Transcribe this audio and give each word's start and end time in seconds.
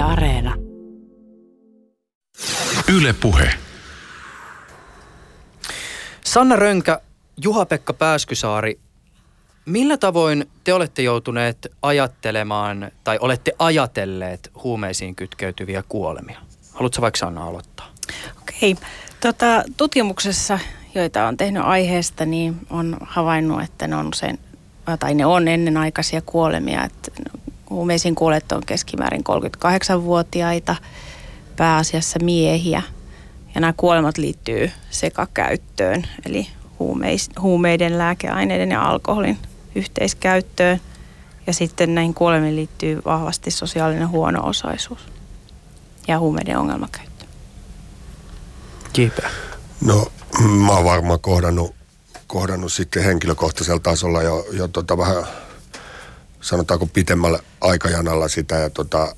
Yle 0.00 0.08
Areena. 0.08 0.54
Yle 2.88 3.12
Puhe. 3.12 3.54
Sanna 6.24 6.56
Rönkä, 6.56 7.00
Juha-Pekka 7.44 7.92
Pääskysaari, 7.92 8.78
millä 9.66 9.96
tavoin 9.96 10.50
te 10.64 10.74
olette 10.74 11.02
joutuneet 11.02 11.72
ajattelemaan 11.82 12.90
tai 13.04 13.18
olette 13.20 13.52
ajatelleet 13.58 14.50
huumeisiin 14.64 15.14
kytkeytyviä 15.14 15.82
kuolemia? 15.88 16.40
Haluatko 16.72 17.02
vaikka 17.02 17.18
Sanna 17.18 17.46
aloittaa? 17.46 17.88
Okei. 18.42 18.76
Tota, 19.20 19.64
tutkimuksessa, 19.76 20.58
joita 20.94 21.26
on 21.26 21.36
tehnyt 21.36 21.62
aiheesta, 21.62 22.26
niin 22.26 22.56
on 22.70 22.96
havainnut, 23.00 23.62
että 23.62 23.86
ne 23.86 23.96
on 23.96 24.08
usein, 24.08 24.38
tai 25.00 25.14
ne 25.14 25.26
on 25.26 25.48
ennenaikaisia 25.48 26.22
kuolemia. 26.26 26.84
Että 26.84 27.10
huumeisiin 27.70 28.14
kuolleet 28.14 28.52
on 28.52 28.62
keskimäärin 28.66 29.24
38-vuotiaita, 29.28 30.76
pääasiassa 31.56 32.18
miehiä. 32.22 32.82
Ja 33.54 33.60
nämä 33.60 33.74
kuolemat 33.76 34.18
liittyy 34.18 34.70
sekakäyttöön, 34.90 36.04
eli 36.26 36.46
huumeis, 36.78 37.30
huumeiden, 37.40 37.98
lääkeaineiden 37.98 38.70
ja 38.70 38.82
alkoholin 38.82 39.38
yhteiskäyttöön. 39.74 40.80
Ja 41.46 41.52
sitten 41.52 41.94
näihin 41.94 42.14
kuolemiin 42.14 42.56
liittyy 42.56 43.02
vahvasti 43.04 43.50
sosiaalinen 43.50 44.08
huono-osaisuus 44.08 45.00
ja 46.08 46.18
huumeiden 46.18 46.58
ongelmakäyttö. 46.58 47.24
Kiipeä. 48.92 49.30
No 49.80 50.12
mä 50.66 50.72
oon 50.72 50.84
varmaan 50.84 51.20
kohdannut, 51.20 51.74
kohdannut 52.26 52.72
sitten 52.72 53.04
henkilökohtaisella 53.04 53.80
tasolla 53.80 54.22
jo, 54.22 54.46
jo 54.52 54.68
tota 54.68 54.98
vähän 54.98 55.24
sanotaanko 56.40 56.86
pitemmällä 56.86 57.38
aikajanalla 57.60 58.28
sitä 58.28 58.54
ja 58.54 58.70
tota, 58.70 59.16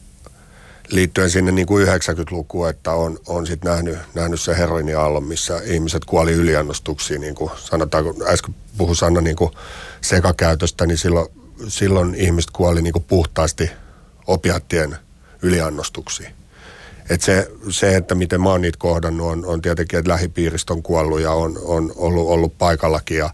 liittyen 0.88 1.30
sinne 1.30 1.52
niin 1.52 1.66
kuin 1.66 1.86
90-lukuun, 1.86 2.68
että 2.68 2.92
on, 2.92 3.18
on 3.26 3.46
sitten 3.46 3.70
nähnyt, 3.70 3.98
nähnyt 4.14 4.40
se 4.40 4.58
heroiniaallon, 4.58 5.24
missä 5.24 5.60
ihmiset 5.64 6.04
kuoli 6.04 6.32
yliannostuksiin, 6.32 7.20
niin 7.20 7.34
kuin 7.34 7.50
sanotaanko, 7.56 8.14
äsken 8.26 8.54
puhui 8.78 8.96
Sanna 8.96 9.20
niin 9.20 9.36
kuin 9.36 9.50
sekakäytöstä, 10.00 10.86
niin 10.86 10.98
silloin, 10.98 11.28
silloin 11.68 12.14
ihmiset 12.14 12.50
kuoli 12.50 12.82
niin 12.82 12.92
kuin 12.92 13.04
puhtaasti 13.08 13.70
opiattien 14.26 14.96
yliannostuksiin. 15.42 16.34
Et 17.10 17.22
se, 17.22 17.50
se, 17.70 17.96
että 17.96 18.14
miten 18.14 18.40
mä 18.40 18.48
oon 18.48 18.60
niitä 18.60 18.78
kohdannut, 18.78 19.26
on, 19.26 19.46
on 19.46 19.62
tietenkin, 19.62 19.98
että 19.98 20.10
lähipiiristä 20.10 20.72
on 20.72 20.82
kuollut 20.82 21.20
ja 21.20 21.32
on, 21.32 21.58
on 21.64 21.92
ollut, 21.96 22.28
ollut 22.28 22.58
paikallakin 22.58 23.18
ja 23.18 23.30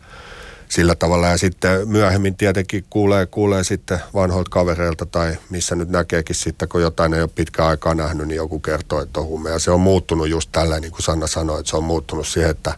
sillä 0.68 0.94
tavalla. 0.94 1.26
Ja 1.26 1.38
sitten 1.38 1.88
myöhemmin 1.88 2.36
tietenkin 2.36 2.84
kuulee, 2.90 3.26
kuulee 3.26 3.64
sitten 3.64 4.00
vanhoilta 4.14 4.50
kavereilta 4.50 5.06
tai 5.06 5.38
missä 5.50 5.74
nyt 5.74 5.88
näkeekin 5.88 6.36
sitten, 6.36 6.68
kun 6.68 6.82
jotain 6.82 7.14
ei 7.14 7.22
ole 7.22 7.30
pitkään 7.34 7.68
aikaa 7.68 7.94
nähnyt, 7.94 8.28
niin 8.28 8.36
joku 8.36 8.60
kertoo, 8.60 9.00
että 9.00 9.20
on 9.20 9.26
huume. 9.26 9.50
Ja 9.50 9.58
se 9.58 9.70
on 9.70 9.80
muuttunut 9.80 10.28
just 10.28 10.48
tällä, 10.52 10.80
niin 10.80 10.92
kuin 10.92 11.02
Sanna 11.02 11.26
sanoi, 11.26 11.60
että 11.60 11.70
se 11.70 11.76
on 11.76 11.84
muuttunut 11.84 12.26
siihen, 12.26 12.50
että, 12.50 12.74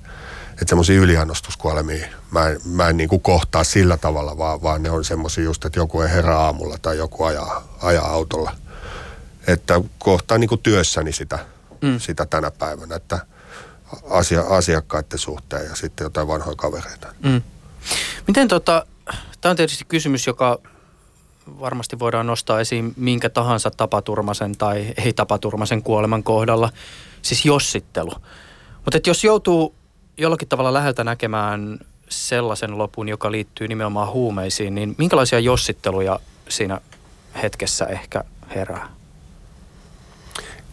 että 0.50 0.68
semmoisia 0.68 1.00
yliannostuskuolemia 1.00 2.06
mä 2.30 2.48
en, 2.48 2.60
mä 2.64 2.88
en 2.88 2.96
niin 2.96 3.08
kuin 3.08 3.22
kohtaa 3.22 3.64
sillä 3.64 3.96
tavalla, 3.96 4.38
vaan, 4.38 4.62
vaan 4.62 4.82
ne 4.82 4.90
on 4.90 5.04
semmoisia 5.04 5.44
just, 5.44 5.64
että 5.64 5.78
joku 5.78 6.00
ei 6.00 6.10
herää 6.10 6.38
aamulla 6.38 6.78
tai 6.82 6.96
joku 6.96 7.24
ajaa, 7.24 7.76
ajaa 7.82 8.06
autolla. 8.06 8.52
Että 9.46 9.80
kohtaa 9.98 10.38
niin 10.38 10.48
kuin 10.48 10.60
työssäni 10.62 11.12
sitä, 11.12 11.38
mm. 11.82 11.98
sitä 11.98 12.26
tänä 12.26 12.50
päivänä, 12.50 12.96
että 12.96 13.26
asia, 14.10 14.40
asiakkaiden 14.40 15.18
suhteen 15.18 15.66
ja 15.66 15.76
sitten 15.76 16.04
jotain 16.04 16.28
vanhoja 16.28 16.56
kavereita. 16.56 17.14
Mm. 17.22 17.42
Miten 18.26 18.48
tota, 18.48 18.86
tämä 19.40 19.50
on 19.50 19.56
tietysti 19.56 19.84
kysymys, 19.84 20.26
joka 20.26 20.58
varmasti 21.60 21.98
voidaan 21.98 22.26
nostaa 22.26 22.60
esiin 22.60 22.92
minkä 22.96 23.28
tahansa 23.30 23.70
tapaturmasen 23.70 24.56
tai 24.56 24.94
ei-tapaturmasen 25.04 25.82
kuoleman 25.82 26.22
kohdalla, 26.22 26.72
siis 27.22 27.44
jossittelu. 27.44 28.12
Mutta 28.84 28.98
jos 29.06 29.24
joutuu 29.24 29.74
jollakin 30.18 30.48
tavalla 30.48 30.72
läheltä 30.72 31.04
näkemään 31.04 31.78
sellaisen 32.08 32.78
lopun, 32.78 33.08
joka 33.08 33.30
liittyy 33.32 33.68
nimenomaan 33.68 34.12
huumeisiin, 34.12 34.74
niin 34.74 34.94
minkälaisia 34.98 35.38
jossitteluja 35.38 36.20
siinä 36.48 36.80
hetkessä 37.42 37.86
ehkä 37.86 38.24
herää? 38.54 38.88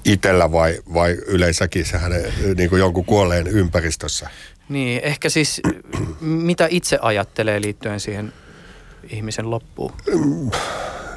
Itellä 0.05 0.51
vai, 0.51 0.79
vai 0.93 1.11
yleensäkin 1.11 1.85
sehän 1.85 2.11
niin 2.55 2.69
kuin 2.69 2.79
jonkun 2.79 3.05
kuolleen 3.05 3.47
ympäristössä? 3.47 4.29
Niin, 4.69 5.01
ehkä 5.03 5.29
siis 5.29 5.61
mitä 6.21 6.67
itse 6.69 6.99
ajattelee 7.01 7.61
liittyen 7.61 7.99
siihen 7.99 8.33
ihmisen 9.09 9.51
loppuun? 9.51 9.93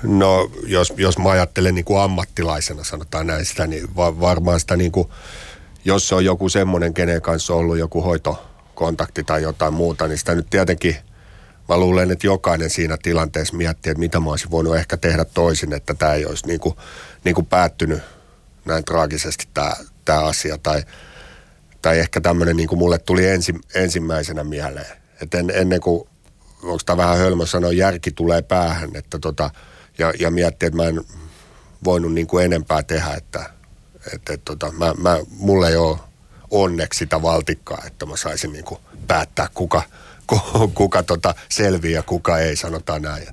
No, 0.02 0.50
jos, 0.66 0.92
jos 0.96 1.18
mä 1.18 1.30
ajattelen 1.30 1.74
niin 1.74 1.84
kuin 1.84 2.00
ammattilaisena, 2.00 2.84
sanotaan 2.84 3.26
näin 3.26 3.44
sitä, 3.44 3.66
niin 3.66 3.96
va- 3.96 4.20
varmaan 4.20 4.60
sitä 4.60 4.76
niin 4.76 4.92
kuin, 4.92 5.08
jos 5.84 6.08
se 6.08 6.14
on 6.14 6.24
joku 6.24 6.48
semmoinen, 6.48 6.94
kenen 6.94 7.22
kanssa 7.22 7.52
on 7.52 7.58
ollut 7.58 7.78
joku 7.78 8.02
hoitokontakti 8.02 9.24
tai 9.24 9.42
jotain 9.42 9.74
muuta, 9.74 10.08
niin 10.08 10.18
sitä 10.18 10.34
nyt 10.34 10.50
tietenkin, 10.50 10.96
mä 11.68 11.76
luulen, 11.76 12.10
että 12.10 12.26
jokainen 12.26 12.70
siinä 12.70 12.96
tilanteessa 13.02 13.56
miettii, 13.56 13.90
että 13.90 14.00
mitä 14.00 14.20
mä 14.20 14.30
olisin 14.30 14.50
voinut 14.50 14.76
ehkä 14.76 14.96
tehdä 14.96 15.24
toisin, 15.24 15.72
että 15.72 15.94
tämä 15.94 16.14
ei 16.14 16.26
olisi 16.26 16.46
niin 16.46 16.60
kuin, 16.60 16.74
niin 17.24 17.34
kuin 17.34 17.46
päättynyt 17.46 18.02
näin 18.64 18.84
traagisesti 18.84 19.48
tämä, 19.54 19.72
tämä 20.04 20.20
asia. 20.20 20.58
Tai, 20.58 20.82
tai 21.82 21.98
ehkä 21.98 22.20
tämmöinen 22.20 22.56
niin 22.56 22.68
kuin 22.68 22.78
mulle 22.78 22.98
tuli 22.98 23.26
ensi, 23.26 23.54
ensimmäisenä 23.74 24.44
mieleen. 24.44 24.96
Että 25.22 25.38
en, 25.38 25.50
ennen 25.54 25.80
kuin, 25.80 26.08
onko 26.62 26.80
tämä 26.86 27.02
vähän 27.02 27.18
hölmö 27.18 27.46
sanoa, 27.46 27.72
järki 27.72 28.10
tulee 28.10 28.42
päähän, 28.42 28.90
että 28.94 29.18
tota, 29.18 29.50
ja, 29.98 30.12
ja 30.18 30.30
miettii, 30.30 30.66
että 30.66 30.76
mä 30.76 30.84
en 30.84 31.00
voinut 31.84 32.12
niin 32.12 32.26
kuin 32.26 32.44
enempää 32.44 32.82
tehdä, 32.82 33.14
että, 33.14 33.50
että, 34.14 34.32
että 34.32 34.44
tota, 34.44 34.72
mä, 34.72 34.94
mä, 34.98 35.18
mulla 35.38 35.68
ei 35.68 35.76
ole 35.76 35.98
onneksi 36.50 36.98
sitä 36.98 37.22
valtikkaa, 37.22 37.82
että 37.86 38.06
mä 38.06 38.16
saisin 38.16 38.52
niin 38.52 38.64
kuin 38.64 38.80
päättää, 39.06 39.48
kuka, 39.54 39.82
kuka 40.74 41.02
tota 41.02 41.34
selviää 41.48 41.98
ja 41.98 42.02
kuka 42.02 42.38
ei, 42.38 42.56
sanotaan 42.56 43.02
näin. 43.02 43.26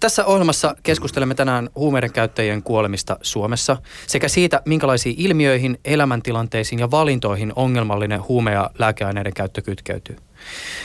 Tässä 0.00 0.24
ohjelmassa 0.24 0.74
keskustelemme 0.82 1.34
tänään 1.34 1.70
huumeiden 1.74 2.12
käyttäjien 2.12 2.62
kuolemista 2.62 3.16
Suomessa 3.22 3.76
sekä 4.06 4.28
siitä, 4.28 4.62
minkälaisiin 4.64 5.14
ilmiöihin, 5.18 5.78
elämäntilanteisiin 5.84 6.78
ja 6.78 6.90
valintoihin 6.90 7.52
ongelmallinen 7.56 8.28
huume- 8.28 8.52
ja 8.52 8.70
lääkeaineiden 8.78 9.34
käyttö 9.34 9.62
kytkeytyy. 9.62 10.16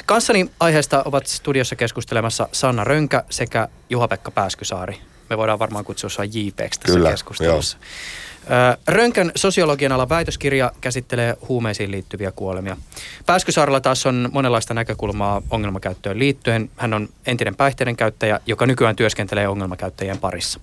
Kanssani 0.06 0.50
aiheesta 0.60 1.02
ovat 1.06 1.28
studiossa 1.28 1.76
keskustelemassa 1.76 2.50
Sanna 2.52 2.84
Rönkä 2.84 3.24
sekä 3.30 3.68
Juha-Pekka 3.90 4.32
Pääskysaari. 4.32 4.98
Me 5.30 5.38
voidaan 5.38 5.60
varmaan 5.60 5.86
kutsua 5.86 6.10
sua 6.10 6.26
JPEX 6.26 6.78
tässä 6.80 6.98
Kyllä, 6.98 7.12
keskustelussa. 7.12 7.78
Joo. 7.78 8.76
Rönkän 8.88 9.32
sosiologian 9.36 9.92
ala 9.92 10.10
väitöskirja 10.10 10.72
käsittelee 10.82 11.38
huumeisiin 11.50 11.92
liittyviä 11.92 12.32
kuolemia. 12.32 12.78
Pääskysaarella 13.26 13.80
taas 13.80 14.06
on 14.06 14.30
monenlaista 14.34 14.74
näkökulmaa 14.74 15.42
ongelmakäyttöön 15.50 16.20
liittyen. 16.20 16.70
Hän 16.78 16.94
on 16.94 17.10
entinen 17.26 17.56
päihteiden 17.56 17.96
käyttäjä, 17.96 18.40
joka 18.46 18.66
nykyään 18.66 18.96
työskentelee 18.96 19.48
ongelmakäyttäjien 19.48 20.20
parissa. 20.20 20.60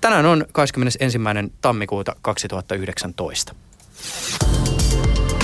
Tänään 0.00 0.26
on 0.26 0.46
21. 0.52 1.18
tammikuuta 1.60 2.16
2019. 2.22 3.54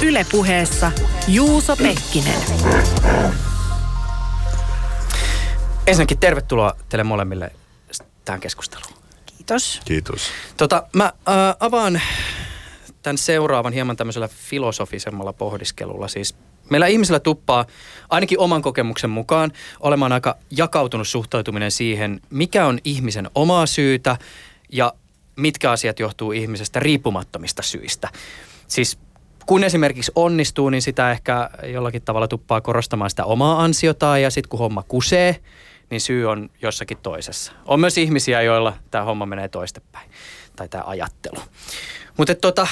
Ylepuheessa 0.03 0.93
Juuso 1.29 1.77
Pekkinen. 1.77 2.41
Ensinnäkin 5.87 6.19
tervetuloa 6.19 6.77
teille 6.89 7.05
molemmille 7.05 7.53
tähän 8.25 8.41
keskusteluun. 8.41 8.93
Kiitos. 9.27 9.81
Kiitos. 9.85 10.21
Tota, 10.57 10.83
mä 10.93 11.05
äh, 11.05 11.57
avaan 11.61 12.01
tämän 13.03 13.19
seuraavan 13.19 13.73
hieman 13.73 13.97
tämmöisellä 13.97 14.29
filosofisemmalla 14.29 15.33
pohdiskelulla. 15.33 16.09
Siis 16.09 16.35
meillä 16.71 16.87
ihmisillä 16.87 17.21
tuppaa 17.21 17.67
ainakin 18.11 18.39
oman 18.39 18.63
kokemuksen 18.63 19.11
mukaan 19.11 19.53
olemaan 19.81 20.13
aika 20.13 20.37
jakautunut 20.51 21.09
suhtautuminen 21.09 21.71
siihen, 21.71 22.21
mikä 22.31 22.67
on 22.67 22.79
ihmisen 22.85 23.31
omaa 23.35 23.67
syytä 23.67 24.17
ja 24.73 24.93
mitkä 25.37 25.71
asiat 25.71 26.01
johtuu 26.01 26.33
ihmisestä 26.33 26.81
riippumattomista 26.81 27.63
syistä. 27.63 28.09
Siis 28.67 28.99
kun 29.47 29.65
esimerkiksi 29.65 30.13
onnistuu, 30.15 30.71
niin 30.71 30.83
sitä 30.83 31.11
ehkä 31.11 31.51
jollakin 31.67 32.03
tavalla 32.03 32.29
tuppaa 32.29 32.61
korostamaan 32.61 33.11
sitä 33.11 33.25
omaa 33.25 33.63
ansiotaan 33.63 34.23
ja 34.23 34.31
sitten 34.31 34.49
kun 34.49 34.59
homma 34.59 34.83
kusee– 34.89 35.37
niin 35.91 36.01
syy 36.01 36.27
on 36.27 36.51
jossakin 36.63 36.99
toisessa. 37.03 37.53
On 37.67 37.81
myös 37.81 37.99
ihmisiä, 37.99 38.43
joilla 38.43 38.77
tämä 38.91 39.05
homma 39.05 39.27
menee 39.27 39.49
toistepäin, 39.49 40.11
tai 40.59 40.69
tämä 40.69 40.85
ajattelu. 40.87 41.41
Mutta 42.17 42.35
tota, 42.35 42.67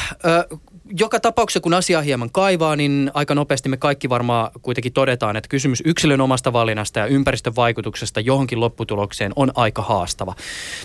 joka 0.99 1.21
tapauksessa, 1.21 1.61
kun 1.61 1.75
asiaa 1.75 2.03
hieman 2.03 2.31
kaivaa, 2.31 2.77
niin 2.77 3.11
aika 3.15 3.35
nopeasti 3.35 3.69
me 3.69 3.77
kaikki 3.77 4.09
varmaan 4.09 4.51
kuitenkin 4.63 4.93
todetaan, 4.93 5.37
että 5.37 5.49
kysymys 5.49 5.83
yksilön 5.85 6.21
omasta 6.21 6.53
valinnasta 6.53 6.99
ja 6.99 7.07
ympäristön 7.07 7.57
vaikutuksesta 7.57 8.21
johonkin 8.21 8.61
lopputulokseen 8.61 9.33
on 9.37 9.53
aika 9.55 9.83
haastava. 9.83 10.35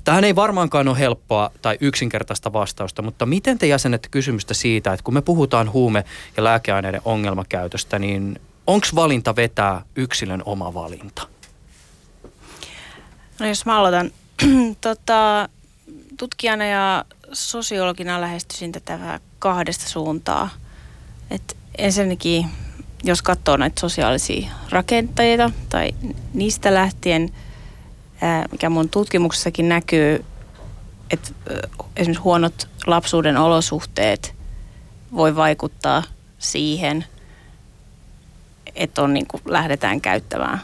Tähän 0.03 0.23
ei 0.23 0.35
varmaankaan 0.35 0.87
ole 0.87 0.99
helppoa 0.99 1.51
tai 1.61 1.77
yksinkertaista 1.81 2.53
vastausta, 2.53 3.01
mutta 3.01 3.25
miten 3.25 3.57
te 3.57 3.67
jäsenette 3.67 4.09
kysymystä 4.11 4.53
siitä, 4.53 4.93
että 4.93 5.03
kun 5.03 5.13
me 5.13 5.21
puhutaan 5.21 5.73
huume- 5.73 6.03
ja 6.37 6.43
lääkeaineiden 6.43 7.01
ongelmakäytöstä, 7.05 7.99
niin 7.99 8.41
onko 8.67 8.87
valinta 8.95 9.35
vetää 9.35 9.81
yksilön 9.95 10.43
oma 10.45 10.73
valinta? 10.73 11.27
No 13.39 13.47
jos 13.47 13.65
mä 13.65 13.79
aloitan. 13.79 14.11
tota, 14.81 15.49
tutkijana 16.21 16.65
ja 16.65 17.05
sosiologina 17.33 18.21
lähestyisin 18.21 18.71
tätä 18.71 18.99
vähän 18.99 19.19
kahdesta 19.39 19.89
suuntaa. 19.89 20.49
Et 21.31 21.57
ensinnäkin, 21.77 22.45
jos 23.03 23.21
katsoo 23.21 23.57
näitä 23.57 23.79
sosiaalisia 23.79 24.51
rakenteita 24.69 25.51
tai 25.69 25.91
niistä 26.33 26.73
lähtien, 26.73 27.29
mikä 28.51 28.69
mun 28.69 28.89
tutkimuksessakin 28.89 29.69
näkyy, 29.69 30.25
että 31.11 31.29
esimerkiksi 31.95 32.23
huonot 32.23 32.67
lapsuuden 32.87 33.37
olosuhteet 33.37 34.35
voi 35.15 35.35
vaikuttaa 35.35 36.03
siihen, 36.39 37.05
että 38.75 39.01
on 39.01 39.13
niin 39.13 39.27
kuin 39.27 39.41
lähdetään 39.45 40.01
käyttämään 40.01 40.61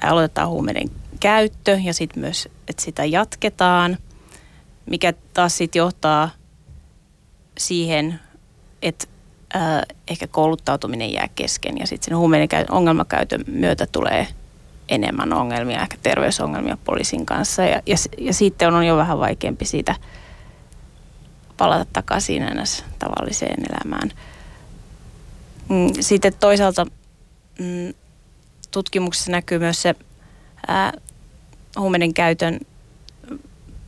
tai 0.00 0.10
aloitetaan 0.10 0.48
huumeiden 0.48 0.90
käyttö 1.20 1.80
ja 1.84 1.94
sitten 1.94 2.20
myös, 2.20 2.48
että 2.68 2.82
sitä 2.82 3.04
jatketaan, 3.04 3.98
mikä 4.90 5.12
taas 5.34 5.56
sitten 5.56 5.80
johtaa 5.80 6.30
siihen, 7.58 8.20
että 8.82 9.06
äh, 9.56 9.82
ehkä 10.08 10.26
kouluttautuminen 10.26 11.12
jää 11.12 11.28
kesken 11.34 11.78
ja 11.78 11.86
sitten 11.86 12.10
sen 12.10 12.16
huumeiden 12.16 12.72
ongelmakäytön 12.72 13.44
myötä 13.46 13.86
tulee 13.86 14.28
enemmän 14.88 15.32
ongelmia, 15.32 15.82
ehkä 15.82 15.96
terveysongelmia 16.02 16.78
poliisin 16.84 17.26
kanssa 17.26 17.62
ja, 17.62 17.82
ja, 17.86 17.96
ja 18.18 18.34
sitten 18.34 18.74
on 18.74 18.86
jo 18.86 18.96
vähän 18.96 19.18
vaikeampi 19.18 19.64
siitä 19.64 19.94
palata 21.56 21.86
takaisin 21.92 22.42
ennäs 22.42 22.84
tavalliseen 22.98 23.64
elämään. 23.70 24.10
Mm, 25.68 25.92
sitten 26.00 26.32
toisaalta 26.40 26.86
mm, 27.58 27.94
tutkimuksessa 28.70 29.32
näkyy 29.32 29.58
myös 29.58 29.82
se 29.82 29.94
ää, 30.66 30.92
huumeiden 31.78 32.14
käytön 32.14 32.60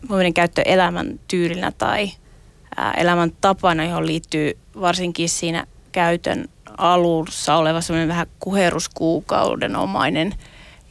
huumeiden 0.08 0.34
käyttö 0.34 0.62
elämän 0.62 1.20
tyylinä 1.28 1.72
tai 1.78 2.10
elämän 2.96 3.32
tapana, 3.40 3.84
johon 3.84 4.06
liittyy 4.06 4.58
varsinkin 4.80 5.28
siinä 5.28 5.66
käytön 5.92 6.48
alussa 6.78 7.56
oleva 7.56 7.80
semmoinen 7.80 8.08
vähän 8.08 8.26
kuheruskuukauden 8.40 9.76
omainen 9.76 10.34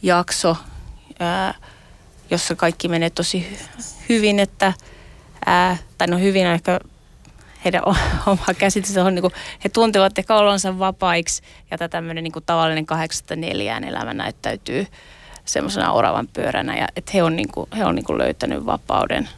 jakso, 0.01 0.57
jossa 2.29 2.55
kaikki 2.55 2.87
menee 2.87 3.09
tosi 3.09 3.57
hyvin, 4.09 4.39
että 4.39 4.73
tai 5.97 6.07
no 6.07 6.17
hyvin 6.17 6.47
on 6.47 6.53
ehkä 6.53 6.79
heidän 7.65 7.81
oma 8.25 8.53
käsitys 8.57 8.97
on, 8.97 9.15
niin 9.15 9.21
kuin, 9.21 9.33
he 9.63 9.69
tuntevat 9.69 10.19
ehkä 10.19 10.35
olonsa 10.35 10.79
vapaiksi 10.79 11.41
ja 11.71 11.77
tämä 11.77 11.89
tämmöinen 11.89 12.23
niin 12.23 12.33
tavallinen 12.45 12.85
kahdeksasta 12.85 13.35
neljään 13.35 13.83
elämä 13.83 14.13
näyttäytyy 14.13 14.87
semmoisena 15.51 15.91
oravan 15.91 16.27
pyöränä 16.33 16.77
ja 16.77 16.87
että 16.95 17.11
he 17.13 17.23
on, 17.23 17.35
niin 17.35 17.51
kuin, 17.51 17.67
he 17.77 17.85
on 17.85 17.95
niin 17.95 18.05
kuin 18.05 18.17
löytänyt 18.17 18.65
vapauden. 18.65 19.29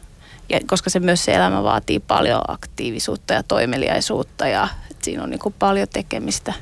Ja 0.48 0.60
koska 0.66 0.90
se 0.90 1.00
myös 1.00 1.24
se 1.24 1.34
elämä 1.34 1.62
vaatii 1.62 2.00
paljon 2.00 2.40
aktiivisuutta 2.48 3.34
ja 3.34 3.42
toimeliaisuutta 3.42 4.48
ja 4.48 4.68
siinä 5.02 5.22
on 5.22 5.30
niin 5.30 5.40
kuin 5.40 5.54
paljon 5.58 5.88
tekemistä. 5.92 6.52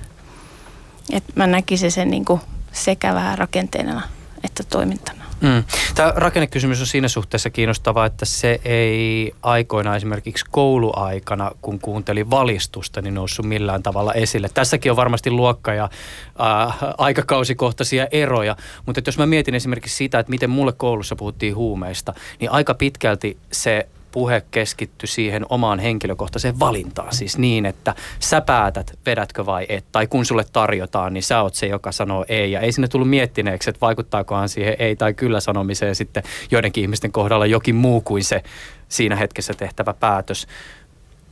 Et 1.12 1.24
mä 1.34 1.46
näkisin 1.46 1.92
sen 1.92 2.10
niin 2.10 2.24
kuin 2.24 2.40
sekä 2.72 3.14
vähän 3.14 3.38
rakenteena 3.38 4.02
että 4.44 4.62
toimintana. 4.64 5.19
Mm. 5.40 5.64
Tämä 5.94 6.12
rakennekysymys 6.16 6.80
on 6.80 6.86
siinä 6.86 7.08
suhteessa 7.08 7.50
kiinnostava, 7.50 8.06
että 8.06 8.24
se 8.24 8.60
ei 8.64 9.34
aikoina 9.42 9.96
esimerkiksi 9.96 10.44
kouluaikana, 10.50 11.50
kun 11.62 11.78
kuunteli 11.78 12.30
valistusta, 12.30 13.02
niin 13.02 13.14
noussut 13.14 13.46
millään 13.46 13.82
tavalla 13.82 14.12
esille. 14.12 14.48
Tässäkin 14.54 14.92
on 14.92 14.96
varmasti 14.96 15.30
luokka- 15.30 15.74
ja 15.74 15.84
äh, 15.84 16.78
aikakausikohtaisia 16.98 18.06
eroja, 18.10 18.56
mutta 18.86 19.00
jos 19.06 19.18
mä 19.18 19.26
mietin 19.26 19.54
esimerkiksi 19.54 19.96
sitä, 19.96 20.18
että 20.18 20.30
miten 20.30 20.50
mulle 20.50 20.72
koulussa 20.72 21.16
puhuttiin 21.16 21.56
huumeista, 21.56 22.14
niin 22.40 22.50
aika 22.50 22.74
pitkälti 22.74 23.36
se 23.52 23.88
puhe 24.12 24.42
keskitty 24.50 25.06
siihen 25.06 25.46
omaan 25.48 25.78
henkilökohtaiseen 25.78 26.60
valintaan. 26.60 27.14
Siis 27.14 27.38
niin, 27.38 27.66
että 27.66 27.94
sä 28.20 28.40
päätät, 28.40 28.98
vedätkö 29.06 29.46
vai 29.46 29.66
et. 29.68 29.84
Tai 29.92 30.06
kun 30.06 30.24
sulle 30.24 30.44
tarjotaan, 30.52 31.14
niin 31.14 31.22
sä 31.22 31.42
oot 31.42 31.54
se, 31.54 31.66
joka 31.66 31.92
sanoo 31.92 32.24
ei. 32.28 32.52
Ja 32.52 32.60
ei 32.60 32.72
sinne 32.72 32.88
tullut 32.88 33.10
miettineeksi, 33.10 33.70
että 33.70 33.80
vaikuttaakohan 33.80 34.48
siihen 34.48 34.76
ei 34.78 34.96
tai 34.96 35.14
kyllä 35.14 35.40
sanomiseen 35.40 35.94
sitten 35.94 36.22
joidenkin 36.50 36.82
ihmisten 36.82 37.12
kohdalla 37.12 37.46
jokin 37.46 37.74
muu 37.74 38.00
kuin 38.00 38.24
se 38.24 38.42
siinä 38.88 39.16
hetkessä 39.16 39.54
tehtävä 39.54 39.94
päätös. 39.94 40.46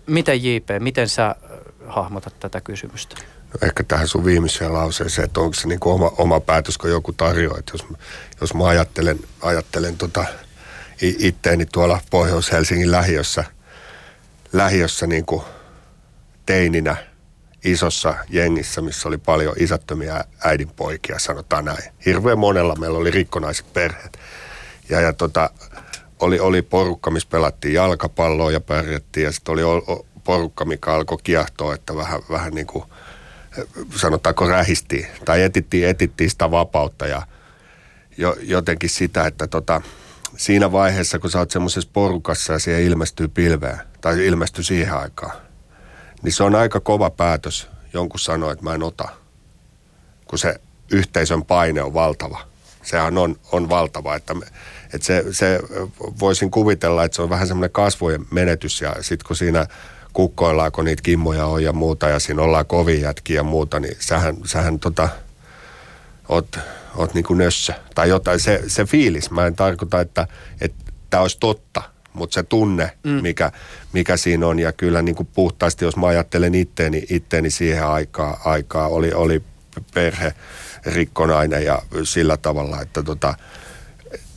Miten 0.07 0.45
JP, 0.45 0.69
miten 0.79 1.09
sä 1.09 1.27
äh, 1.27 1.35
hahmotat 1.87 2.41
tätä 2.41 2.61
kysymystä? 2.61 3.17
No 3.53 3.67
ehkä 3.67 3.85
tähän 3.85 4.09
sun 4.09 4.25
viimeiseen 4.25 4.73
lauseeseen, 4.73 5.25
että 5.25 5.41
onko 5.41 5.55
se 5.55 5.69
niin 5.69 5.79
oma, 5.85 6.13
oma 6.19 6.41
päätös, 6.41 6.79
kun 6.79 6.91
joku 6.91 7.13
tarjoaa. 7.13 7.59
Jos, 7.73 7.87
jos 8.41 8.55
mä 8.55 8.67
ajattelen, 8.67 9.19
ajattelen 9.43 9.97
tota, 9.97 10.25
itteeni 11.03 11.67
tuolla 11.67 12.01
Pohjois-Helsingin 12.11 12.91
lähiössä, 12.91 13.45
lähiössä 14.53 15.07
niin 15.07 15.27
kuin 15.27 15.43
teininä 16.47 16.97
isossa 17.65 18.15
jengissä, 18.29 18.81
missä 18.81 19.09
oli 19.09 19.19
paljon 19.19 19.55
isättömiä 19.59 20.25
äidinpoikia, 20.45 21.19
sanotaan 21.19 21.65
näin. 21.65 21.93
Hirveän 22.07 22.39
monella 22.39 22.77
meillä 22.77 22.99
oli 22.99 23.11
rikkonaiset 23.11 23.73
perheet. 23.73 24.19
Ja, 24.91 25.01
ja 25.01 25.13
tota, 25.13 25.51
oli, 26.21 26.41
oli 26.41 26.63
porukka, 26.63 27.11
missä 27.11 27.29
pelattiin 27.31 27.75
jalkapalloa 27.75 28.53
ja 28.53 28.61
pärjättiin. 28.61 29.25
Ja 29.25 29.33
sitten 29.33 29.53
oli 29.53 29.63
porukka, 30.25 30.65
mikä 30.65 30.93
alkoi 30.93 31.19
kiehtoa, 31.25 31.75
että 31.75 31.97
vähän, 31.97 32.21
vähän 32.31 32.53
niin 32.53 32.67
kuin, 32.67 32.85
sanotaanko 33.97 34.47
rähistiin. 34.47 35.07
Tai 35.25 35.43
etittiin, 35.43 35.89
etittiin 35.89 36.31
sitä 36.31 36.51
vapautta 36.51 37.07
ja 37.07 37.23
jo, 38.17 38.37
jotenkin 38.41 38.91
sitä, 38.91 39.27
että 39.27 39.47
tota, 39.47 39.81
siinä 40.39 40.73
vaiheessa, 40.73 41.19
kun 41.19 41.31
sä 41.31 41.39
oot 41.39 41.51
semmoisessa 41.51 41.91
porukassa 41.93 42.53
ja 42.53 42.59
siihen 42.59 42.83
ilmestyy 42.83 43.29
pilveä, 43.29 43.79
tai 44.01 44.27
ilmestyy 44.27 44.65
siihen 44.65 44.95
aikaan, 44.95 45.37
niin 46.23 46.33
se 46.33 46.43
on 46.43 46.55
aika 46.55 46.81
kova 46.81 47.11
päätös 47.11 47.69
jonkun 47.93 48.21
sanoa, 48.21 48.53
että 48.53 48.65
mä 48.65 48.75
en 48.75 48.83
ota, 48.83 49.09
kun 50.27 50.39
se 50.39 50.55
yhteisön 50.93 51.45
paine 51.45 51.83
on 51.83 51.95
valtava. 51.95 52.41
Sehän 52.83 53.19
on, 53.19 53.37
on 53.53 53.69
valtava, 53.69 54.15
että, 54.15 54.35
että 54.95 55.07
se, 55.07 55.25
se, 55.31 55.61
voisin 56.21 56.51
kuvitella, 56.51 57.05
että 57.05 57.17
se 57.17 57.23
on 57.23 57.31
vähän 57.31 57.49
semmoinen 57.49 57.71
kasvojen 57.71 58.27
menetys 58.31 58.81
ja 58.81 58.95
sitten 59.01 59.27
kun 59.27 59.37
siinä 59.37 59.67
kukkoillaan, 60.13 60.73
kun 60.73 60.85
niitä 60.85 61.03
kimmoja 61.03 61.47
on 61.47 61.63
ja 61.63 61.73
muuta 61.73 62.09
ja 62.09 62.19
siinä 62.19 62.43
ollaan 62.43 62.67
kovin 62.67 63.01
jätkiä 63.01 63.37
ja 63.37 63.43
muuta, 63.43 63.81
niin 63.81 63.97
sähän, 64.01 64.37
sähän 64.45 64.79
tota, 64.79 65.09
oot, 66.29 66.59
oot 66.97 67.15
niin 67.15 67.25
kuin 67.25 67.39
nössö. 67.39 67.73
Tai 67.95 68.09
jotain, 68.09 68.41
se, 68.41 68.63
se 68.67 68.85
fiilis. 68.85 69.31
Mä 69.31 69.47
en 69.47 69.57
tarkoita, 69.57 70.01
että 70.01 70.27
tämä 71.11 71.21
olisi 71.21 71.37
totta, 71.41 71.83
mutta 72.13 72.35
se 72.35 72.43
tunne, 72.43 72.91
mm. 73.05 73.11
mikä, 73.11 73.53
mikä 73.93 74.17
siinä 74.17 74.47
on. 74.47 74.59
Ja 74.59 74.73
kyllä 74.73 75.03
niin 75.03 75.15
kuin 75.15 75.29
puhtaasti, 75.35 75.85
jos 75.85 75.97
mä 75.97 76.07
ajattelen 76.07 76.55
itteeni, 76.55 77.07
itteeni 77.11 77.51
siihen 77.51 77.87
aikaa, 77.87 78.41
aikaa 78.45 78.89
oli, 78.89 79.13
oli 79.13 79.43
perhe 79.95 80.35
rikkonainen 80.87 81.65
ja 81.65 81.83
sillä 82.03 82.37
tavalla, 82.37 82.83
että 82.83 83.03
tota, 83.03 83.35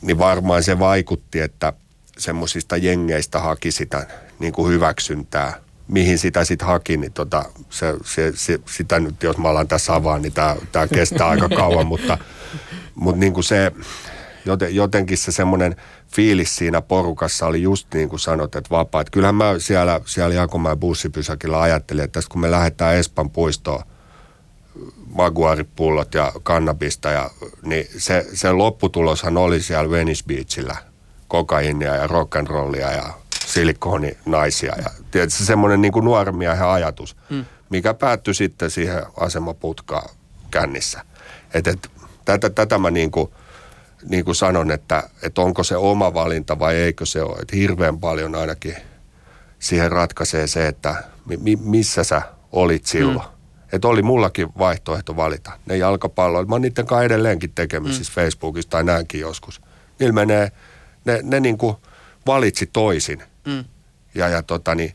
niin 0.02 0.18
varmaan 0.18 0.62
se 0.62 0.78
vaikutti, 0.78 1.40
että 1.40 1.72
semmoisista 2.18 2.76
jengeistä 2.76 3.40
haki 3.40 3.72
sitä 3.72 4.06
niin 4.38 4.52
kuin 4.52 4.72
hyväksyntää– 4.72 5.54
mihin 5.92 6.18
sitä 6.18 6.44
sitten 6.44 6.68
haki, 6.68 6.96
niin 6.96 7.12
tota, 7.12 7.44
se, 7.70 7.94
se, 8.04 8.32
se, 8.34 8.58
sitä 8.66 9.00
nyt, 9.00 9.22
jos 9.22 9.38
mä 9.38 9.48
alan 9.48 9.68
tässä 9.68 9.94
avaan, 9.94 10.22
niin 10.22 10.32
tämä 10.72 10.86
kestää 10.94 11.28
aika 11.28 11.48
kauan, 11.48 11.86
mutta, 11.86 12.18
mutta 12.94 13.20
niin 13.20 13.44
se, 13.44 13.72
joten, 14.44 14.74
jotenkin 14.74 15.18
se 15.18 15.32
semmoinen 15.32 15.76
fiilis 16.14 16.56
siinä 16.56 16.80
porukassa 16.80 17.46
oli 17.46 17.62
just 17.62 17.94
niin 17.94 18.08
kuin 18.08 18.20
sanot, 18.20 18.56
että 18.56 18.70
vapaa. 18.70 19.00
Että 19.00 19.10
kyllähän 19.10 19.34
mä 19.34 19.54
siellä, 19.58 20.00
siellä 20.06 20.34
Jakomäen 20.34 20.78
bussipysäkillä 20.78 21.60
ajattelin, 21.60 22.04
että 22.04 22.20
kun 22.28 22.40
me 22.40 22.50
lähdetään 22.50 22.96
Espan 22.96 23.30
puistoon, 23.30 23.82
maguaripullot 25.14 26.14
ja 26.14 26.32
kannabista, 26.42 27.10
ja, 27.10 27.30
niin 27.62 27.86
se, 27.98 28.26
se 28.34 28.52
lopputuloshan 28.52 29.36
oli 29.36 29.62
siellä 29.62 29.90
Venice 29.90 30.24
Beachillä 30.26 30.76
kokainia 31.28 31.96
ja 31.96 32.06
rock'n'rollia 32.06 32.96
ja 32.96 33.12
naisia 34.26 34.74
Ja 34.76 34.90
tietysti 35.10 35.44
semmoinen 35.44 35.82
niin 35.82 35.92
kuin 35.92 36.04
nuoren 36.04 36.36
miehen 36.36 36.66
ajatus, 36.66 37.16
mm. 37.30 37.44
mikä 37.70 37.94
päättyi 37.94 38.34
sitten 38.34 38.70
siihen 38.70 39.02
asemaputkaan 39.16 40.08
kännissä. 40.50 41.04
Et, 41.54 41.66
et, 41.66 41.90
tätä, 42.24 42.50
tätä 42.50 42.78
mä 42.78 42.90
niin 42.90 43.10
kuin, 43.10 43.30
niin 44.08 44.24
kuin 44.24 44.34
sanon, 44.34 44.70
että, 44.70 45.08
että 45.22 45.40
onko 45.40 45.64
se 45.64 45.76
oma 45.76 46.14
valinta 46.14 46.58
vai 46.58 46.76
eikö 46.76 47.06
se 47.06 47.22
ole. 47.22 47.38
Että 47.38 47.56
hirveän 47.56 47.98
paljon 48.00 48.34
ainakin 48.34 48.76
siihen 49.58 49.92
ratkaisee 49.92 50.46
se, 50.46 50.66
että 50.66 51.04
mi, 51.40 51.56
missä 51.56 52.04
sä 52.04 52.22
olit 52.52 52.86
silloin. 52.86 53.26
Mm. 53.26 53.32
Että 53.72 53.88
oli 53.88 54.02
mullakin 54.02 54.48
vaihtoehto 54.58 55.16
valita. 55.16 55.52
Ne 55.66 55.76
jalkapalloilijat, 55.76 56.48
mä 56.48 56.54
oon 56.54 56.62
niiden 56.62 56.86
kanssa 56.86 57.04
edelleenkin 57.04 57.52
tekemisissä 57.54 58.12
mm. 58.12 58.14
Facebookissa 58.14 58.70
tai 58.70 58.84
näinkin 58.84 59.20
joskus. 59.20 59.60
Niillä 59.98 60.12
menee, 60.12 60.52
ne, 61.04 61.20
ne 61.22 61.40
niin 61.40 61.58
kuin 61.58 61.76
valitsi 62.26 62.66
toisin. 62.66 63.22
Mm. 63.46 63.64
Ja, 64.14 64.28
ja 64.28 64.42
tota, 64.42 64.74
niin, 64.74 64.94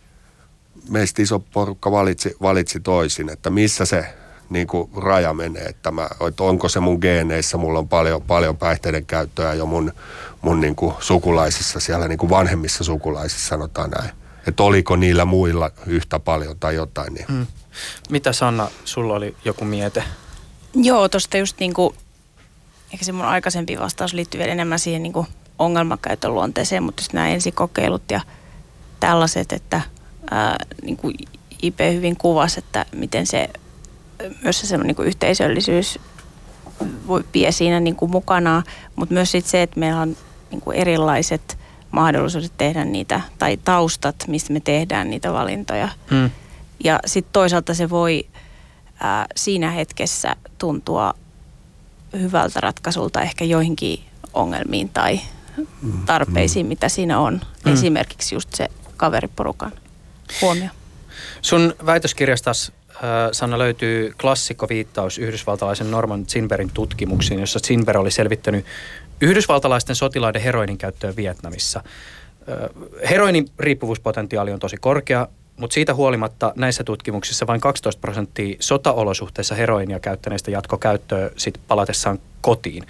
meistä 0.90 1.22
iso 1.22 1.40
porukka 1.40 1.92
valitsi, 1.92 2.36
valitsi 2.42 2.80
toisin, 2.80 3.30
että 3.30 3.50
missä 3.50 3.86
se 3.86 4.06
niin 4.50 4.68
kuin 4.68 4.90
raja 4.96 5.34
menee, 5.34 5.64
että, 5.64 5.92
mä, 5.92 6.10
että 6.28 6.44
onko 6.44 6.70
se 6.70 6.80
mun 6.80 6.98
geeneissä, 7.02 7.58
mulla 7.58 7.80
on 7.80 7.88
paljon, 7.88 8.22
paljon 8.22 8.58
päihteiden 8.58 9.06
käyttöä 9.06 9.54
jo 9.54 9.66
mun, 9.66 9.94
mun 10.42 10.62
niin 10.62 10.76
kuin 10.76 10.94
sukulaisissa, 11.00 11.80
siellä 11.80 12.08
niin 12.08 12.18
kuin 12.18 12.30
vanhemmissa 12.30 12.84
sukulaisissa 12.84 13.48
sanotaan 13.48 13.90
näin. 13.90 14.12
Että 14.48 14.64
oliko 14.64 14.96
niillä 14.96 15.26
muilla 15.26 15.72
yhtä 15.86 16.20
paljon 16.20 16.60
tai 16.60 16.76
jotain. 16.76 17.14
Niin. 17.14 17.26
Hmm. 17.28 17.48
Mitä 18.10 18.34
Sanna, 18.34 18.70
sulla 18.86 19.14
oli 19.14 19.36
joku 19.46 19.66
miete? 19.66 20.04
Joo, 20.76 21.10
tuosta 21.10 21.38
just 21.38 21.60
niin 21.60 21.74
kuin, 21.74 21.96
ehkä 22.94 23.06
se 23.06 23.12
mun 23.12 23.26
aikaisempi 23.26 23.80
vastaus 23.80 24.14
liittyy 24.14 24.40
vielä 24.40 24.52
enemmän 24.52 24.80
siihen 24.80 25.04
niin 25.04 25.14
kuin 25.14 25.28
ongelmakäytön 25.60 26.34
luonteeseen, 26.34 26.84
mutta 26.84 27.02
just 27.02 27.14
nämä 27.14 27.30
ensikokeilut 27.30 28.04
ja 28.12 28.22
tällaiset, 29.00 29.54
että 29.54 29.82
ää, 30.32 30.56
niin 30.82 30.98
kuin 30.98 31.16
IP 31.62 31.80
hyvin 31.94 32.18
kuvasi, 32.18 32.60
että 32.60 32.86
miten 32.96 33.28
se 33.28 33.50
myös 34.44 34.62
se 34.62 34.78
niin 34.78 34.96
kuin 34.96 35.08
yhteisöllisyys 35.08 36.00
voi 37.08 37.24
vie 37.34 37.52
siinä 37.52 37.80
niin 37.80 37.96
kuin 37.96 38.12
mukana, 38.12 38.64
mutta 38.96 39.14
myös 39.14 39.32
sit 39.32 39.46
se, 39.46 39.62
että 39.62 39.80
meillä 39.80 40.02
on 40.02 40.18
niin 40.52 40.62
kuin 40.62 40.78
erilaiset 40.78 41.58
mahdollisuudet 41.92 42.52
tehdä 42.58 42.86
niitä, 42.86 43.22
tai 43.40 43.58
taustat, 43.58 44.16
mistä 44.28 44.54
me 44.54 44.60
tehdään 44.60 45.10
niitä 45.10 45.34
valintoja. 45.34 45.90
Hmm. 46.12 46.30
Ja 46.84 47.00
sitten 47.06 47.34
toisaalta 47.34 47.74
se 47.74 47.90
voi 47.90 48.28
ää, 49.00 49.26
siinä 49.36 49.72
hetkessä 49.72 50.36
tuntua 50.58 51.14
hyvältä 52.14 52.60
ratkaisulta 52.60 53.22
ehkä 53.22 53.46
joihinkin 53.46 54.04
ongelmiin 54.34 54.90
tai 54.90 55.20
hmm. 55.58 56.06
tarpeisiin, 56.06 56.66
mm. 56.66 56.68
mitä 56.68 56.90
siinä 56.90 57.20
on. 57.20 57.42
Mm. 57.66 57.74
Esimerkiksi 57.74 58.36
just 58.36 58.50
se 58.56 58.70
kaveriporukan 58.98 59.72
huomio. 60.42 60.70
Sun 61.42 61.76
väitöskirjastas 61.86 62.72
Sanna 63.32 63.58
löytyy 63.58 64.14
klassikkoviittaus 64.22 65.18
yhdysvaltalaisen 65.18 65.92
Norman 65.92 66.26
Zinberin 66.26 66.72
tutkimuksiin, 66.74 67.40
jossa 67.40 67.60
Zinber 67.60 67.98
oli 67.98 68.12
selvittänyt 68.12 68.66
yhdysvaltalaisten 69.22 69.96
sotilaiden 69.96 70.42
heroinin 70.42 70.78
käyttöä 70.78 71.16
Vietnamissa. 71.16 71.84
Heroinin 73.10 73.48
riippuvuuspotentiaali 73.60 74.52
on 74.52 74.60
tosi 74.60 74.78
korkea, 74.78 75.28
mutta 75.58 75.74
siitä 75.74 75.94
huolimatta 75.94 76.54
näissä 76.56 76.84
tutkimuksissa 76.84 77.48
vain 77.48 77.62
12 77.62 78.00
prosenttia 78.00 78.56
sotaolosuhteissa 78.60 79.56
heroinia 79.56 80.00
käyttäneistä 80.00 80.52
jatko 80.52 80.78
käyttöä 80.78 81.30
sit 81.38 81.60
palatessaan 81.68 82.20
kotiin. 82.42 82.84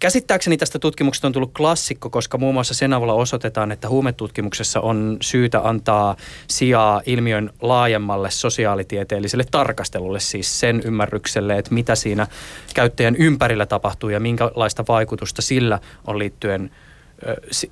Käsittääkseni 0.00 0.56
tästä 0.56 0.78
tutkimuksesta 0.78 1.26
on 1.26 1.32
tullut 1.32 1.52
klassikko, 1.56 2.10
koska 2.10 2.38
muun 2.38 2.54
muassa 2.54 2.74
sen 2.74 2.92
avulla 2.92 3.14
osoitetaan, 3.14 3.72
että 3.72 3.88
huumetutkimuksessa 3.88 4.80
on 4.80 5.16
syytä 5.20 5.60
antaa 5.68 6.16
sijaa 6.46 7.02
ilmiön 7.06 7.50
laajemmalle 7.60 8.30
sosiaalitieteelliselle 8.30 9.44
tarkastelulle, 9.50 10.20
siis 10.20 10.60
sen 10.60 10.82
ymmärrykselle, 10.84 11.58
että 11.58 11.74
mitä 11.74 11.94
siinä 11.94 12.26
käyttäjän 12.74 13.16
ympärillä 13.16 13.66
tapahtuu 13.66 14.10
ja 14.10 14.20
minkälaista 14.20 14.84
vaikutusta 14.88 15.42
sillä 15.42 15.78
on 16.06 16.18
liittyen 16.18 16.70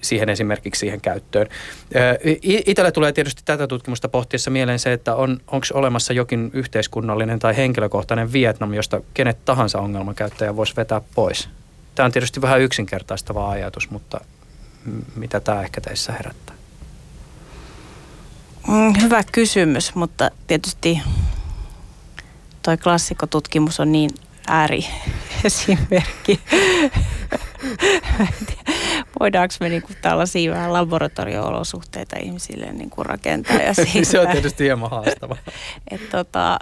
siihen 0.03 0.29
esimerkiksi 0.29 0.81
siihen 0.81 1.01
käyttöön. 1.01 1.47
Itselle 2.43 2.93
tulee 2.93 3.13
tietysti 3.13 3.43
tätä 3.45 3.67
tutkimusta 3.67 4.09
pohtiessa 4.09 4.51
mieleen 4.51 4.79
se, 4.79 4.93
että 4.93 5.15
on, 5.15 5.41
onko 5.47 5.67
olemassa 5.75 6.13
jokin 6.13 6.51
yhteiskunnallinen 6.53 7.39
tai 7.39 7.57
henkilökohtainen 7.57 8.33
Vietnam, 8.33 8.75
josta 8.75 9.01
kenet 9.15 9.45
tahansa 9.45 9.79
ongelmakäyttäjä 9.79 10.57
voisi 10.57 10.77
vetää 10.77 11.01
pois. 11.15 11.49
Tämä 11.99 12.05
on 12.05 12.13
tietysti 12.13 12.41
vähän 12.41 12.61
yksinkertaistava 12.61 13.51
ajatus, 13.51 13.91
mutta 13.91 14.21
mitä 15.17 15.41
tämä 15.41 15.63
ehkä 15.63 15.81
teissä 15.81 16.13
herättää? 16.13 16.55
Mm, 18.69 18.95
hyvä 19.03 19.23
kysymys, 19.33 19.95
mutta 19.95 20.31
tietysti 20.47 21.01
toi 22.63 22.77
klassikotutkimus 22.77 23.81
on 23.81 23.93
niin 23.93 24.11
ääriesimerkki. 24.47 26.41
Voidaanko 29.21 29.55
me 29.61 29.69
niinku 29.69 29.93
tällaisia 30.03 30.53
vähän 30.53 30.73
laboratorio-olosuhteita 30.73 32.17
ihmisille 32.23 32.73
niinku 32.73 33.03
rakentaa? 33.03 33.57
Ja 33.57 33.75
se 34.05 34.21
on 34.21 34.29
tietysti 34.29 34.65
hieman 34.65 34.91
haastava. 34.91 35.37
Et 35.91 36.11
tota, 36.11 36.59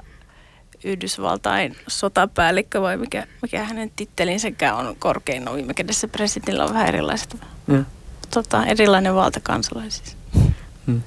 Yhdysvaltain 0.86 1.76
sotapäällikkö 1.88 2.80
vai 2.80 2.96
mikä, 2.96 3.26
mikä 3.42 3.64
hänen 3.64 3.90
tittelinsäkään 3.96 4.76
on 4.76 4.96
korkein. 4.98 5.44
No 5.44 5.54
viime 5.54 5.74
kädessä 5.74 6.08
presidentillä 6.08 6.64
on 6.64 6.74
vähän 6.74 6.88
erilaiset, 6.88 7.36
mm. 7.66 7.86
tota, 8.30 8.66
erilainen 8.66 9.14
valta 9.14 9.40
kansalaisissa. 9.40 10.16
Mm. 10.86 11.02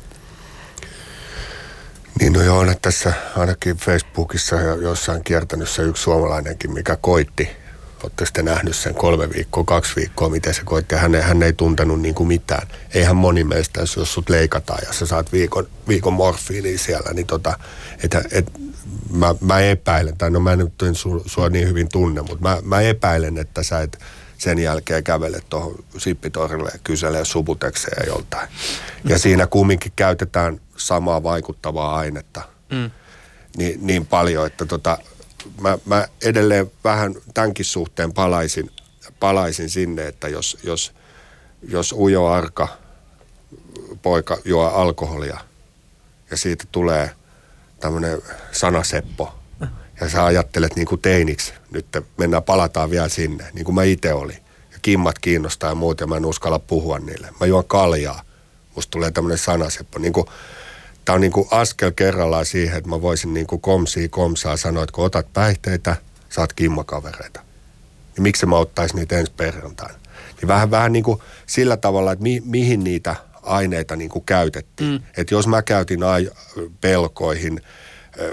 Niin 2.20 2.34
no 2.34 2.42
joo, 2.42 2.66
tässä 2.82 3.14
ainakin 3.38 3.78
Facebookissa 3.78 4.56
ja 4.56 4.76
jossain 4.76 5.24
kiertänyt 5.24 5.70
se 5.70 5.82
yksi 5.82 6.04
suomalainenkin, 6.04 6.74
mikä 6.74 6.98
koitti. 7.02 7.50
Olette 8.04 8.26
sitten 8.26 8.46
nähnyt 8.46 8.76
sen 8.76 8.96
kolme 8.96 9.30
viikkoa, 9.36 9.64
kaksi 9.64 9.96
viikkoa, 9.96 10.30
miten 10.30 10.54
se 10.54 10.62
koitti. 10.66 10.96
Hän 10.96 11.16
ei, 11.16 11.22
hän 11.22 11.44
ei 11.44 11.54
tuntenut 11.54 12.02
niin 12.02 12.16
kuin 12.16 12.28
mitään. 12.28 12.68
Eihän 12.94 13.16
moni 13.16 13.44
meistä, 13.44 13.82
jos 13.82 14.14
sut 14.14 14.30
leikataan 14.30 14.80
ja 14.88 14.94
sä 14.94 15.06
saat 15.06 15.32
viikon, 15.32 15.68
viikon 15.88 16.14
morfiinia 16.14 16.78
siellä, 16.78 17.14
niin 17.14 17.28
tota, 17.28 17.60
et, 18.04 18.16
et, 18.32 18.52
mä, 19.10 19.36
mä 19.42 19.60
epäilen, 19.60 20.18
tai 20.18 20.32
no 20.32 20.40
mä 20.40 20.54
en 20.54 20.60
nyt 20.60 20.98
su, 20.98 21.24
sua 21.26 21.50
niin 21.50 21.68
hyvin 21.68 21.90
tunne, 21.90 22.22
mutta 22.22 22.42
mä, 22.42 22.58
mä 22.64 22.82
epäilen, 22.82 23.38
että 23.38 23.64
sä 23.64 23.82
et 23.82 24.00
sen 24.38 24.60
jälkeen 24.60 25.04
kävele 25.04 25.40
tuohon 25.50 25.76
Sippitorille 25.98 26.70
ja 26.74 26.80
kyselee 26.84 27.26
subutekseja 27.26 28.06
joltain. 28.08 28.50
Ja 29.04 29.16
mm. 29.16 29.20
siinä 29.20 29.48
kumminkin 29.48 29.92
käytetään 29.96 30.62
samaa 30.78 31.24
vaikuttavaa 31.24 31.96
ainetta 31.96 32.42
mm. 32.72 32.92
niin, 33.58 33.80
niin 33.82 34.06
paljon, 34.06 34.48
että 34.48 34.66
tota, 34.66 34.98
mä, 35.62 35.78
mä 35.86 36.08
edelleen 36.24 36.72
vähän 36.84 37.16
tämänkin 37.34 37.66
suhteen 37.66 38.14
palaisin, 38.14 38.72
palaisin 39.20 39.70
sinne, 39.70 40.08
että 40.08 40.28
jos, 40.28 40.58
jos, 40.64 40.94
jos 41.68 41.92
ujo 41.92 42.28
arka 42.28 42.68
poika 44.02 44.38
juo 44.46 44.68
alkoholia 44.68 45.40
ja 46.32 46.38
siitä 46.38 46.64
tulee 46.72 47.12
tämmöinen 47.80 48.22
sanaseppo 48.52 49.40
ja 50.02 50.10
sä 50.10 50.26
ajattelet 50.26 50.76
niin 50.76 50.88
kuin 50.88 51.02
teiniksi, 51.02 51.54
nyt 51.72 51.86
mennään, 52.18 52.44
palataan 52.44 52.90
vielä 52.90 53.10
sinne, 53.10 53.46
niin 53.54 53.66
kuin 53.66 53.76
mä 53.76 53.84
itse 53.84 54.14
olin. 54.14 54.38
Ja 54.72 54.78
kimmat 54.82 55.20
kiinnostaa 55.20 55.70
ja 55.70 55.76
muut 55.76 56.00
ja 56.00 56.08
mä 56.08 56.18
en 56.18 56.26
uskalla 56.26 56.60
puhua 56.60 57.00
niille. 57.00 57.30
Mä 57.40 57.46
juon 57.46 57.66
kaljaa, 57.66 58.22
musta 58.76 58.92
tulee 58.92 59.12
tämmöinen 59.12 59.38
sanaseppo. 59.38 60.00
Niin 60.00 60.14
kuin, 60.14 60.28
tää 61.06 61.16
on 61.16 61.22
niin 61.22 61.32
kuin 61.32 61.48
askel 61.52 61.92
kerrallaan 61.92 62.46
siihen, 62.46 62.78
että 62.78 62.90
mä 62.90 63.02
voisin 63.02 63.34
niin 63.34 63.48
kuin 63.48 63.62
komsia 63.62 64.10
komsaa 64.10 64.58
sanoa, 64.58 64.84
että 64.84 64.94
kun 64.94 65.06
otat 65.06 65.34
päihteitä, 65.34 65.96
saat 66.30 66.54
kimmakavereita. 66.54 67.42
Niin 68.16 68.24
miksi 68.24 68.46
mä 68.46 68.56
ottaisin 68.56 68.96
niitä 68.96 69.18
ensi 69.18 69.32
perjantaina? 69.38 70.00
Niin 70.42 70.48
vähän, 70.48 70.72
vähän 70.72 70.94
niin 70.94 71.04
kuin 71.04 71.20
sillä 71.46 71.78
tavalla, 71.78 72.12
että 72.12 72.24
mi, 72.24 72.42
mihin 72.46 72.84
niitä 72.84 73.16
aineita 73.44 73.96
niin 73.96 74.10
kuin 74.10 74.26
käytettiin. 74.26 74.92
Mm. 74.92 75.00
Että 75.18 75.34
jos 75.34 75.48
mä 75.48 75.62
käytin 75.62 76.04
ai- 76.04 76.32
pelkoihin, 76.82 77.62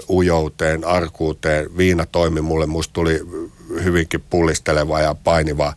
ujouteen, 0.09 0.83
arkuuteen, 0.83 1.77
viina 1.77 2.05
toimi 2.05 2.41
mulle, 2.41 2.65
musta 2.65 2.93
tuli 2.93 3.21
hyvinkin 3.83 4.23
pullisteleva 4.29 4.99
ja 4.99 5.15
painiva 5.15 5.73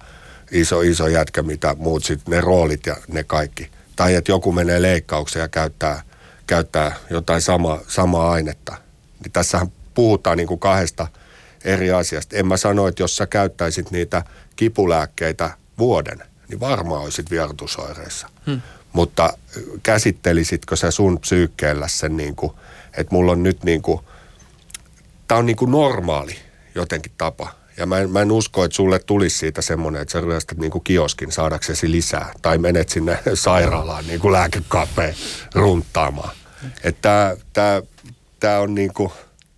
iso, 0.51 0.81
iso 0.81 1.07
jätkä, 1.07 1.43
mitä 1.43 1.77
muut 1.79 2.05
sitten, 2.05 2.35
ne 2.35 2.41
roolit 2.41 2.87
ja 2.87 2.97
ne 3.09 3.25
kaikki. 3.25 3.71
Tai 3.97 4.15
että 4.15 4.33
joku 4.33 4.53
menee 4.53 4.83
leikkaukseen 4.83 5.43
ja 5.43 5.49
käyttää, 5.49 6.03
käyttää 6.47 6.97
jotain 7.11 7.41
sama, 7.41 7.79
samaa 7.89 8.31
ainetta. 8.31 8.77
Niin 9.25 9.33
tässähän 9.33 9.73
puhutaan 9.95 10.37
niin 10.37 10.49
kuin 10.49 10.61
kahdesta 10.61 11.07
eri 11.65 11.93
asiasta. 11.93 12.37
En 12.37 12.47
mä 12.47 12.57
sano, 12.57 12.89
että 12.89 13.03
jos 13.03 13.17
sä 13.17 13.27
käyttäisit 13.27 13.91
niitä 13.91 14.23
kipulääkkeitä 14.57 15.51
vuoden, 15.79 16.19
niin 16.49 16.61
varmaan 16.61 17.03
olisit 17.03 17.31
vierotusoireissa. 17.31 18.29
Hmm. 18.47 18.61
Mutta 18.93 19.33
käsittelisitkö 19.83 20.77
sä 20.77 20.91
sun 20.91 21.21
psyykkeellä 21.21 21.89
sen 21.89 22.17
niin 22.17 22.37
kuin, 22.37 22.53
että 22.97 23.15
mulla 23.15 23.33
on 23.33 23.43
nyt 23.43 23.65
niin 23.65 23.83
kuin, 23.83 24.01
tää 25.29 25.39
on 25.39 25.47
niin 25.47 25.57
kuin 25.57 25.71
normaali 25.71 26.37
jotenkin 26.75 27.13
tapa. 27.19 27.55
Ja 27.77 27.87
mä 27.87 27.99
en, 27.99 28.11
mä 28.11 28.23
en 28.23 28.33
usko, 28.33 28.65
että 28.65 28.77
sulle 28.77 28.99
tulisi 28.99 29.39
siitä 29.39 29.63
semmoinen, 29.63 30.03
että 30.03 30.13
sä 30.13 30.21
ryöstät 30.21 30.59
niin 30.59 30.71
kuin 30.71 30.85
kioskin 30.85 31.33
saadaksesi 31.33 31.91
lisää. 31.91 32.33
Tai 32.43 32.59
menet 32.59 32.89
sinne 32.89 33.19
sairaalaan 33.35 34.07
niin 34.07 34.21
kuin 34.21 34.33
lääkekaappeen 34.33 35.15
runttaamaan. 35.55 36.31
Että 36.85 37.37
tää, 37.53 37.83
tää 38.41 38.61
on 38.61 38.75
niin 38.75 38.95
kuin, 38.95 39.13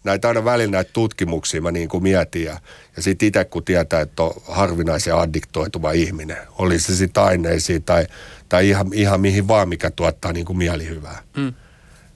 näitä 0.05 0.29
aina 0.29 0.45
välillä 0.45 0.71
näitä 0.71 0.91
tutkimuksia 0.93 1.61
mä 1.61 1.73
niin 1.73 1.89
kuin 1.89 2.03
mietin. 2.03 2.45
Ja, 2.45 2.61
ja 2.97 3.03
sitten 3.03 3.29
itse 3.29 3.45
kun 3.45 3.65
tietää, 3.65 4.01
että 4.01 4.23
on 4.23 4.35
harvinaisen 4.49 5.17
addiktoituva 5.17 5.93
ihminen, 5.93 6.37
oli 6.59 6.79
se 6.79 6.97
sitten 6.97 7.23
aineisiin 7.23 7.83
tai, 7.83 8.07
tai 8.49 8.69
ihan, 8.69 8.87
ihan 8.93 9.21
mihin 9.21 9.49
vaan, 9.49 9.69
mikä 9.69 9.91
tuottaa 9.91 10.33
niin 10.33 10.47
kuin 10.47 10.57
mielihyvää. 10.57 11.23
Mm. 11.37 11.53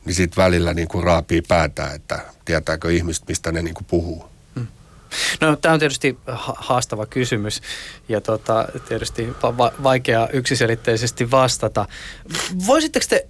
Niin 0.05 0.15
sitten 0.15 0.45
välillä 0.45 0.75
niin 0.75 0.89
kuin 0.89 1.05
raapii 1.05 1.43
päätä, 1.43 1.91
että 1.91 2.19
tietääkö 2.45 2.93
ihmiset, 2.93 3.29
mistä 3.29 3.53
ne 3.53 3.63
niin 3.63 3.75
kuin 3.75 3.87
puhuu. 3.91 4.25
Mm. 4.55 4.67
No 5.41 5.57
tämä 5.57 5.73
on 5.73 5.79
tietysti 5.79 6.19
haastava 6.57 7.07
kysymys 7.07 7.63
ja 8.09 8.21
tota, 8.21 8.69
tietysti 8.89 9.29
va- 9.43 9.73
vaikea 9.83 10.29
yksiselitteisesti 10.33 11.31
vastata. 11.31 11.87
Voisitteko 12.67 13.07
te 13.09 13.27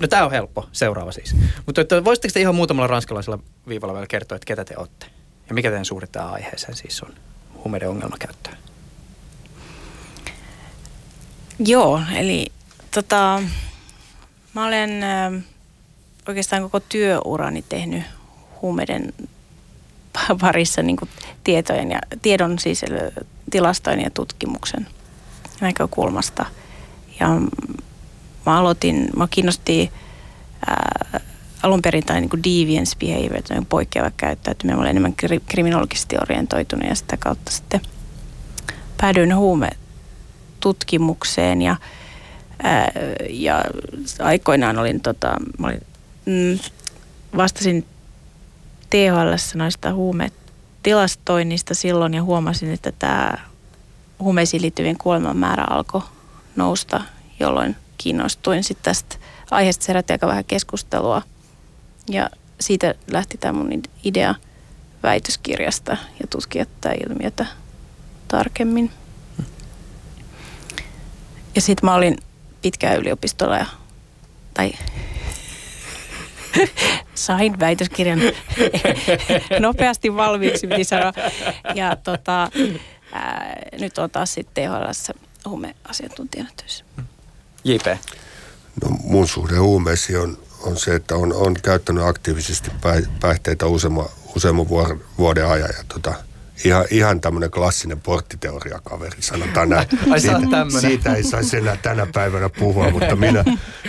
No 0.00 0.08
tämä 0.08 0.24
on 0.24 0.30
helppo, 0.30 0.68
seuraava 0.72 1.12
siis. 1.12 1.36
Mutta 1.66 1.80
että 1.80 2.04
voisitteko 2.04 2.32
te 2.32 2.40
ihan 2.40 2.54
muutamalla 2.54 2.86
ranskalaisella 2.86 3.38
viivalla 3.68 3.94
vielä 3.94 4.06
kertoa, 4.06 4.36
että 4.36 4.46
ketä 4.46 4.64
te 4.64 4.74
olette? 4.76 5.06
Ja 5.48 5.54
mikä 5.54 5.68
teidän 5.68 5.84
suhde 5.84 6.06
tähän 6.06 6.32
aiheeseen 6.32 6.76
siis 6.76 7.02
on, 7.02 7.14
huumeiden 7.54 7.88
ongelmakäyttöön? 7.88 8.56
Joo, 11.58 12.00
eli 12.16 12.46
tota, 12.94 13.42
mä 14.54 14.66
olen 14.66 15.02
äh, 15.02 15.42
oikeastaan 16.28 16.62
koko 16.62 16.80
työurani 16.80 17.64
tehnyt 17.68 18.02
huumeiden 18.62 19.12
parissa 20.40 20.82
niin 20.82 20.96
tietojen 21.44 21.90
ja 21.90 22.00
tiedon 22.22 22.58
siis 22.58 22.84
tilastojen 23.50 24.00
ja 24.00 24.10
tutkimuksen 24.10 24.86
näkökulmasta. 25.60 26.46
Ja 27.20 27.28
mä 28.46 28.58
aloitin, 28.58 29.08
mä 29.16 29.28
kiinnosti 29.30 29.90
alun 31.62 31.82
perin 31.82 32.04
tai 32.04 32.20
niin 32.20 32.30
deviance 32.30 32.96
behavior, 32.98 33.42
poikkeava 33.68 34.10
käyttäytyminen. 34.16 34.76
Mä 34.76 34.80
olin 34.80 34.90
enemmän 34.90 35.14
kri- 35.22 35.42
kriminologisesti 35.46 36.16
orientoitunut 36.22 36.88
ja 36.88 36.94
sitä 36.94 37.16
kautta 37.16 37.50
sitten 37.50 37.80
päädyin 39.00 39.36
huumetutkimukseen 39.36 41.62
ja, 41.62 41.76
ää, 42.62 42.92
ja 43.30 43.64
aikoinaan 44.20 44.78
olin, 44.78 45.00
tota, 45.00 45.36
mä 45.58 45.66
olin, 45.66 45.82
mm, 46.26 46.58
vastasin 47.36 47.86
THL 48.90 49.34
noista 49.54 49.94
huumetilastoinnista 49.94 51.74
silloin 51.74 52.14
ja 52.14 52.22
huomasin, 52.22 52.72
että 52.72 52.92
tämä 52.98 53.32
huumeisiin 54.18 54.62
liittyvien 54.62 54.98
kuoleman 54.98 55.36
määrä 55.36 55.64
alkoi 55.70 56.02
nousta, 56.56 57.00
jolloin 57.40 57.76
kiinnostuin 57.98 58.64
sitten 58.64 58.84
tästä 58.84 59.16
aiheesta. 59.50 59.84
Se 59.84 59.88
herätti 59.88 60.12
aika 60.12 60.26
vähän 60.26 60.44
keskustelua 60.44 61.22
ja 62.10 62.30
siitä 62.60 62.94
lähti 63.10 63.38
tämä 63.38 63.52
mun 63.52 63.82
idea 64.04 64.34
väitöskirjasta 65.02 65.92
ja 65.92 66.26
tutkia 66.30 66.66
tätä 66.66 66.94
ilmiötä 67.08 67.46
tarkemmin. 68.28 68.90
Ja 71.54 71.60
sitten 71.60 71.86
mä 71.86 71.94
olin 71.94 72.16
pitkään 72.62 72.96
yliopistolla 72.96 73.56
ja, 73.56 73.66
tai 74.54 74.72
sain 77.14 77.60
väitöskirjan 77.60 78.20
nopeasti 79.60 80.16
valmiiksi, 80.16 80.66
piti 80.66 80.84
sanoa. 80.84 81.12
Ja 81.74 81.96
tota, 81.96 82.50
ää, 83.12 83.56
nyt 83.80 83.98
on 83.98 84.10
taas 84.10 84.34
sitten 84.34 84.70
THL 84.70 85.12
huumeasiantuntijana 85.48 86.50
töissä. 86.56 86.84
JP. 87.66 87.86
No 88.82 88.96
mun 89.02 89.28
suhde 89.28 89.56
huumeisiin 89.56 90.18
on, 90.18 90.38
on 90.62 90.76
se, 90.76 90.94
että 90.94 91.14
on, 91.16 91.32
on 91.32 91.54
käyttänyt 91.62 92.04
aktiivisesti 92.04 92.70
päihteitä 93.20 93.66
useamman, 93.66 94.06
useamman 94.36 94.66
vuoden 95.18 95.46
ajan. 95.46 95.70
Ja 95.78 95.84
tota, 95.88 96.14
ihan, 96.64 96.84
ihan 96.90 97.20
tämmöinen 97.20 97.50
klassinen 97.50 98.00
porttiteoriakaveri, 98.00 99.22
sanotaan 99.22 99.68
näin. 99.68 99.88
Ai 100.10 100.20
siitä, 100.20 100.80
siitä 100.80 101.14
ei 101.14 101.22
saisi 101.22 101.56
enää 101.56 101.76
tänä 101.76 102.06
päivänä 102.14 102.48
puhua, 102.48 102.90
mutta 102.90 103.16
minä, 103.16 103.44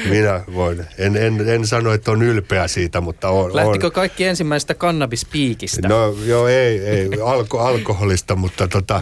minä 0.09 0.43
voin. 0.53 0.85
En, 0.97 1.17
en, 1.17 1.49
en 1.49 1.67
sano, 1.67 1.93
että 1.93 2.11
on 2.11 2.21
ylpeä 2.21 2.67
siitä, 2.67 3.01
mutta 3.01 3.29
on. 3.29 3.55
Lähtikö 3.55 3.85
on. 3.85 3.91
kaikki 3.91 4.23
ensimmäisestä 4.23 4.73
kannabispiikistä? 4.73 5.87
No 5.87 6.15
joo, 6.25 6.47
ei, 6.47 6.79
ei 6.79 7.09
alko, 7.23 7.59
alkoholista, 7.59 8.35
mutta 8.35 8.67
tota, 8.67 9.01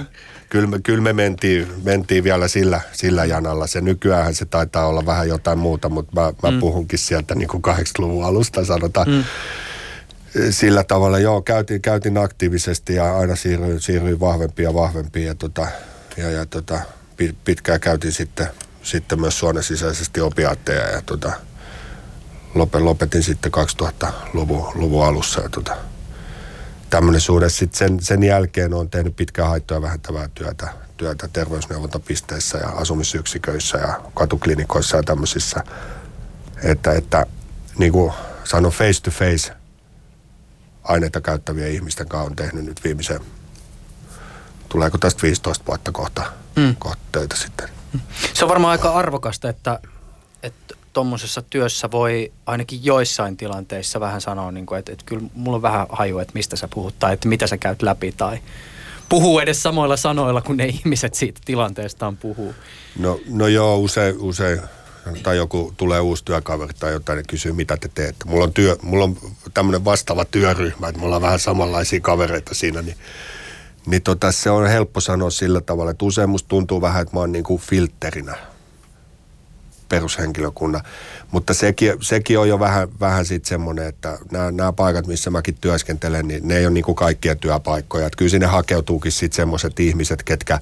kyllä 0.56 0.68
me, 0.68 0.80
kyllä 0.80 1.02
me 1.02 1.14
mentiin, 1.14 1.68
mentiin 1.84 2.24
vielä 2.24 2.48
sillä, 2.48 2.82
sillä 2.92 3.26
janalla. 3.26 3.68
Se 3.68 3.82
nykyään 3.82 4.36
se 4.36 4.46
taitaa 4.46 4.88
olla 4.88 5.06
vähän 5.06 5.28
jotain 5.28 5.60
muuta, 5.60 5.90
mutta 5.90 6.22
mä, 6.22 6.34
mä 6.44 6.52
mm. 6.52 6.60
puhunkin 6.60 7.00
sieltä 7.00 7.36
niin 7.36 7.48
kuin 7.48 7.64
80-luvun 7.68 8.26
alusta 8.26 8.66
sanotaan. 8.66 9.08
Mm. 9.10 9.24
Sillä 10.50 10.84
tavalla, 10.84 11.20
joo, 11.20 11.42
käytiin, 11.42 11.82
käytiin 11.82 12.18
aktiivisesti 12.18 12.96
ja 12.96 13.18
aina 13.18 13.36
siirryin, 13.36 13.82
siirryin 13.82 14.20
vahvempia 14.20 14.70
ja 14.70 14.74
vahvempia. 14.74 15.28
Ja, 15.28 15.36
tota, 15.36 15.68
ja, 16.18 16.32
ja 16.32 16.46
tota, 16.46 16.80
pitkään 17.46 17.80
käytiin 17.80 18.14
sitten, 18.14 18.48
sitten 18.84 19.20
myös 19.20 19.40
suonen 19.40 19.64
sisäisesti 19.64 20.22
opiaatteja 20.22 20.88
ja 20.88 21.02
tota, 21.02 21.32
lopetin 22.74 23.24
sitten 23.24 23.52
2000-luvun 23.54 24.72
luvun 24.76 25.06
alussa. 25.06 25.42
Ja 25.42 25.50
tota, 25.50 25.78
tämmöinen 26.96 27.22
suhde. 27.22 27.50
Sitten 27.50 27.78
sen, 27.78 28.00
sen 28.02 28.24
jälkeen 28.24 28.74
on 28.74 28.90
tehnyt 28.90 29.16
pitkää 29.16 29.48
haittoja 29.48 29.82
vähentävää 29.82 30.30
työtä, 30.36 30.74
työtä 30.98 31.28
terveysneuvontapisteissä 31.28 32.58
ja 32.58 32.70
asumisyksiköissä 32.70 33.78
ja 33.78 34.02
katuklinikoissa 34.14 34.98
ja 34.98 35.04
tämmöisissä. 35.04 35.64
Että, 36.64 36.92
että 36.92 37.26
niin 37.78 37.92
kuin 37.92 38.14
sanon 38.44 38.72
face 38.72 39.02
to 39.02 39.12
face 39.12 39.54
aineita 40.84 41.22
käyttäviä 41.22 41.68
ihmisten 41.68 42.08
kanssa 42.08 42.30
on 42.30 42.36
tehnyt 42.36 42.66
nyt 42.66 42.84
viimeisen, 42.84 43.20
tuleeko 44.70 44.98
tästä 44.98 45.22
15 45.22 45.66
vuotta 45.68 45.92
kohta, 45.92 46.24
mm. 46.56 46.76
kohta 46.80 47.02
töitä 47.12 47.36
sitten. 47.36 47.70
Se 48.34 48.46
on 48.46 48.50
varmaan 48.50 48.72
aika 48.72 48.90
arvokasta, 48.94 49.50
että, 49.50 49.80
että 50.44 50.76
tuommoisessa 50.96 51.42
työssä 51.42 51.92
voi 51.92 52.32
ainakin 52.46 52.86
joissain 52.86 53.38
tilanteissa 53.38 54.00
vähän 54.00 54.22
sanoa, 54.22 54.52
niin 54.52 54.66
kuin, 54.66 54.80
että, 54.80 54.92
että 54.92 55.06
kyllä 55.06 55.28
mulla 55.34 55.56
on 55.56 55.62
vähän 55.62 55.88
haju, 55.90 56.20
että 56.20 56.32
mistä 56.36 56.56
sä 56.56 56.68
puhut 56.68 57.00
tai 57.00 57.14
että 57.14 57.28
mitä 57.28 57.48
sä 57.48 57.58
käyt 57.58 57.82
läpi 57.82 58.12
tai 58.12 58.40
puhuu 59.10 59.40
edes 59.40 59.64
samoilla 59.64 59.98
sanoilla, 59.98 60.42
kun 60.42 60.58
ne 60.58 60.66
ihmiset 60.66 61.14
siitä 61.14 61.42
tilanteestaan 61.46 62.18
puhuu. 62.18 62.54
No, 63.00 63.20
no 63.30 63.48
joo, 63.48 63.78
usein, 63.78 64.16
usein 64.20 64.62
tai 65.24 65.38
joku 65.38 65.74
tulee 65.78 66.00
uusi 66.00 66.26
työkaveri 66.26 66.74
tai 66.80 66.92
jotain 66.92 67.18
ja 67.18 67.24
kysyy, 67.28 67.52
mitä 67.52 67.78
te 67.78 67.90
teette. 67.96 68.26
Mulla 68.26 68.44
on, 68.44 68.54
työ, 68.54 68.76
mulla 68.82 69.04
on 69.04 69.18
tämmöinen 69.54 69.86
vastaava 69.86 70.26
työryhmä, 70.26 70.88
että 70.88 71.02
mulla 71.02 71.16
on 71.16 71.22
vähän 71.22 71.40
samanlaisia 71.40 72.00
kavereita 72.00 72.56
siinä, 72.56 72.82
niin, 72.82 72.98
niin 73.86 74.02
tota, 74.02 74.32
se 74.32 74.50
on 74.50 74.68
helppo 74.68 75.02
sanoa 75.02 75.30
sillä 75.30 75.62
tavalla, 75.62 75.92
että 75.92 76.06
usein 76.06 76.30
musta 76.30 76.48
tuntuu 76.48 76.82
vähän, 76.82 77.02
että 77.02 77.16
mä 77.16 77.20
oon 77.20 77.32
niin 77.32 77.44
kuin 77.44 77.62
filterinä 77.62 78.55
perushenkilökunnan. 79.96 80.82
Mutta 81.32 81.54
sekin, 81.54 81.94
sekin 82.02 82.40
on 82.40 82.50
jo 82.50 82.60
vähän, 82.60 82.88
vähän 83.00 83.26
sitten 83.26 83.50
semmoinen, 83.50 83.88
että 83.88 84.18
nämä, 84.32 84.52
nämä 84.52 84.74
paikat, 84.74 85.08
missä 85.08 85.30
mäkin 85.30 85.58
työskentelen, 85.62 86.28
niin 86.28 86.48
ne 86.48 86.58
ei 86.58 86.66
ole 86.66 86.74
niin 86.74 86.84
kuin 86.84 86.96
kaikkia 86.96 87.36
työpaikkoja. 87.36 88.06
Että 88.06 88.18
kyllä 88.18 88.30
sinne 88.30 88.48
hakeutuukin 88.48 89.12
sitten 89.12 89.36
semmoiset 89.36 89.80
ihmiset, 89.80 90.24
ketkä, 90.24 90.60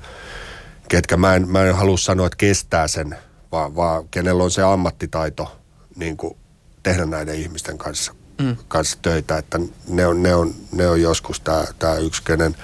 ketkä 0.89 1.17
mä, 1.17 1.35
en, 1.35 1.49
mä 1.49 1.63
en 1.63 1.75
halua 1.75 1.97
sanoa, 1.97 2.27
että 2.27 2.37
kestää 2.37 2.87
sen, 2.87 3.17
vaan, 3.51 3.75
vaan 3.75 4.07
kenellä 4.11 4.43
on 4.43 4.51
se 4.51 4.63
ammattitaito 4.63 5.59
niin 5.95 6.17
kuin 6.17 6.37
tehdä 6.83 7.05
näiden 7.05 7.35
ihmisten 7.35 7.77
kanssa, 7.77 8.13
mm. 8.41 8.55
kanssa 8.67 8.97
töitä. 9.01 9.37
Että 9.37 9.59
ne 9.87 10.07
on, 10.07 10.23
ne 10.23 10.35
on, 10.35 10.55
ne 10.71 10.87
on 10.87 11.01
joskus 11.01 11.39
tämä, 11.39 11.63
tämä 11.79 11.95
yksi, 11.95 12.23
kenen 12.23 12.55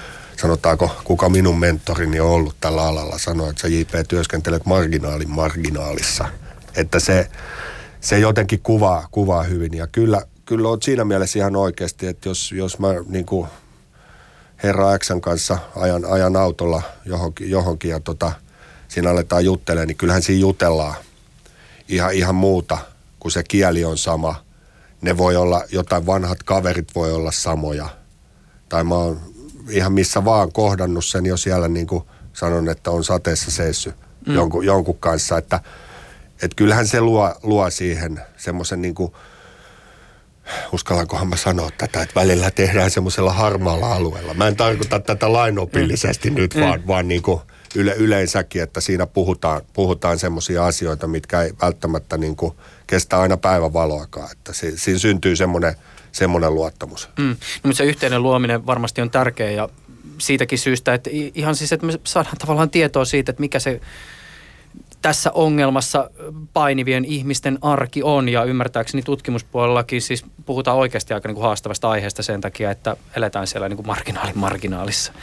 sanotaanko, 0.41 0.91
kuka 1.03 1.29
minun 1.29 1.59
mentorini 1.59 2.19
on 2.19 2.29
ollut 2.29 2.55
tällä 2.61 2.83
alalla, 2.83 3.17
sanoi, 3.17 3.49
että 3.49 3.61
sä 3.61 3.67
JP 3.67 4.07
työskentelet 4.07 4.65
marginaalin 4.65 5.29
marginaalissa– 5.29 6.25
että 6.79 6.99
se, 6.99 7.29
se 8.01 8.19
jotenkin 8.19 8.59
kuvaa, 8.59 9.07
kuvaa 9.11 9.43
hyvin. 9.43 9.73
Ja 9.73 9.87
kyllä, 9.87 10.21
kyllä 10.45 10.69
on 10.69 10.81
siinä 10.81 11.05
mielessä 11.05 11.39
ihan 11.39 11.55
oikeasti, 11.55 12.07
että 12.07 12.29
jos, 12.29 12.51
jos 12.51 12.79
mä 12.79 12.87
niin 13.07 13.25
kuin 13.25 13.47
herra 14.63 14.99
Xn 14.99 15.21
kanssa 15.21 15.57
ajan, 15.75 16.05
ajan 16.05 16.35
autolla 16.35 16.81
johonkin, 17.05 17.49
johonkin 17.49 17.91
ja 17.91 17.99
tota, 17.99 18.31
siinä 18.87 19.09
aletaan 19.09 19.45
juttelemaan, 19.45 19.87
niin 19.87 19.97
kyllähän 19.97 20.21
siinä 20.21 20.41
jutellaan 20.41 20.95
ihan, 21.87 22.13
ihan 22.13 22.35
muuta, 22.35 22.77
kun 23.19 23.31
se 23.31 23.43
kieli 23.43 23.85
on 23.85 23.97
sama. 23.97 24.35
Ne 25.01 25.17
voi 25.17 25.35
olla, 25.35 25.63
jotain 25.71 26.05
vanhat 26.05 26.43
kaverit 26.43 26.95
voi 26.95 27.13
olla 27.13 27.31
samoja. 27.31 27.89
Tai 28.69 28.83
mä 28.83 28.95
oon 28.95 29.21
ihan 29.69 29.93
missä 29.93 30.25
vaan 30.25 30.51
kohdannut 30.51 31.05
sen 31.05 31.25
jo 31.25 31.37
siellä 31.37 31.67
niin 31.67 31.87
kuin 31.87 32.03
sanon, 32.33 32.69
että 32.69 32.91
on 32.91 33.03
sateessa 33.03 33.51
seissy 33.51 33.93
mm. 34.27 34.33
jonkun, 34.33 34.65
jonkun 34.65 34.97
kanssa, 34.97 35.37
että– 35.37 35.59
että 36.41 36.55
kyllähän 36.55 36.87
se 36.87 37.01
luo, 37.01 37.35
luo 37.43 37.69
siihen 37.69 38.21
semmoisen 38.37 38.81
niin 38.81 38.95
kuin, 38.95 39.13
uskallankohan 40.71 41.27
mä 41.27 41.35
sanoa 41.35 41.69
tätä, 41.77 42.01
että 42.01 42.19
välillä 42.19 42.51
tehdään 42.51 42.91
semmoisella 42.91 43.33
harmaalla 43.33 43.93
alueella. 43.93 44.33
Mä 44.33 44.47
en 44.47 44.55
tarkoita 44.55 44.99
tätä 44.99 45.33
lainopillisesti 45.33 46.29
mm. 46.29 46.35
nyt, 46.35 46.55
vaan, 46.55 46.79
mm. 46.79 46.87
vaan 46.87 47.07
niin 47.07 47.21
kuin 47.21 47.41
yle, 47.75 47.93
yleensäkin, 47.93 48.63
että 48.63 48.81
siinä 48.81 49.07
puhutaan, 49.07 49.61
puhutaan 49.73 50.19
semmoisia 50.19 50.65
asioita, 50.65 51.07
mitkä 51.07 51.41
ei 51.41 51.53
välttämättä 51.61 52.17
niin 52.17 52.35
kuin 52.35 52.53
kestä 52.87 53.19
aina 53.19 53.37
päivän 53.37 53.73
valoakaan. 53.73 54.29
Että 54.31 54.53
si, 54.53 54.77
siinä 54.77 54.99
syntyy 54.99 55.35
semmoinen, 55.35 55.75
semmoinen 56.11 56.55
luottamus. 56.55 57.09
Mm. 57.19 57.35
No, 57.63 57.73
se 57.73 57.83
yhteinen 57.83 58.23
luominen 58.23 58.65
varmasti 58.65 59.01
on 59.01 59.11
tärkeä 59.11 59.51
ja 59.51 59.69
siitäkin 60.17 60.59
syystä, 60.59 60.93
että 60.93 61.09
ihan 61.13 61.55
siis, 61.55 61.73
että 61.73 61.85
me 61.85 61.93
saadaan 62.03 62.37
tavallaan 62.37 62.69
tietoa 62.69 63.05
siitä, 63.05 63.29
että 63.29 63.41
mikä 63.41 63.59
se 63.59 63.81
tässä 65.01 65.31
ongelmassa 65.33 66.09
painivien 66.53 67.05
ihmisten 67.05 67.57
arki 67.61 68.03
on 68.03 68.29
ja 68.29 68.43
ymmärtääkseni 68.43 69.03
tutkimuspuolellakin 69.03 70.01
siis 70.01 70.25
puhutaan 70.45 70.77
oikeasti 70.77 71.13
aika 71.13 71.27
niin 71.27 71.35
kuin 71.35 71.45
haastavasta 71.45 71.89
aiheesta 71.89 72.23
sen 72.23 72.41
takia, 72.41 72.71
että 72.71 72.95
eletään 73.15 73.47
siellä 73.47 73.69
niin 73.69 73.77
kuin 73.77 73.87
marginaalin 73.87 74.37
marginaalissa. 74.37 75.13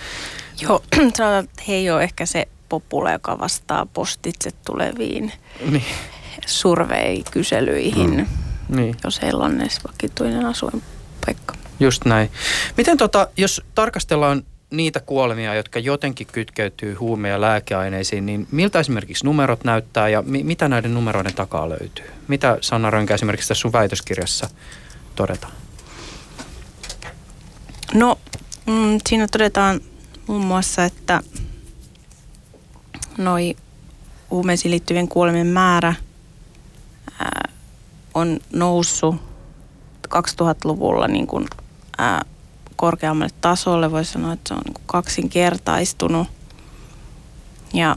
Joo, 0.61 0.83
sanotaan, 1.17 1.45
että 1.45 1.63
he 1.69 1.75
ei 1.75 1.91
ole 1.91 2.03
ehkä 2.03 2.27
se 2.27 2.49
popula, 2.69 3.13
joka 3.13 3.39
vastaa 3.39 3.87
postitse 3.95 4.51
tuleviin 4.67 5.33
niin. 5.71 5.85
survei-kyselyihin, 6.47 8.29
Mm. 8.69 8.77
Niin. 8.77 8.97
jos 9.05 9.23
heillä 9.23 9.45
on 9.45 9.61
edes 9.61 9.81
vakituinen 9.89 10.47
asuinpaikka. 10.47 11.55
Just 11.81 12.05
näin. 12.05 12.31
Miten 12.77 12.97
tota, 12.97 13.29
jos 13.37 13.63
tarkastellaan 13.75 14.43
niitä 14.71 15.01
kuolemia, 15.01 15.55
jotka 15.55 15.79
jotenkin 15.79 16.27
kytkeytyy 16.27 16.95
huume- 16.95 17.29
ja 17.29 17.41
lääkeaineisiin, 17.41 18.27
niin 18.27 18.49
miltä 18.51 18.81
esimerkiksi 18.81 19.25
numerot 19.25 19.65
näyttää 19.65 20.09
ja 20.09 20.23
mi- 20.23 20.45
mitä 20.45 20.69
näiden 20.69 20.95
numeroiden 20.95 21.35
takaa 21.35 21.69
löytyy? 21.69 22.05
Mitä 22.29 22.59
Sanna 22.61 22.91
Rönkä 22.91 23.15
esimerkiksi 23.15 23.49
tässä 23.49 23.63
sun 23.63 23.73
väitöskirjassa 23.73 24.51
todetaan? 25.15 25.53
No, 27.95 28.19
mm, 28.67 28.99
siinä 29.09 29.29
todetaan 29.29 29.81
muun 30.27 30.45
muassa, 30.45 30.85
että 30.85 31.21
noi 33.19 33.57
huumeisiin 34.31 34.71
liittyvien 34.71 35.09
kuolemien 35.09 35.47
määrä 35.47 35.95
ää, 37.19 37.49
on 38.15 38.41
noussut 38.53 39.17
2000-luvulla 40.09 41.09
niin 41.09 41.27
kuin, 41.27 41.47
ää, 41.99 42.25
korkeammalle 42.77 43.35
tasolle. 43.41 43.91
Voisi 43.91 44.13
sanoa, 44.13 44.33
että 44.33 44.49
se 44.49 44.55
on 44.55 44.61
niin 44.65 44.87
kaksinkertaistunut. 44.87 46.29
Ja 47.75 47.97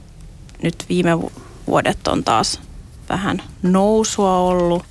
nyt 0.64 0.86
viime 0.90 1.22
vu- 1.22 1.32
vuodet 1.68 2.08
on 2.08 2.24
taas 2.24 2.62
vähän 3.10 3.44
nousua 3.62 4.38
ollut 4.38 4.84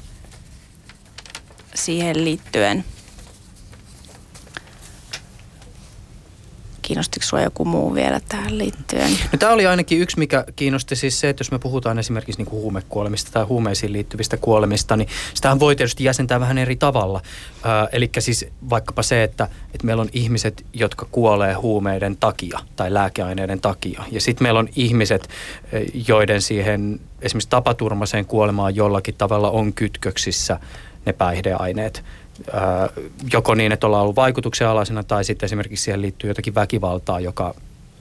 siihen 1.74 2.24
liittyen. 2.24 2.84
Kiinnostiko 6.88 7.26
sinua 7.26 7.44
joku 7.44 7.64
muu 7.64 7.94
vielä 7.94 8.20
tähän 8.28 8.58
liittyen? 8.58 9.10
No, 9.10 9.38
tämä 9.38 9.52
oli 9.52 9.66
ainakin 9.66 10.00
yksi, 10.00 10.18
mikä 10.18 10.44
kiinnosti 10.56 10.96
siis 10.96 11.20
se, 11.20 11.28
että 11.28 11.40
jos 11.40 11.50
me 11.50 11.58
puhutaan 11.58 11.98
esimerkiksi 11.98 12.40
niin 12.40 12.46
kuin 12.46 12.62
huumekuolemista 12.62 13.30
tai 13.32 13.44
huumeisiin 13.44 13.92
liittyvistä 13.92 14.36
kuolemista, 14.36 14.96
niin 14.96 15.08
sitähän 15.34 15.60
voi 15.60 15.76
tietysti 15.76 16.04
jäsentää 16.04 16.40
vähän 16.40 16.58
eri 16.58 16.76
tavalla. 16.76 17.20
Äh, 17.66 17.88
Eli 17.92 18.10
siis 18.18 18.46
vaikkapa 18.70 19.02
se, 19.02 19.22
että, 19.22 19.48
että 19.74 19.86
meillä 19.86 20.00
on 20.00 20.08
ihmiset, 20.12 20.66
jotka 20.72 21.06
kuolee 21.10 21.54
huumeiden 21.54 22.16
takia 22.16 22.58
tai 22.76 22.94
lääkeaineiden 22.94 23.60
takia. 23.60 24.02
Ja 24.10 24.20
sitten 24.20 24.44
meillä 24.44 24.60
on 24.60 24.68
ihmiset, 24.76 25.28
joiden 26.08 26.42
siihen 26.42 27.00
esimerkiksi 27.22 27.48
tapaturmaiseen 27.48 28.26
kuolemaan 28.26 28.76
jollakin 28.76 29.14
tavalla 29.14 29.50
on 29.50 29.72
kytköksissä 29.72 30.60
ne 31.06 31.12
päihdeaineet. 31.12 32.04
Ää, 32.52 32.88
joko 33.32 33.54
niin, 33.54 33.72
että 33.72 33.86
ollaan 33.86 34.02
ollut 34.02 34.16
vaikutuksen 34.16 34.68
alaisena 34.68 35.02
tai 35.02 35.24
sitten 35.24 35.46
esimerkiksi 35.46 35.84
siihen 35.84 36.02
liittyy 36.02 36.30
jotakin 36.30 36.54
väkivaltaa, 36.54 37.20
joka 37.20 37.54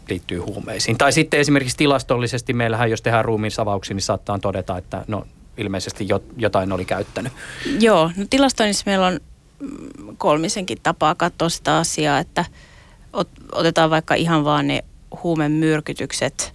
liittyy 0.09 0.39
huumeisiin. 0.39 0.97
Tai 0.97 1.11
sitten 1.11 1.39
esimerkiksi 1.39 1.77
tilastollisesti 1.77 2.53
meillähän, 2.53 2.91
jos 2.91 3.01
tehdään 3.01 3.25
ruumiisavauksia, 3.25 3.93
niin 3.95 4.01
saattaa 4.01 4.39
todeta, 4.39 4.77
että 4.77 5.05
no 5.07 5.27
ilmeisesti 5.57 6.07
jo- 6.07 6.23
jotain 6.37 6.71
oli 6.71 6.85
käyttänyt. 6.85 7.33
Joo, 7.79 8.11
no 8.17 8.25
tilastoinnissa 8.29 8.83
meillä 8.85 9.07
on 9.07 9.19
kolmisenkin 10.17 10.77
tapaa 10.83 11.15
katsoa 11.15 11.49
sitä 11.49 11.77
asiaa, 11.77 12.19
että 12.19 12.45
ot- 13.17 13.45
otetaan 13.51 13.89
vaikka 13.89 14.15
ihan 14.15 14.45
vaan 14.45 14.67
ne 14.67 14.83
huumemyrkytykset, 15.23 16.53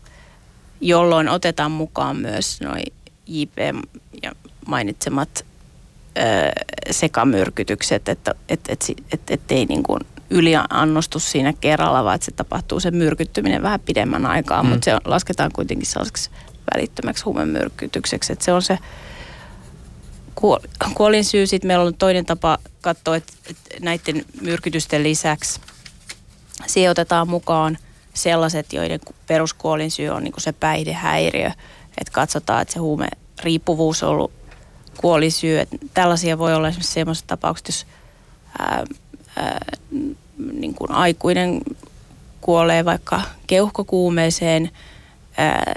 jolloin 0.80 1.28
otetaan 1.28 1.70
mukaan 1.70 2.16
myös 2.16 2.60
noin 2.60 2.84
JP 3.26 3.58
ja 4.22 4.32
mainitsemat 4.66 5.44
sekamyrkytykset, 6.90 8.08
että 8.08 8.34
et, 8.48 8.60
et, 8.68 8.86
et, 9.12 9.30
et 9.30 9.40
ei 9.50 9.66
niin 9.66 9.82
kuin 9.82 10.00
yliannostu 10.30 11.18
siinä 11.18 11.52
kerralla, 11.60 12.04
vaan 12.04 12.14
että 12.14 12.24
se 12.24 12.32
tapahtuu 12.32 12.80
se 12.80 12.90
myrkyttyminen 12.90 13.62
vähän 13.62 13.80
pidemmän 13.80 14.26
aikaa, 14.26 14.62
Mm. 14.62 14.68
mutta 14.68 14.84
se 14.84 14.94
on, 14.94 15.00
lasketaan 15.04 15.50
kuitenkin 15.52 15.86
sellaiseksi 15.86 16.30
välittömäksi 16.74 17.24
huumemyrkytykseksi, 17.24 18.32
että 18.32 18.44
se 18.44 18.52
on 18.52 18.62
se 18.62 18.78
kuol- 20.34 20.66
kuolinsyy. 20.94 21.46
Sitten 21.46 21.68
meillä 21.68 21.84
on 21.84 21.94
toinen 21.94 22.26
tapa 22.26 22.58
katsoa, 22.80 23.16
että, 23.16 23.32
että 23.50 23.64
näiden 23.80 24.24
myrkytysten 24.40 25.02
lisäksi 25.02 25.60
siihen 26.66 26.90
otetaan 26.90 27.28
mukaan 27.28 27.78
sellaiset, 28.14 28.72
joiden 28.72 29.00
peruskuolinsyy 29.26 30.08
on 30.08 30.24
niin 30.24 30.32
kuin 30.32 30.42
se 30.42 30.52
päihdehäiriö. 30.52 31.50
Että 31.98 32.12
katsotaan, 32.12 32.62
että 32.62 32.74
se 32.74 32.80
huume 32.80 33.08
riippuvuus 33.42 34.02
on 34.02 34.08
ollut 34.08 34.32
kuolinsyy. 34.96 35.60
Että 35.60 35.76
tällaisia 35.94 36.38
voi 36.38 36.54
olla 36.54 36.68
esimerkiksi 36.68 36.92
sellaiset 36.92 37.26
tapaukset, 37.26 37.68
jos 37.68 37.86
ää, 38.58 38.84
ää, 39.36 39.60
niin 40.52 40.74
kuin 40.74 40.90
aikuinen 40.90 41.60
kuolee 42.40 42.84
vaikka 42.84 43.20
keuhkokuumeeseen, 43.46 44.70
ää, 45.36 45.74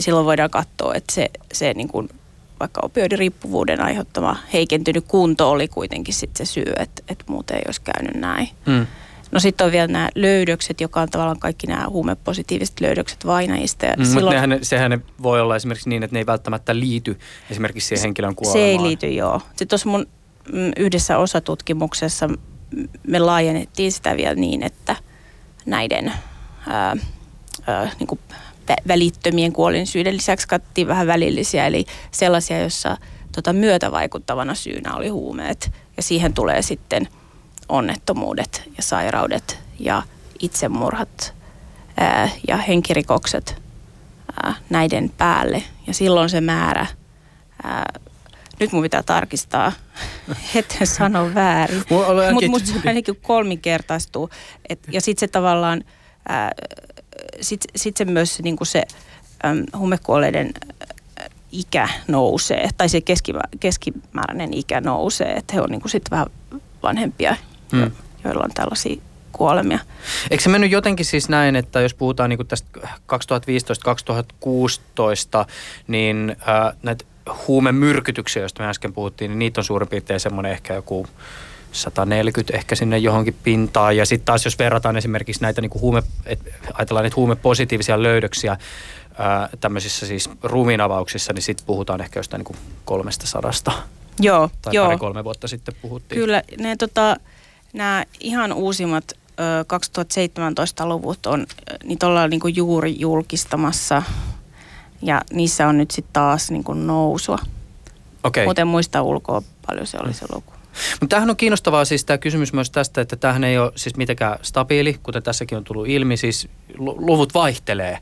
silloin 0.00 0.26
voidaan 0.26 0.50
katsoa, 0.50 0.94
että 0.94 1.14
se, 1.14 1.30
se 1.52 1.74
niin 1.74 1.88
kuin 1.88 2.08
vaikka 2.60 2.80
opioidiriippuvuuden 2.84 3.80
aiheuttama 3.80 4.36
heikentynyt 4.52 5.04
kunto 5.08 5.50
oli 5.50 5.68
kuitenkin 5.68 6.14
sit 6.14 6.36
se 6.36 6.44
syy, 6.44 6.72
että, 6.78 7.02
että 7.08 7.24
muuten 7.28 7.56
ei 7.56 7.62
olisi 7.66 7.80
käynyt 7.80 8.14
näin. 8.14 8.48
Mm. 8.66 8.86
No 9.32 9.40
sitten 9.40 9.64
on 9.64 9.72
vielä 9.72 9.86
nämä 9.86 10.08
löydökset, 10.14 10.80
joka 10.80 11.00
on 11.00 11.10
tavallaan 11.10 11.38
kaikki 11.38 11.66
nämä 11.66 11.88
huumepositiiviset 11.88 12.80
löydökset 12.80 13.26
vainajista. 13.26 13.86
Ja 13.86 13.92
Mm, 13.92 14.00
mutta 14.02 14.14
silloin 14.14 14.34
nehän, 14.34 14.58
sehän 14.62 14.90
ne 14.90 15.00
voi 15.22 15.40
olla 15.40 15.56
esimerkiksi 15.56 15.88
niin, 15.88 16.02
että 16.02 16.14
ne 16.14 16.20
ei 16.20 16.26
välttämättä 16.26 16.76
liity 16.78 17.18
esimerkiksi 17.50 17.88
siihen 17.88 18.02
henkilön 18.02 18.30
se 18.30 18.34
kuolemaan. 18.34 18.68
ei 18.68 18.82
liity, 18.82 19.08
joo. 19.08 19.40
Sitten 19.48 19.68
tuossa 19.68 19.88
mun 19.88 20.06
mm, 20.52 20.72
yhdessä 20.76 21.18
osatutkimuksessa 21.18 22.28
me 23.06 23.18
laajennettiin 23.18 23.92
sitä 23.92 24.16
vielä 24.16 24.34
niin, 24.34 24.62
että 24.62 24.96
näiden 25.66 26.12
ää, 26.68 26.96
ää, 27.66 27.90
niin 27.98 28.06
kuin 28.06 28.20
vä- 28.70 28.82
välittömien 28.88 29.52
kuolinsyiden 29.52 30.14
lisäksi 30.14 30.48
katsottiin 30.48 30.88
vähän 30.88 31.06
välillisiä, 31.06 31.66
eli 31.66 31.84
sellaisia, 32.10 32.58
joissa 32.58 32.96
tota, 33.34 33.52
myötävaikuttavana 33.52 34.54
syynä 34.54 34.94
oli 34.94 35.08
huumeet. 35.08 35.72
Ja 35.96 36.02
siihen 36.02 36.32
tulee 36.32 36.62
sitten 36.62 37.08
onnettomuudet 37.72 38.62
ja 38.76 38.82
sairaudet 38.82 39.58
ja 39.78 40.02
itsemurhat 40.40 41.34
ää, 41.96 42.28
ja 42.48 42.56
henkirikokset 42.56 43.62
ää, 44.42 44.54
näiden 44.70 45.10
päälle. 45.18 45.62
Ja 45.86 45.94
silloin 45.94 46.30
se 46.30 46.40
määrä, 46.40 46.86
ää, 47.62 47.92
nyt 48.60 48.72
mun 48.72 48.82
pitää 48.82 49.02
tarkistaa, 49.02 49.72
etten 50.54 50.86
sano 50.86 51.34
väärin, 51.34 51.82
mutta 52.32 52.50
musta 52.50 52.68
se 52.68 52.88
ainakin 52.88 53.16
kolminkertaistuu. 53.16 54.30
Et, 54.68 54.78
ja 54.92 55.00
sitten 55.00 55.20
se 55.20 55.32
tavallaan, 55.32 55.84
sitten 57.40 57.70
sit 57.76 57.96
se 57.96 58.04
myös 58.04 58.34
se, 58.34 58.42
niinku 58.42 58.64
se 58.64 58.82
äm, 59.44 59.64
humekuolleiden 59.78 60.52
ikä 61.52 61.88
nousee, 62.08 62.68
tai 62.76 62.88
se 62.88 63.00
keskimä, 63.00 63.40
keskimääräinen 63.60 64.54
ikä 64.54 64.80
nousee, 64.80 65.32
että 65.32 65.54
he 65.54 65.60
on 65.60 65.70
niinku 65.70 65.88
sit 65.88 66.10
vähän 66.10 66.26
vanhempia, 66.82 67.36
Jo, 67.80 67.86
joilla 68.24 68.44
on 68.44 68.50
tällaisia 68.54 69.02
kuolemia. 69.32 69.78
Eikö 70.30 70.42
se 70.42 70.50
mennyt 70.50 70.70
jotenkin 70.70 71.06
siis 71.06 71.28
näin, 71.28 71.56
että 71.56 71.80
jos 71.80 71.94
puhutaan 71.94 72.30
niin 72.30 72.46
tästä 72.46 72.80
2015-2016, 72.84 72.84
niin 75.86 76.36
ää, 76.46 76.72
näitä 76.82 77.04
huumemyrkytyksiä, 77.48 78.42
joista 78.42 78.62
me 78.62 78.68
äsken 78.68 78.92
puhuttiin, 78.92 79.30
niin 79.30 79.38
niitä 79.38 79.60
on 79.60 79.64
suurin 79.64 79.88
piirtein 79.88 80.20
semmoinen 80.20 80.52
ehkä 80.52 80.74
joku 80.74 81.06
140 81.72 82.56
ehkä 82.56 82.74
sinne 82.74 82.98
johonkin 82.98 83.36
pintaan. 83.42 83.96
Ja 83.96 84.06
sitten 84.06 84.26
taas 84.26 84.44
jos 84.44 84.58
verrataan 84.58 84.96
esimerkiksi 84.96 85.42
näitä 85.42 85.60
niin 85.60 85.70
kuin 85.70 85.82
huume, 85.82 86.02
et, 86.26 86.40
ajatellaan 86.74 87.04
näitä 87.04 87.16
huumepositiivisia 87.16 88.02
löydöksiä 88.02 88.56
ää, 89.18 89.48
tämmöisissä 89.60 90.06
siis 90.06 90.30
ruumiinavauksissa, 90.42 91.32
niin 91.32 91.42
sitten 91.42 91.66
puhutaan 91.66 92.00
ehkä 92.00 92.18
jostain 92.18 92.38
niin 92.38 92.44
kuin 92.44 92.56
300 92.84 93.52
Joo, 94.20 94.50
tai 94.62 94.74
joo. 94.74 94.86
pari-kolme 94.86 95.24
vuotta 95.24 95.48
sitten 95.48 95.74
puhuttiin. 95.82 96.20
Kyllä, 96.20 96.42
ne 96.58 96.76
tota, 96.76 97.16
nämä 97.72 98.04
ihan 98.20 98.52
uusimmat 98.52 99.04
ö, 99.12 99.42
2017-luvut 99.62 101.26
on, 101.26 101.46
niitä 101.84 102.06
ollaan 102.06 102.30
niinku 102.30 102.48
juuri 102.48 102.94
julkistamassa 102.98 104.02
ja 105.02 105.22
niissä 105.32 105.68
on 105.68 105.78
nyt 105.78 105.90
sitten 105.90 106.12
taas 106.12 106.50
niinku 106.50 106.74
nousua. 106.74 107.38
Okei. 108.24 108.44
Muuten 108.44 108.66
muista 108.66 109.02
ulkoa 109.02 109.42
paljon 109.66 109.86
se 109.86 109.98
oli 110.02 110.14
se 110.14 110.26
luku. 110.34 110.52
Mutta 111.00 111.06
tämähän 111.08 111.30
on 111.30 111.36
kiinnostavaa 111.36 111.84
siis 111.84 112.04
tämä 112.04 112.18
kysymys 112.18 112.52
myös 112.52 112.70
tästä, 112.70 113.00
että 113.00 113.16
tämähän 113.16 113.44
ei 113.44 113.58
ole 113.58 113.72
siis 113.76 113.96
mitenkään 113.96 114.38
stabiili, 114.42 114.96
kuten 115.02 115.22
tässäkin 115.22 115.58
on 115.58 115.64
tullut 115.64 115.88
ilmi, 115.88 116.16
siis 116.16 116.48
lu- 116.78 116.96
luvut 116.98 117.34
vaihtelee. 117.34 117.98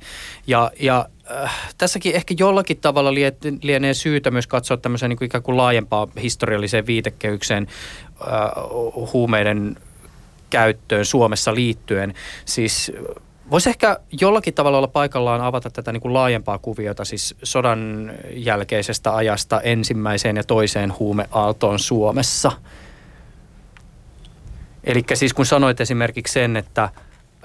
Ja, 0.46 0.70
ja 0.80 1.08
äh, 1.30 1.72
tässäkin 1.78 2.16
ehkä 2.16 2.34
jollakin 2.38 2.76
tavalla 2.76 3.14
lie, 3.14 3.32
lienee 3.62 3.94
syytä 3.94 4.30
myös 4.30 4.46
katsoa 4.46 4.76
tämmöiseen 4.76 5.10
niin 5.10 5.18
kuin 5.18 5.26
ikään 5.26 5.42
kuin 5.42 5.56
laajempaan 5.56 6.08
historialliseen 6.22 6.86
viitekehykseen 6.86 7.66
äh, 8.20 8.26
huumeiden 9.12 9.76
käyttöön 10.50 11.04
Suomessa 11.04 11.54
liittyen. 11.54 12.14
Siis 12.44 12.92
Voisi 13.50 13.68
ehkä 13.68 14.00
jollakin 14.20 14.54
tavalla 14.54 14.78
olla 14.78 14.88
paikallaan 14.88 15.40
avata 15.40 15.70
tätä 15.70 15.92
niin 15.92 16.00
kuin 16.00 16.14
laajempaa 16.14 16.58
kuviota, 16.58 17.04
siis 17.04 17.34
sodan 17.42 18.12
jälkeisestä 18.32 19.14
ajasta 19.14 19.60
ensimmäiseen 19.60 20.36
ja 20.36 20.44
toiseen 20.44 20.98
huumeaaltoon 20.98 21.78
Suomessa. 21.78 22.52
Eli 24.84 25.04
siis 25.14 25.34
kun 25.34 25.46
sanoit 25.46 25.80
esimerkiksi 25.80 26.32
sen, 26.32 26.56
että 26.56 26.88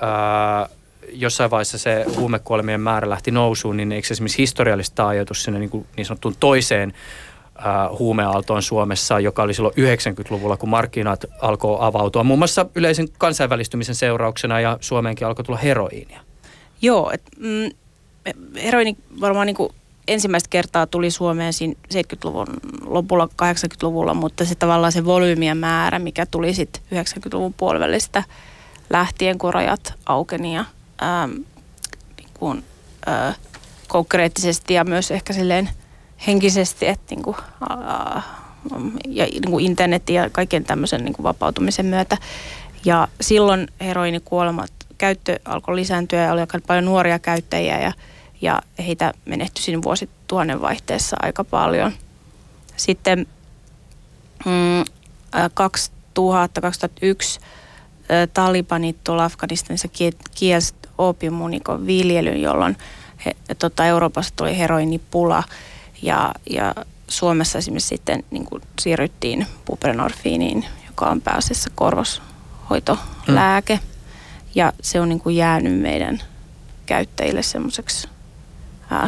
ää, 0.02 0.70
jossain 1.16 1.52
vaiheessa 1.52 1.78
se 1.78 2.06
huumekuolemien 2.18 2.82
määrä 2.82 3.10
lähti 3.10 3.32
nousuun, 3.32 3.78
niin 3.78 3.92
eikö 3.92 4.08
esimerkiksi 4.12 4.38
historiallista 4.38 5.08
ajoitus 5.08 5.44
sinne 5.44 5.60
niin, 5.60 5.70
kuin 5.70 5.86
niin 5.98 6.06
sanottuun 6.06 6.36
toiseen 6.40 6.94
äh, 7.58 8.00
huumeaaltoon 8.00 8.62
Suomessa, 8.62 9.20
joka 9.20 9.44
oli 9.44 9.54
silloin 9.54 9.76
90-luvulla, 9.76 10.58
kun 10.58 10.70
markkinat 10.70 11.26
alkoi 11.42 11.78
avautua. 11.80 12.24
Muun 12.24 12.40
muassa 12.40 12.66
yleisen 12.76 13.08
kansainvälistymisen 13.18 13.96
seurauksena 13.96 14.60
ja 14.60 14.78
Suomeenkin 14.82 15.28
alkoi 15.28 15.46
tulla 15.46 15.60
heroiinia. 15.60 16.22
Joo, 16.82 17.12
et, 17.12 17.22
mm, 17.40 17.70
heroini 18.64 18.98
varmaan 19.22 19.48
niin 19.48 19.56
kuin 19.56 19.70
ensimmäistä 20.08 20.50
kertaa 20.50 20.88
tuli 20.88 21.12
Suomeen 21.12 21.54
siinä 21.54 21.74
70-luvun 21.94 22.48
lopulla, 22.86 23.26
80-luvulla, 23.26 24.14
mutta 24.14 24.46
se 24.46 24.56
tavallaan 24.56 24.92
se 24.92 25.06
volyymien 25.06 25.58
määrä, 25.58 26.00
mikä 26.00 26.26
tuli 26.26 26.54
sitten 26.54 26.82
90-luvun 26.94 27.54
puolivälistä 27.54 28.24
lähtien, 28.90 29.38
kun 29.38 29.54
rajat 29.54 29.94
aukeni 30.06 30.56
ja 30.56 30.66
ähm, 31.04 31.32
niin 32.18 32.30
kuin, 32.34 32.64
äh, 33.08 33.38
konkreettisesti 33.88 34.74
ja 34.74 34.84
myös 34.84 35.12
ehkä 35.12 35.34
silleen 35.34 35.70
henkisesti, 36.28 36.88
että 36.88 37.16
niin 37.16 37.24
kuin, 37.24 37.38
äh, 37.72 38.24
ja 39.08 39.26
niin 39.26 39.52
kuin 39.52 39.66
internetin 39.66 40.16
ja 40.16 40.30
kaiken 40.30 40.64
tämmöisen 40.64 41.06
niin 41.06 41.14
kuin 41.14 41.24
vapautumisen 41.24 41.86
myötä. 41.86 42.18
Ja 42.86 43.08
silloin 43.22 43.68
heroinikuolemat, 43.82 44.72
käyttö 44.98 45.40
alkoi 45.46 45.76
lisääntyä 45.76 46.24
ja 46.24 46.34
oli 46.34 46.42
aika 46.42 46.60
paljon 46.68 46.86
nuoria 46.86 47.20
käyttäjiä 47.20 47.80
ja 47.80 47.94
ja 48.42 48.62
heitä 48.88 49.14
menehtyi 49.26 49.64
siinä 49.64 49.82
vuosituhannen 49.82 50.62
vaihteessa 50.62 51.18
aika 51.22 51.44
paljon. 51.44 51.92
Sitten 52.78 53.28
mm, 54.46 54.82
2000-2001 55.36 57.42
talibanit 58.34 59.04
tuolla 59.04 59.26
Afganistanissa 59.26 59.88
kielsi 60.36 60.74
opiumunikon 60.98 61.88
viljelyn, 61.88 62.42
jolloin 62.42 62.78
he, 63.26 63.36
tota, 63.60 63.86
Euroopassa 63.86 64.34
tuli 64.36 64.58
heroinipula 64.58 65.44
ja, 66.02 66.34
ja 66.50 66.76
Suomessa 67.08 67.58
esimerkiksi 67.58 67.88
sitten 67.88 68.24
niin 68.32 68.46
kuin 68.46 68.62
siirryttiin 68.80 69.48
buprenorfiiniin, 69.66 70.66
joka 70.88 71.10
on 71.10 71.22
pääasiassa 71.22 71.70
korvashoitolääke. 71.76 73.76
Mm. 73.76 73.90
Ja 74.56 74.74
se 74.82 75.02
on 75.02 75.10
niin 75.10 75.20
kuin 75.20 75.36
jäänyt 75.36 75.82
meidän 75.82 76.22
käyttäjille 76.86 77.44
semmoiseksi 77.44 78.08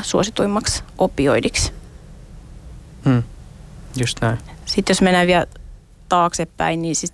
suosituimmaksi 0.02 0.84
opioidiksi. 0.98 1.72
Hmm. 3.06 3.24
Just 3.96 4.22
näin. 4.22 4.38
Sitten 4.66 4.94
jos 4.94 5.02
mennään 5.02 5.28
vielä 5.28 5.46
taaksepäin, 6.10 6.82
niin 6.82 6.96
siis 6.96 7.14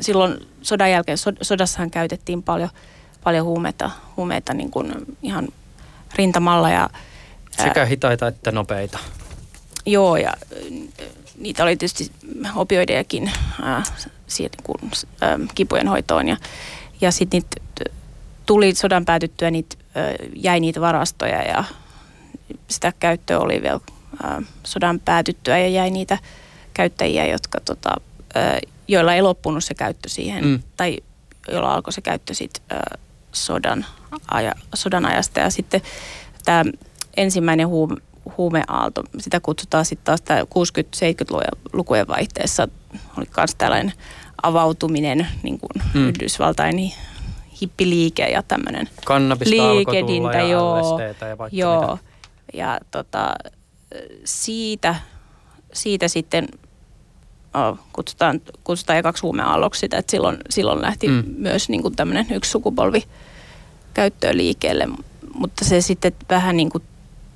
silloin 0.00 0.48
sodan 0.62 0.90
jälkeen, 0.90 1.18
sodassahan 1.42 1.90
käytettiin 1.90 2.42
paljon, 2.42 2.70
paljon 3.24 3.46
huumeita, 3.46 3.90
huumeita 4.16 4.54
niin 4.54 4.70
kuin 4.70 4.92
ihan 5.22 5.48
rintamalla. 6.14 6.70
Ja, 6.70 6.90
Sekä 7.50 7.84
hitaita 7.84 8.26
että 8.28 8.52
nopeita. 8.52 8.98
Joo, 9.86 10.16
ja 10.16 10.32
niitä 11.38 11.62
oli 11.62 11.76
tietysti 11.76 12.12
opioidejakin 12.54 13.30
siihen, 14.26 14.50
niin 14.50 14.64
kuin, 14.64 14.90
ää, 15.20 15.38
kipujen 15.54 15.88
hoitoon. 15.88 16.28
Ja, 16.28 16.36
ja 17.00 17.12
sitten 17.12 17.42
niitä 17.42 17.90
tuli 18.46 18.74
sodan 18.74 19.04
päätyttyä, 19.04 19.50
niitä 19.50 19.76
jäi 20.36 20.60
niitä 20.60 20.80
varastoja 20.80 21.42
ja 21.42 21.64
sitä 22.68 22.92
käyttöä 23.00 23.38
oli 23.38 23.62
vielä 23.62 23.80
sodan 24.64 25.00
päätyttyä 25.00 25.58
ja 25.58 25.68
jäi 25.68 25.90
niitä 25.90 26.18
käyttäjiä, 26.74 27.26
jotka 27.26 27.60
tota, 27.60 27.94
joilla 28.88 29.14
ei 29.14 29.22
loppunut 29.22 29.64
se 29.64 29.74
käyttö 29.74 30.08
siihen, 30.08 30.44
mm. 30.44 30.62
tai 30.76 30.98
joilla 31.52 31.74
alkoi 31.74 31.92
se 31.92 32.00
käyttö 32.00 32.34
sit, 32.34 32.62
sodan, 33.32 33.86
aja, 34.30 34.54
sodan 34.74 35.06
ajasta. 35.06 35.40
Ja 35.40 35.50
sitten 35.50 35.80
tämä 36.44 36.64
ensimmäinen 37.16 37.68
huume, 37.68 37.96
huumeaalto, 38.38 39.02
sitä 39.18 39.40
kutsutaan 39.40 39.84
sitten 39.84 40.18
taas 40.26 40.40
60-70-lukujen 40.44 42.08
vaihteessa, 42.08 42.68
oli 43.16 43.26
myös 43.36 43.54
tällainen 43.58 43.92
avautuminen 44.42 45.26
niin 45.42 45.58
kuin 45.58 45.84
mm. 45.94 46.08
Yhdysvaltain 46.08 46.92
hippiliike 47.60 48.28
ja 48.28 48.42
tämmöinen 48.42 48.88
liikedintä. 49.44 50.38
Ja 50.38 50.48
joo, 50.48 50.98
ja 51.00 51.48
joo. 51.52 51.80
Mitä. 51.80 52.08
Ja 52.54 52.80
tota, 52.90 53.34
siitä, 54.24 54.94
siitä 55.72 56.08
sitten 56.08 56.48
kutsutaan, 57.92 58.40
kutsutaan 58.64 58.98
ekaksi 58.98 59.22
huumeaalloksi 59.22 59.80
sitä, 59.80 59.98
että 59.98 60.10
silloin, 60.10 60.36
silloin 60.50 60.82
lähti 60.82 61.08
mm. 61.08 61.24
myös 61.36 61.68
niin 61.68 61.82
kuin 61.82 61.96
tämmöinen 61.96 62.26
yksi 62.30 62.50
sukupolvi 62.50 63.04
käyttöön 63.94 64.36
liikkeelle, 64.36 64.88
mutta 65.34 65.64
se 65.64 65.80
sitten 65.80 66.12
vähän 66.30 66.56
niin 66.56 66.70
kuin 66.70 66.82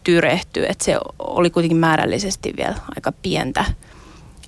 tyrehtyi, 0.05 0.67
että 0.69 0.85
se 0.85 0.99
oli 1.19 1.51
kuitenkin 1.51 1.77
määrällisesti 1.77 2.55
vielä 2.57 2.75
aika 2.97 3.13
pientä. 3.23 3.65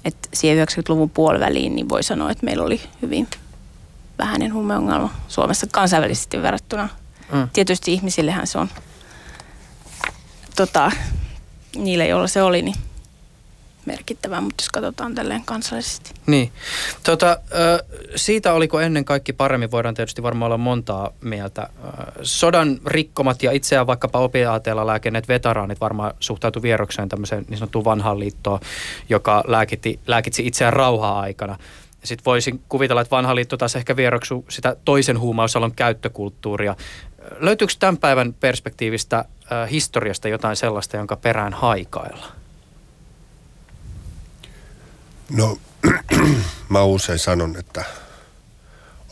että 0.05 0.29
siihen 0.35 0.69
90-luvun 0.69 1.11
puoliväliin 1.11 1.77
niin 1.77 1.89
voi 1.89 2.03
sanoa, 2.03 2.31
että 2.31 2.45
meillä 2.45 2.65
oli 2.65 2.81
hyvin 3.03 3.29
vähäinen 4.19 4.53
huumeongelma 4.53 5.15
Suomessa 5.29 5.67
kansainvälisesti 5.73 6.43
verrattuna. 6.43 6.89
Mm. 7.33 7.49
Tietysti 7.53 7.93
ihmisillehän 7.93 8.47
se 8.47 8.59
on, 8.59 8.69
tota, 10.57 10.93
niille 11.77 12.09
joilla 12.09 12.27
se 12.27 12.43
oli, 12.43 12.63
niin 12.63 12.77
merkittävää, 13.87 14.41
mutta 14.41 14.63
jos 14.63 14.69
katsotaan 14.69 15.15
tälleen 15.15 15.45
kansallisesti. 15.45 16.11
Niin. 16.27 16.53
Tota, 17.03 17.39
siitä 18.17 18.53
oliko 18.53 18.81
ennen 18.81 19.05
kaikki 19.05 19.33
paremmin, 19.33 19.71
voidaan 19.71 19.95
tietysti 19.95 20.23
varmaan 20.23 20.47
olla 20.47 20.59
montaa 20.59 21.11
mieltä. 21.21 21.69
Sodan 22.23 22.81
rikkomat 22.87 23.43
ja 23.43 23.53
itseään 23.53 23.87
vaikkapa 23.87 24.19
opiaateilla 24.19 24.87
lääkenneet 24.87 25.29
veteraanit 25.29 25.81
varmaan 25.81 26.15
suhtautu 26.21 26.63
vierokseen 26.63 27.09
tämmöiseen 27.09 27.45
niin 27.49 27.59
sanottuun 27.59 27.85
vanhaan 27.85 28.21
liittoon, 28.21 28.61
joka 29.09 29.45
lääkitti, 29.47 30.01
lääkitsi 30.07 30.47
itseään 30.47 30.73
rauhaa 30.73 31.21
aikana. 31.21 31.59
Sitten 32.05 32.25
voisin 32.25 32.63
kuvitella, 32.69 33.01
että 33.01 33.17
vanha 33.17 33.35
liitto 33.35 33.57
taas 33.57 33.77
ehkä 33.77 33.97
vieroksu 33.97 34.45
sitä 34.49 34.77
toisen 34.85 35.21
huumausalon 35.21 35.75
käyttökulttuuria. 35.75 36.77
Löytyykö 37.39 37.75
tämän 37.79 37.97
päivän 37.97 38.35
perspektiivistä 38.41 39.19
äh, 39.19 39.71
historiasta 39.71 40.29
jotain 40.29 40.57
sellaista, 40.57 40.97
jonka 40.97 41.17
perään 41.17 41.53
haikailla? 41.53 42.27
No, 45.31 45.59
mä 46.69 46.83
usein 46.83 47.19
sanon, 47.19 47.57
että 47.57 47.85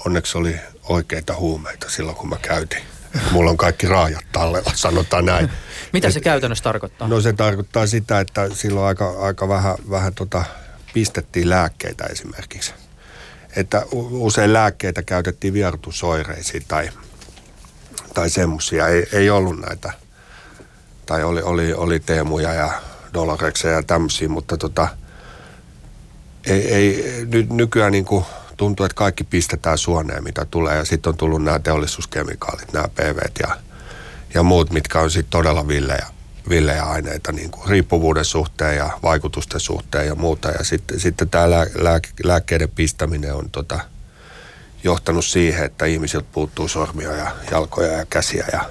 onneksi 0.07 0.39
oli 0.39 0.57
oikeita 0.83 1.35
huumeita 1.35 1.91
silloin, 1.91 2.17
kun 2.17 2.29
mä 2.29 2.37
käytin. 2.43 2.83
Mulla 3.31 3.51
on 3.51 3.57
kaikki 3.57 3.89
raajat 3.89 4.25
tallella, 4.33 4.73
sanotaan 4.75 5.25
näin. 5.25 5.51
Mitä 5.93 6.11
se 6.11 6.19
Et, 6.19 6.25
käytännössä 6.25 6.65
tarkoittaa? 6.65 7.09
No 7.09 7.21
se 7.21 7.33
tarkoittaa 7.33 7.87
sitä, 7.87 8.21
että 8.21 8.49
silloin 8.55 8.87
aika, 8.87 9.15
aika 9.19 9.49
vähän, 9.49 9.75
vähän 9.91 10.15
tota, 10.15 10.45
pistettiin 10.95 11.51
lääkkeitä 11.51 12.05
esimerkiksi 12.05 12.73
että 13.57 13.87
usein 14.11 14.53
lääkkeitä 14.53 15.03
käytettiin 15.03 15.55
vierotusoireisiin 15.55 16.65
tai, 16.69 16.91
tai 18.15 18.31
semmoisia. 18.31 18.89
Ei, 18.89 19.07
ei 19.13 19.31
ollut 19.31 19.61
näitä, 19.61 19.93
tai 21.07 21.25
oli, 21.25 21.43
oli, 21.43 21.73
oli 21.73 22.01
teemuja 22.01 22.55
ja 22.55 22.71
dolorekseja 23.15 23.75
ja 23.75 23.83
tämmöisiä, 23.83 24.29
mutta 24.29 24.57
tota, 24.57 24.89
ei, 26.47 26.75
ei, 26.75 27.05
ny, 27.27 27.47
nykyään 27.51 27.93
niin 27.93 28.05
kuin 28.05 28.25
tuntuu, 28.57 28.87
että 28.87 28.97
kaikki 28.97 29.25
pistetään 29.25 29.79
suoneen, 29.79 30.25
mitä 30.25 30.45
tulee. 30.45 30.77
Ja 30.77 30.85
sitten 30.85 31.11
on 31.11 31.17
tullut 31.17 31.43
nämä 31.43 31.59
teollisuuskemikaalit, 31.59 32.73
nämä 32.73 32.89
PV 32.89 33.19
ja, 33.41 33.57
ja 34.35 34.43
muut, 34.43 34.71
mitkä 34.71 35.01
on 35.01 35.11
sitten 35.11 35.31
todella 35.31 35.69
villejä 35.69 36.07
villejä 36.49 36.85
aineita 36.85 37.33
niin 37.33 37.51
kuin 37.51 37.69
riippuvuuden 37.69 38.25
suhteen 38.25 38.77
ja 38.77 38.91
vaikutusten 39.03 39.61
suhteen 39.61 40.07
ja 40.07 40.15
muuta. 40.15 40.51
Ja 40.51 40.65
sitten, 40.65 41.01
sitten 41.01 41.29
tämä 41.29 41.51
lää, 41.51 41.67
lää, 41.75 42.01
lääkkeiden 42.25 42.69
pistäminen 42.69 43.35
on 43.35 43.51
tota, 43.51 43.81
johtanut 44.85 45.25
siihen, 45.25 45.65
että 45.65 45.87
ihmisiltä 45.87 46.27
puuttuu 46.33 46.69
sormia 46.69 47.13
ja 47.13 47.31
jalkoja 47.51 47.93
ja 47.93 48.07
käsiä 48.07 48.47
ja 48.53 48.65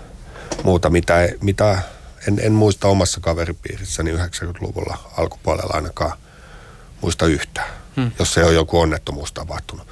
muuta, 0.63 0.89
mitä, 0.89 1.29
mitä 1.41 1.81
en, 2.27 2.39
en 2.41 2.51
muista 2.51 2.87
omassa 2.87 3.19
kaveripiirissäni 3.19 4.11
90-luvulla 4.11 5.11
alkupuolella 5.17 5.73
ainakaan 5.73 6.17
muista 7.01 7.25
yhtään, 7.25 7.69
hmm. 7.95 8.11
jos 8.19 8.37
ei 8.37 8.43
ole 8.43 8.53
joku 8.53 8.79
onnettomuus 8.79 9.31
tapahtunut. 9.31 9.87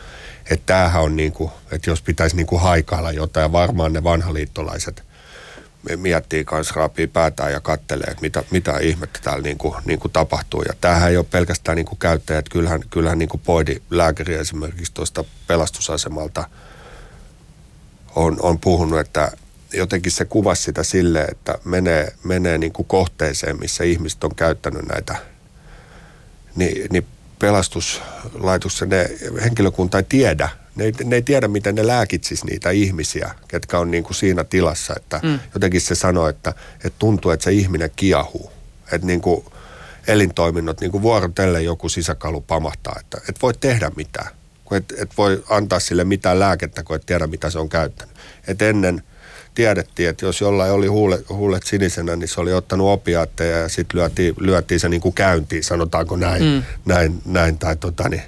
Että 0.50 0.66
tämähän 0.66 1.02
on 1.02 1.16
niin 1.16 1.32
kuin, 1.32 1.52
että 1.72 1.90
jos 1.90 2.02
pitäisi 2.02 2.36
niin 2.36 2.48
kuin 2.48 2.62
haikailla 2.62 3.12
jotain, 3.12 3.52
varmaan 3.52 3.94
ne 3.94 4.04
vanhaliittolaiset– 4.04 5.04
miettii 5.96 6.46
kanssa, 6.46 6.74
raapii 6.76 7.08
päätään 7.08 7.52
ja 7.52 7.60
kattelee, 7.60 8.08
että 8.08 8.22
mitä, 8.22 8.44
mitä 8.52 8.78
ihmettä 8.78 9.20
täällä 9.24 9.42
niin 9.42 9.58
kuin, 9.58 9.76
niin 9.86 10.00
kuin 10.00 10.12
tapahtuu. 10.12 10.62
Ja 10.62 10.74
tämähän 10.82 11.10
ei 11.10 11.18
ole 11.18 11.26
pelkästään 11.32 11.76
niin 11.76 11.86
kuin 11.86 12.00
käyttäjät, 12.00 12.50
kyllähän, 12.50 12.82
kyllähän 12.90 13.20
niin 13.20 13.30
kuin 13.30 13.42
Poidi 13.46 13.82
lääkäri 13.90 14.36
esimerkiksi 14.36 14.94
tuosta 14.94 15.24
pelastusasemalta 15.48 16.50
on, 18.16 18.38
on 18.42 18.60
puhunut, 18.60 19.00
että 19.00 19.32
jotenkin 19.74 20.12
se 20.12 20.26
kuvasi 20.26 20.64
sitä 20.64 20.84
sille, 20.84 21.22
että 21.22 21.56
menee, 21.66 22.14
menee 22.24 22.58
niin 22.58 22.74
kuin 22.74 22.86
kohteeseen, 22.86 23.60
missä 23.60 23.84
ihmiset 23.84 24.24
on 24.24 24.36
käyttänyt 24.36 24.86
näitä, 24.86 25.16
niin, 26.60 26.88
niin 26.92 27.06
pelastuslaitossa 27.40 28.86
ne 28.86 29.10
henkilökunta 29.44 29.98
ei 29.98 30.06
tiedä, 30.10 30.50
Ne 30.76 30.86
ei, 30.86 30.94
ne 31.04 31.16
ei 31.16 31.22
tiedä, 31.22 31.48
miten 31.48 31.76
ne 31.76 31.88
lääkitsis 31.88 32.44
niitä 32.44 32.70
ihmisiä, 32.70 33.36
ketkä 33.48 33.80
on 33.80 33.92
niin 33.92 34.04
kuin 34.04 34.16
siinä 34.16 34.44
tilassa. 34.44 34.94
Että 34.98 35.20
mm. 35.24 35.40
Jotenkin 35.54 35.82
se 35.82 35.96
sanoo, 35.96 36.28
että, 36.28 36.54
että 36.76 37.00
tuntuu, 37.00 37.32
että 37.32 37.44
se 37.44 37.52
ihminen 37.52 37.92
kiahuu. 37.96 38.52
Että 38.92 39.08
niin 39.08 39.22
kuin 39.22 39.46
elintoiminnot, 40.08 40.82
niin 40.82 40.92
kuin 40.92 41.02
vuorotellen 41.02 41.66
joku 41.66 41.90
sisäkalu 41.90 42.42
pamahtaa, 42.42 42.96
että 43.00 43.22
et 43.30 43.42
voi 43.42 43.54
tehdä 43.54 43.92
mitään. 43.96 44.28
Kun 44.66 44.78
et, 44.78 44.94
et 44.98 45.12
voi 45.18 45.44
antaa 45.50 45.80
sille 45.80 46.04
mitään 46.04 46.40
lääkettä, 46.40 46.84
kun 46.84 46.96
et 46.96 47.06
tiedä, 47.06 47.28
mitä 47.28 47.50
se 47.50 47.60
on 47.60 47.70
käyttänyt. 47.70 48.16
Et 48.48 48.62
ennen 48.62 49.04
tiedettiin, 49.60 50.10
että 50.10 50.26
jos 50.26 50.42
jollain 50.42 50.72
oli 50.72 50.88
huulet, 50.88 51.30
huulet 51.30 51.64
sinisenä, 51.64 52.16
niin 52.16 52.28
se 52.28 52.42
oli 52.42 52.54
ottanut 52.54 52.88
opiaatteja 52.88 53.58
ja 53.58 53.70
sitten 53.70 54.00
lyötiin, 54.00 54.34
lyötiin 54.38 54.80
se 54.80 54.90
niin 54.90 55.02
kuin 55.02 55.14
käyntiin, 55.14 55.64
sanotaanko 55.64 56.16
näin, 56.16 56.44
mm. 56.44 56.64
näin, 56.86 57.22
näin 57.26 57.58
tai 57.58 57.76
tota 57.76 58.10
niin. 58.10 58.24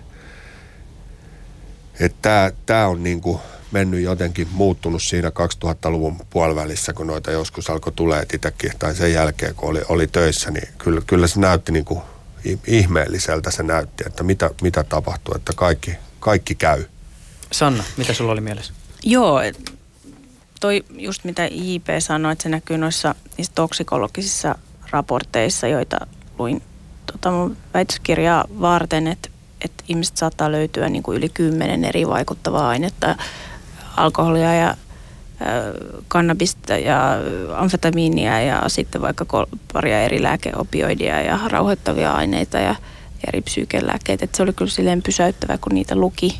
Että 2.00 2.52
tämä 2.66 2.88
on 2.88 3.04
niin 3.04 3.22
kuin 3.22 3.40
mennyt 3.72 4.02
jotenkin 4.02 4.48
muuttunut 4.52 5.04
siinä 5.04 5.30
2000-luvun 5.30 6.18
puolivälissä, 6.30 6.94
kun 6.94 7.08
noita 7.08 7.32
joskus 7.32 7.70
alkoi 7.70 7.94
tulee 7.96 8.26
itsekin, 8.34 8.72
tai 8.80 8.96
sen 8.96 9.14
jälkeen, 9.14 9.56
kun 9.56 9.70
oli, 9.70 9.82
oli 9.90 10.08
töissä, 10.08 10.52
niin 10.52 10.68
kyllä, 10.78 11.02
kyllä 11.08 11.28
se 11.28 11.40
näytti 11.40 11.72
niin 11.72 11.86
kuin 11.86 12.02
ihmeelliseltä 12.68 13.52
se 13.52 13.64
näytti, 13.64 14.04
että 14.08 14.24
mitä, 14.24 14.50
mitä 14.62 14.84
tapahtuu, 14.84 15.34
että 15.36 15.54
kaikki, 15.56 15.92
kaikki 16.20 16.56
käy. 16.56 16.84
Sanna, 17.52 17.84
mitä 17.98 18.14
sulla 18.14 18.32
oli 18.32 18.42
mielessä? 18.42 18.74
Joo, 19.04 19.42
toi 20.62 20.84
just 20.98 21.24
mitä 21.24 21.46
JP 21.46 21.88
sanoi, 22.00 22.32
että 22.32 22.44
se 22.44 22.50
näkyy 22.50 22.78
noissa 22.78 23.16
niissä 23.38 23.54
toksikologisissa 23.56 24.56
raporteissa, 24.92 25.68
joita 25.68 26.08
luin 26.40 26.62
tota 27.12 27.32
mun 27.32 27.58
väitöskirjaa 27.74 28.46
varten, 28.62 29.08
että, 29.08 29.30
että 29.66 29.84
ihmiset 29.88 30.18
saattaa 30.18 30.52
löytyä 30.52 30.90
niin 30.90 31.04
kuin 31.04 31.18
yli 31.18 31.30
kymmenen 31.30 31.84
eri 31.84 32.08
vaikuttavaa 32.08 32.70
ainetta, 32.70 33.16
alkoholia 33.98 34.54
ja 34.54 34.76
kannabista 36.08 36.78
ja 36.78 37.18
amfetamiinia 37.58 38.42
ja 38.42 38.64
sitten 38.68 39.02
vaikka 39.02 39.48
paria 39.74 40.04
eri 40.04 40.24
lääkeopioidia 40.24 41.22
ja 41.22 41.40
rauhoittavia 41.48 42.12
aineita 42.12 42.58
ja 42.58 42.76
eri 43.28 43.42
psyykelääkkeitä. 43.42 44.28
Se 44.34 44.44
oli 44.44 44.54
kyllä 44.54 44.72
silleen 44.72 45.02
pysäyttävä, 45.02 45.58
kun 45.58 45.76
niitä 45.76 45.96
luki, 45.96 46.40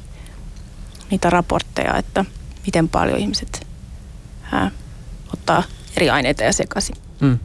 niitä 1.12 1.30
raportteja, 1.30 1.98
että 1.98 2.26
miten 2.66 2.90
paljon 2.90 3.20
ihmiset 3.20 3.61
ää, 4.52 4.72
ottaa 5.34 5.64
eri 5.98 6.10
aineita 6.10 6.44
ja 6.44 6.54
sekaisin. 6.54 6.96
Hmm. 7.22 7.40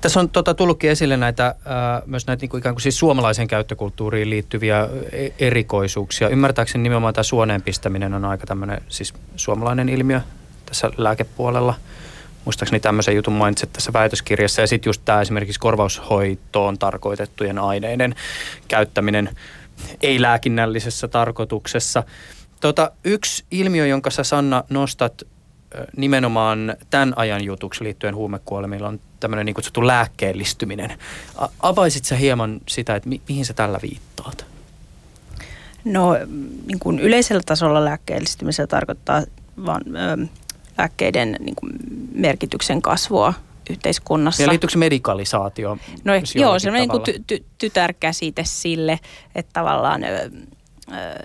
Tässä 0.00 0.20
on 0.20 0.28
tota, 0.28 0.54
tullutkin 0.54 0.90
esille 0.90 1.16
näitä, 1.16 1.54
ää, 1.64 2.02
myös 2.06 2.26
näitä 2.26 2.40
niin 2.40 2.50
kuin 2.50 2.58
ikään 2.58 2.74
kuin 2.74 2.82
siis 2.82 2.98
suomalaisen 2.98 3.48
käyttökulttuuriin 3.48 4.30
liittyviä 4.30 4.88
e, 5.12 5.28
erikoisuuksia. 5.38 6.28
Ymmärtääkseni 6.28 6.82
nimenomaan 6.82 7.14
tämä 7.14 7.22
suoneen 7.22 7.62
pistäminen 7.62 8.14
on 8.14 8.24
aika 8.24 8.46
tämmöinen 8.46 8.80
siis 8.88 9.14
suomalainen 9.36 9.88
ilmiö 9.88 10.20
tässä 10.66 10.90
lääkepuolella. 10.96 11.74
Muistaakseni 12.44 12.80
tämmöisen 12.80 13.16
jutun 13.16 13.34
mainitsit 13.34 13.72
tässä 13.72 13.92
väitöskirjassa. 13.92 14.60
Ja 14.60 14.66
sitten 14.66 14.88
just 14.88 15.02
tämä 15.04 15.20
esimerkiksi 15.20 15.60
korvaushoitoon 15.60 16.78
tarkoitettujen 16.78 17.58
aineiden 17.58 18.14
käyttäminen 18.68 19.36
ei-lääkinnällisessä 20.02 21.08
tarkoituksessa. 21.08 22.02
Tota, 22.60 22.90
yksi 23.04 23.44
ilmiö, 23.50 23.86
jonka 23.86 24.10
sä 24.10 24.24
Sanna 24.24 24.64
nostat 24.70 25.22
nimenomaan 25.96 26.76
tämän 26.90 27.12
ajan 27.16 27.44
jutuksi 27.44 27.84
liittyen 27.84 28.14
huumekuolemilla 28.14 28.88
on 28.88 29.00
tämmöinen 29.20 29.46
niin 29.46 29.54
kutsuttu 29.54 29.86
lääkkeellistyminen. 29.86 30.98
Avaisit 31.60 32.04
sä 32.04 32.16
hieman 32.16 32.60
sitä, 32.68 32.96
että 32.96 33.08
mi- 33.08 33.20
mihin 33.28 33.44
sä 33.44 33.54
tällä 33.54 33.78
viittaat? 33.82 34.46
No 35.84 36.12
niin 36.66 36.78
kuin 36.78 36.98
yleisellä 36.98 37.42
tasolla 37.46 37.84
lääkkeellistymisellä 37.84 38.66
tarkoittaa 38.66 39.22
vaan 39.66 39.82
ö, 39.96 40.26
lääkkeiden 40.78 41.36
niin 41.40 41.54
kuin 41.56 41.72
merkityksen 42.14 42.82
kasvua 42.82 43.34
yhteiskunnassa. 43.70 44.42
Ja 44.42 44.48
liittyykö 44.48 44.78
medikalisaatio? 44.78 45.78
No 46.04 46.12
joo, 46.34 46.58
se 46.58 46.68
on 46.68 46.74
niin 46.74 46.88
kuin 46.88 47.02
ty- 47.02 47.22
ty- 47.32 47.44
tytärkäsite 47.58 48.42
sille, 48.46 49.00
että 49.34 49.50
tavallaan 49.52 50.04
ö, 50.04 50.16
ö, 50.16 50.30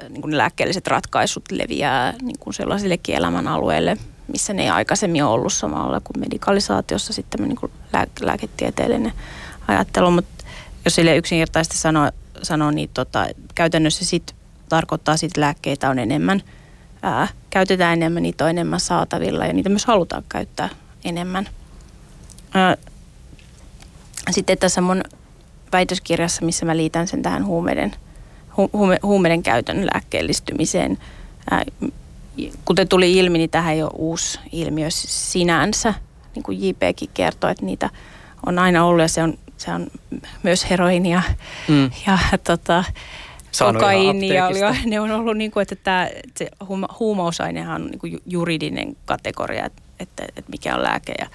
niin 0.10 0.21
kuin 0.21 0.38
lääkkeelliset 0.38 0.88
ratkaisut 0.88 1.43
leviää 1.51 2.13
niin 2.21 2.39
kuin 2.39 2.53
sellaisille 2.53 2.99
elämän 3.07 3.47
alueille, 3.47 3.97
missä 4.27 4.53
ne 4.53 4.63
ei 4.63 4.69
aikaisemmin 4.69 5.23
ole 5.23 5.33
ollut 5.33 5.53
samalla 5.53 5.99
kuin 5.99 6.19
medikalisaatiossa 6.19 7.13
sitten 7.13 7.47
niin 7.47 7.55
kuin 7.55 7.71
lää- 7.93 8.07
lääketieteellinen 8.21 9.13
ajattelu. 9.67 10.11
Mutta 10.11 10.45
jos 10.85 10.95
sille 10.95 11.17
yksinkertaisesti 11.17 11.77
sanoo, 11.77 12.11
sanoo 12.43 12.71
niin 12.71 12.89
tota, 12.93 13.27
käytännössä 13.55 14.05
sit 14.05 14.35
tarkoittaa 14.69 15.17
sit 15.17 15.37
lääkkeitä 15.37 15.89
on 15.89 15.99
enemmän, 15.99 16.41
ää, 17.01 17.27
käytetään 17.49 17.93
enemmän, 17.93 18.23
niitä 18.23 18.43
on 18.43 18.49
enemmän 18.49 18.79
saatavilla 18.79 19.45
ja 19.45 19.53
niitä 19.53 19.69
myös 19.69 19.85
halutaan 19.85 20.23
käyttää 20.29 20.69
enemmän. 21.05 21.49
Ää, 22.53 22.77
sitten 24.31 24.57
tässä 24.57 24.81
mun 24.81 25.03
väitöskirjassa, 25.71 26.45
missä 26.45 26.65
mä 26.65 26.77
liitän 26.77 27.07
sen 27.07 27.21
tähän 27.21 27.45
huumeiden, 27.45 27.95
hu, 28.57 28.69
huume, 28.73 28.99
huumeiden 29.03 29.43
käytön 29.43 29.85
lääkkeellistymiseen, 29.85 30.97
ää, 31.51 31.63
kuten 32.65 32.88
tuli 32.88 33.17
ilmi, 33.17 33.38
niin 33.38 33.50
tähän 33.50 33.73
ei 33.73 33.84
ole 33.84 33.91
uusi 33.93 34.39
ilmiö 34.52 34.88
sinänsä. 34.89 35.93
Niin 36.36 36.43
kuin 36.43 36.58
JPkin 36.62 37.10
kertoi, 37.13 37.52
että 37.52 37.65
niitä 37.65 37.89
on 38.45 38.60
aina 38.60 38.86
ollut 38.86 39.02
ja 39.02 39.08
se 39.08 39.23
on, 39.23 39.38
se 39.58 39.71
on 39.71 39.88
myös 40.43 40.69
heroinia 40.69 41.21
mm. 41.67 41.91
ja 42.08 42.17
tota, 42.43 42.84
oli, 44.69 44.86
ne 44.89 45.00
on 45.00 45.12
ollut 45.12 45.38
niin 45.38 45.52
kuin, 45.52 45.62
että 45.62 45.76
tämä, 45.76 46.10
se 46.36 46.50
huumausainehan 47.00 47.82
on 47.82 47.88
niin 47.91 48.00
kuin 48.00 48.21
juridinen 48.26 48.97
kategoria, 49.06 49.65
että, 49.65 49.82
että, 50.00 50.23
että 50.36 50.52
mikä 50.52 50.76
on 50.76 50.84
lääke 50.84 51.13
ja 51.19 51.28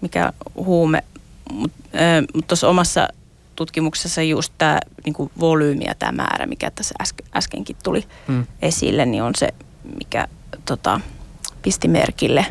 mikä 0.00 0.32
on 0.56 0.64
huume. 0.64 1.04
Mutta 1.52 1.88
mut 2.34 2.46
tuossa 2.46 2.68
omassa 2.68 3.08
tutkimuksessa 3.56 4.22
just 4.22 4.52
tämä 4.58 4.78
niin 5.04 5.30
volyymi 5.40 5.84
ja 5.84 5.94
tämä 5.94 6.12
määrä, 6.12 6.46
mikä 6.46 6.70
tässä 6.70 6.94
äskenkin 7.34 7.76
tuli 7.84 8.04
mm. 8.28 8.46
esille, 8.62 9.06
niin 9.06 9.22
on 9.22 9.32
se, 9.36 9.48
mikä 9.98 10.28
tota, 10.64 11.00
pisti 11.62 11.88
merkille. 11.88 12.46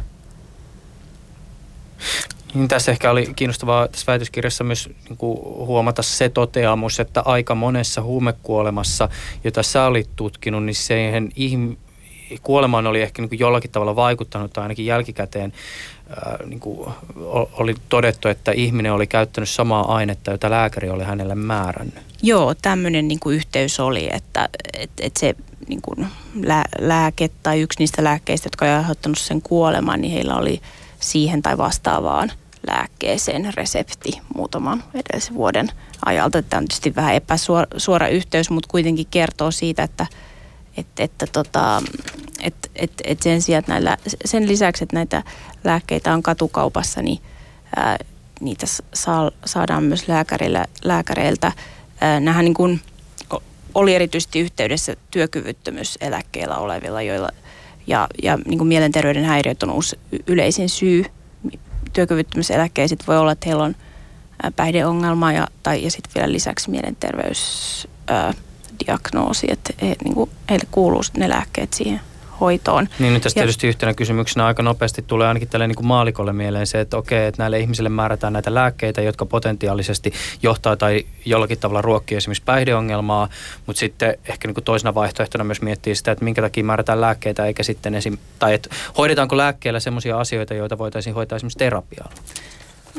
Niin 2.54 2.68
tässä 2.68 2.92
ehkä 2.92 3.12
oli 3.12 3.34
kiinnostavaa 3.36 3.88
tässä 3.88 4.06
väitöskirjassa 4.08 4.64
myös 4.64 4.90
niin 5.10 5.18
kuin 5.18 5.38
huomata 5.44 6.02
se 6.02 6.30
toteamus, 6.30 7.00
että 7.00 7.22
aika 7.22 7.56
monessa 7.56 8.02
huumekuolemassa, 8.02 9.10
jota 9.44 9.64
sä 9.64 9.86
olit 9.86 10.10
tutkinut, 10.16 10.64
niin 10.64 10.76
siihen 10.76 11.30
ihm- 11.36 11.78
kuolemaan 12.44 12.88
oli 12.88 13.02
ehkä 13.02 13.22
niin 13.22 13.30
kuin 13.30 13.40
jollakin 13.40 13.72
tavalla 13.72 13.96
vaikuttanut 13.96 14.54
tai 14.54 14.62
ainakin 14.62 14.86
jälkikäteen 14.86 15.54
ää, 16.10 16.38
niin 16.46 16.60
kuin 16.60 16.90
oli 17.54 17.76
todettu, 17.90 18.28
että 18.28 18.52
ihminen 18.52 18.94
oli 18.94 19.08
käyttänyt 19.08 19.50
samaa 19.50 19.96
ainetta, 19.96 20.32
jota 20.32 20.50
lääkäri 20.50 20.90
oli 20.90 21.04
hänelle 21.04 21.36
määrännyt. 21.36 22.04
Joo, 22.22 22.56
tämmöinen 22.62 23.08
niin 23.08 23.20
kuin 23.20 23.36
yhteys 23.36 23.80
oli, 23.80 24.10
että, 24.12 24.50
että, 24.74 25.04
että 25.04 25.20
se 25.20 25.36
niin 25.68 25.82
kuin 25.82 26.08
lää, 26.44 26.66
lääke 26.80 27.30
tai 27.44 27.62
yksi 27.62 27.80
niistä 27.80 28.04
lääkkeistä, 28.04 28.48
jotka 28.48 28.66
oli 28.66 28.74
aiheuttanut 28.74 29.18
sen 29.18 29.42
kuoleman, 29.42 30.02
niin 30.02 30.14
heillä 30.14 30.36
oli 30.36 30.62
siihen 31.00 31.42
tai 31.42 31.58
vastaavaan 31.58 32.32
lääkkeeseen 32.68 33.54
resepti 33.54 34.22
muutaman 34.36 34.84
edellisen 34.94 35.36
vuoden 35.36 35.70
ajalta. 36.06 36.42
Tämä 36.42 36.58
on 36.58 36.66
tietysti 36.68 36.96
vähän 36.96 37.16
epäsuora 37.16 38.08
yhteys, 38.12 38.50
mutta 38.50 38.70
kuitenkin 38.72 39.08
kertoo 39.12 39.52
siitä, 39.52 39.84
että, 39.84 40.08
että, 40.78 41.04
että 41.04 41.26
tota, 41.32 41.82
että, 42.42 42.70
että, 42.76 43.24
sen, 43.24 43.42
sijaan, 43.42 43.60
että 43.60 43.72
näillä, 43.72 43.98
sen 44.26 44.48
lisäksi, 44.48 44.84
että 44.84 44.96
näitä 44.96 45.24
lääkkeitä 45.64 46.14
on 46.14 46.24
katukaupassa, 46.24 47.02
niin 47.02 47.20
ää, 47.76 47.98
niitä 48.40 48.66
saa, 48.94 49.32
saadaan 49.46 49.84
myös 49.84 50.06
lääkäreiltä. 50.84 51.52
Ää, 52.02 52.20
nämähän 52.20 52.46
niin 52.46 52.54
kuin– 52.54 52.82
oli 53.76 53.96
erityisesti 53.96 54.40
yhteydessä 54.40 54.96
työkyvyttömyyseläkkeellä 55.12 56.58
olevilla, 56.58 57.02
joilla 57.02 57.30
ja, 57.88 58.08
ja 58.24 58.40
niin 58.46 58.58
kuin 58.58 58.68
mielenterveyden 58.68 59.26
häiriöt 59.26 59.64
on 59.64 59.72
uusi 59.72 60.00
yleisin 60.28 60.70
syy. 60.70 61.06
Työkyvyttömyyseläkkeet 61.94 63.08
voi 63.08 63.18
olla, 63.18 63.32
että 63.32 63.50
heillä 63.50 63.64
on 63.64 63.76
päihdeongelma 64.56 65.32
ja, 65.32 65.48
tai, 65.64 65.84
ja 65.84 65.92
sitten 65.92 66.12
vielä 66.16 66.32
lisäksi 66.32 66.70
mielenterveysdiagnoosi, 66.70 69.48
että 69.50 69.74
he, 69.82 69.96
niin 70.04 70.14
kuin, 70.14 70.30
heille 70.50 70.68
kuuluu 70.72 71.02
ne 71.18 71.30
lääkkeet 71.30 71.74
siihen 71.74 72.02
hoitoon. 72.42 72.88
Niin 73.00 73.14
nyt 73.14 73.24
tässä 73.24 73.40
ja, 73.40 73.42
tietysti 73.42 73.68
yhtenä 73.68 73.94
kysymyksenä 73.94 74.46
aika 74.46 74.64
nopeasti 74.64 75.02
tulee 75.02 75.28
ainakin 75.28 75.48
tälle 75.48 75.68
niin 75.68 75.76
kuin 75.76 75.88
maalikolle 75.88 76.34
mieleen 76.34 76.68
se, 76.68 76.80
että 76.80 76.98
okei, 76.98 77.26
että 77.26 77.44
näille 77.44 77.60
ihmisille 77.60 77.90
määrätään 77.90 78.34
näitä 78.34 78.54
lääkkeitä, 78.54 79.02
jotka 79.02 79.26
potentiaalisesti 79.26 80.14
johtaa 80.44 80.76
tai 80.76 81.06
jollakin 81.26 81.60
tavalla 81.60 81.82
ruokkii 81.82 82.18
esimerkiksi 82.18 82.44
päihdeongelmaa, 82.44 83.30
mutta 83.66 83.80
sitten 83.80 84.18
ehkä 84.30 84.48
niin 84.48 84.56
kuin 84.56 84.64
toisena 84.64 84.96
vaihtoehtona 84.96 85.44
myös 85.44 85.62
miettii 85.62 85.96
sitä, 85.96 86.12
että 86.12 86.24
minkä 86.24 86.42
takia 86.42 86.64
määrätään 86.64 87.02
lääkkeitä 87.02 87.46
eikä 87.46 87.64
sitten 87.64 87.96
esim. 87.96 88.18
tai 88.40 88.54
että 88.54 88.70
hoidetaanko 88.98 89.38
lääkkeellä 89.38 89.80
sellaisia 89.80 90.20
asioita, 90.20 90.54
joita 90.54 90.78
voitaisiin 90.78 91.16
hoitaa 91.16 91.36
esimerkiksi 91.36 91.58
terapialla. 91.58 92.12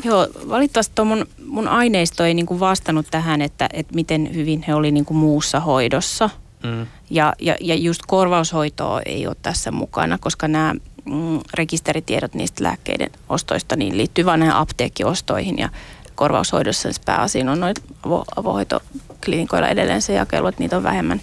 Joo, 0.05 0.27
valitettavasti 0.49 0.93
tuo 0.95 1.05
mun, 1.05 1.27
mun 1.47 1.69
aineisto 1.69 2.25
ei 2.25 2.35
niin 2.35 2.47
kuin 2.47 2.61
vastannut 2.61 3.07
tähän, 3.11 3.43
että, 3.43 3.69
että 3.73 3.95
miten 3.95 4.35
hyvin 4.35 4.65
he 4.69 4.75
oli 4.75 4.91
niin 4.91 5.05
kuin 5.05 5.19
muussa 5.19 5.61
hoidossa– 5.61 6.31
Mm. 6.63 6.87
Ja, 7.11 7.33
ja, 7.41 7.57
ja 7.61 7.75
just 7.75 8.03
korvaushoitoa 8.07 9.01
ei 9.07 9.27
ole 9.27 9.37
tässä 9.43 9.73
mukana, 9.73 10.19
koska 10.19 10.49
nämä 10.49 10.75
mm, 11.05 11.41
rekisteritiedot 11.55 12.35
niistä 12.35 12.65
lääkkeiden 12.65 13.11
ostoista 13.29 13.77
niin 13.77 13.97
liittyy 13.97 14.25
vain 14.25 14.41
näihin 14.41 14.57
apteekkiostoihin 14.57 15.59
ja 15.59 15.69
korvaushoidossa 16.15 16.83
siis 16.83 17.01
pääasiin 17.01 17.49
on 17.49 17.61
noin 17.61 17.75
avo, 18.07 18.25
avohoitoklinikoilla 18.37 19.69
edelleen 19.69 20.03
se 20.03 20.13
jakelu, 20.13 20.47
että 20.47 20.63
niitä 20.63 20.77
on 20.77 20.83
vähemmän, 20.83 21.21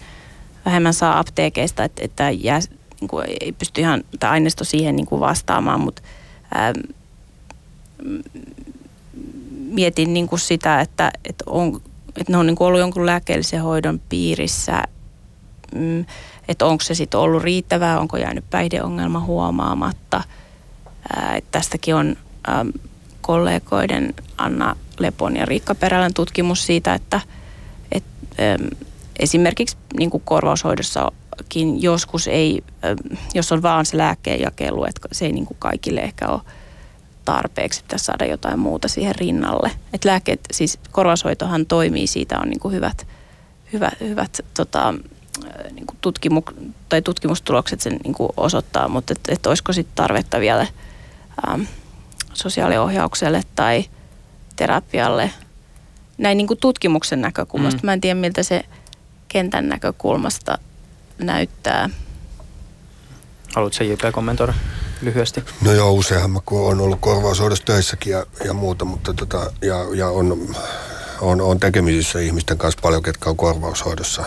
vähemmän 0.65 0.93
saa 0.93 1.19
apteekeista, 1.19 1.83
että, 1.83 2.01
että 2.05 2.29
jää, 2.29 2.59
niin 3.01 3.07
kuin 3.07 3.25
ei 3.41 3.51
pysty 3.51 3.81
ihan 3.81 4.03
tämä 4.19 4.31
aineisto 4.31 4.63
siihen 4.63 4.95
niin 4.95 5.05
kuin 5.05 5.19
vastaamaan, 5.19 5.79
mutta 5.79 6.01
ää, 6.53 6.73
mietin 9.73 10.13
niin 10.13 10.27
kuin 10.27 10.39
sitä, 10.39 10.81
että, 10.81 11.11
että, 11.25 11.43
on, 11.47 11.81
että 12.07 12.31
ne 12.31 12.37
on 12.37 12.45
niin 12.45 12.55
kuin 12.55 12.67
ollut 12.67 12.79
jonkun 12.79 13.05
lääkkeellisen 13.05 13.61
hoidon 13.61 14.01
piirissä, 14.09 14.83
mm, 15.75 16.05
että 16.47 16.65
onko 16.65 16.83
se 16.83 16.95
sitten 16.95 17.19
ollut 17.19 17.43
riittävää, 17.43 17.99
onko 17.99 18.17
jäänyt 18.17 18.45
päihdeongelma 18.49 19.19
huomaamatta. 19.19 20.23
Että 21.35 21.51
tästäkin 21.51 21.95
on 21.95 22.15
kollegoiden 23.21 24.13
Anna 24.37 24.75
Lepon 24.99 25.35
ja 25.35 25.45
Riikka 25.45 25.75
Perälän 25.75 26.13
tutkimus 26.13 26.65
siitä, 26.65 26.93
että, 26.93 27.21
että 27.91 28.09
esimerkiksi 29.19 29.77
niin 29.97 30.09
kuin 30.09 30.23
korvaushoidossakin 30.25 31.81
joskus 31.81 32.27
ei, 32.27 32.63
jos 33.33 33.51
on 33.51 33.61
vaan 33.61 33.85
se 33.85 33.97
lääkkeen 33.97 34.41
jakelu, 34.41 34.85
että 34.85 35.07
se 35.11 35.25
ei 35.25 35.31
niin 35.31 35.45
kuin 35.45 35.57
kaikille 35.59 36.01
ehkä 36.01 36.27
ole 36.27 36.41
tarpeeksi, 37.25 37.79
että 37.79 37.97
saada 37.97 38.25
jotain 38.25 38.59
muuta 38.59 38.87
siihen 38.87 39.15
rinnalle. 39.15 39.71
Et 39.93 40.05
lääkkeet, 40.05 40.39
siis 40.51 40.79
korvaushoitohan 40.91 41.65
toimii, 41.65 42.07
siitä 42.07 42.39
on 42.39 42.49
niin 42.49 42.59
kuin 42.59 42.73
hyvät, 42.73 43.07
hyvät, 43.73 43.99
hyvät 43.99 44.39
tota, 44.53 44.93
niin 45.71 45.87
kuin 45.87 45.97
tutkimu- 46.01 46.73
tai 46.89 47.01
tutkimustulokset 47.01 47.81
sen 47.81 47.99
niin 48.03 48.13
kuin 48.13 48.29
osoittaa, 48.37 48.87
mutta 48.87 49.13
et, 49.13 49.19
et 49.27 49.45
olisiko 49.45 49.73
sitten 49.73 49.95
tarvetta 49.95 50.39
vielä 50.39 50.67
ähm, 51.47 51.61
sosiaaliohjaukselle 52.33 53.41
tai 53.55 53.85
terapialle 54.55 55.31
näin 56.17 56.37
niin 56.37 56.47
kuin 56.47 56.59
tutkimuksen 56.59 57.21
näkökulmasta. 57.21 57.79
Mm. 57.83 57.85
Mä 57.85 57.93
en 57.93 58.01
tiedä, 58.01 58.19
miltä 58.19 58.43
se 58.43 58.63
kentän 59.27 59.69
näkökulmasta 59.69 60.57
näyttää. 61.17 61.89
Haluatko 63.55 63.83
JP 63.83 63.99
kommentoida 64.11 64.53
lyhyesti? 65.01 65.43
No 65.61 65.73
joo, 65.73 65.91
useinhan 65.91 66.31
mä 66.31 66.39
kun 66.45 66.67
on 66.71 66.81
ollut 66.81 66.99
korvaushoidossa 67.01 67.65
töissäkin 67.65 68.11
ja, 68.11 68.25
ja 68.45 68.53
muuta, 68.53 68.85
mutta 68.85 69.13
tota, 69.13 69.51
ja, 69.61 69.75
ja 69.95 70.09
on, 70.09 70.55
on, 71.21 71.41
on 71.41 71.59
tekemisissä 71.59 72.19
ihmisten 72.19 72.57
kanssa 72.57 72.79
paljon, 72.81 73.03
ketkä 73.03 73.29
on 73.29 73.37
korvaushoidossa 73.37 74.25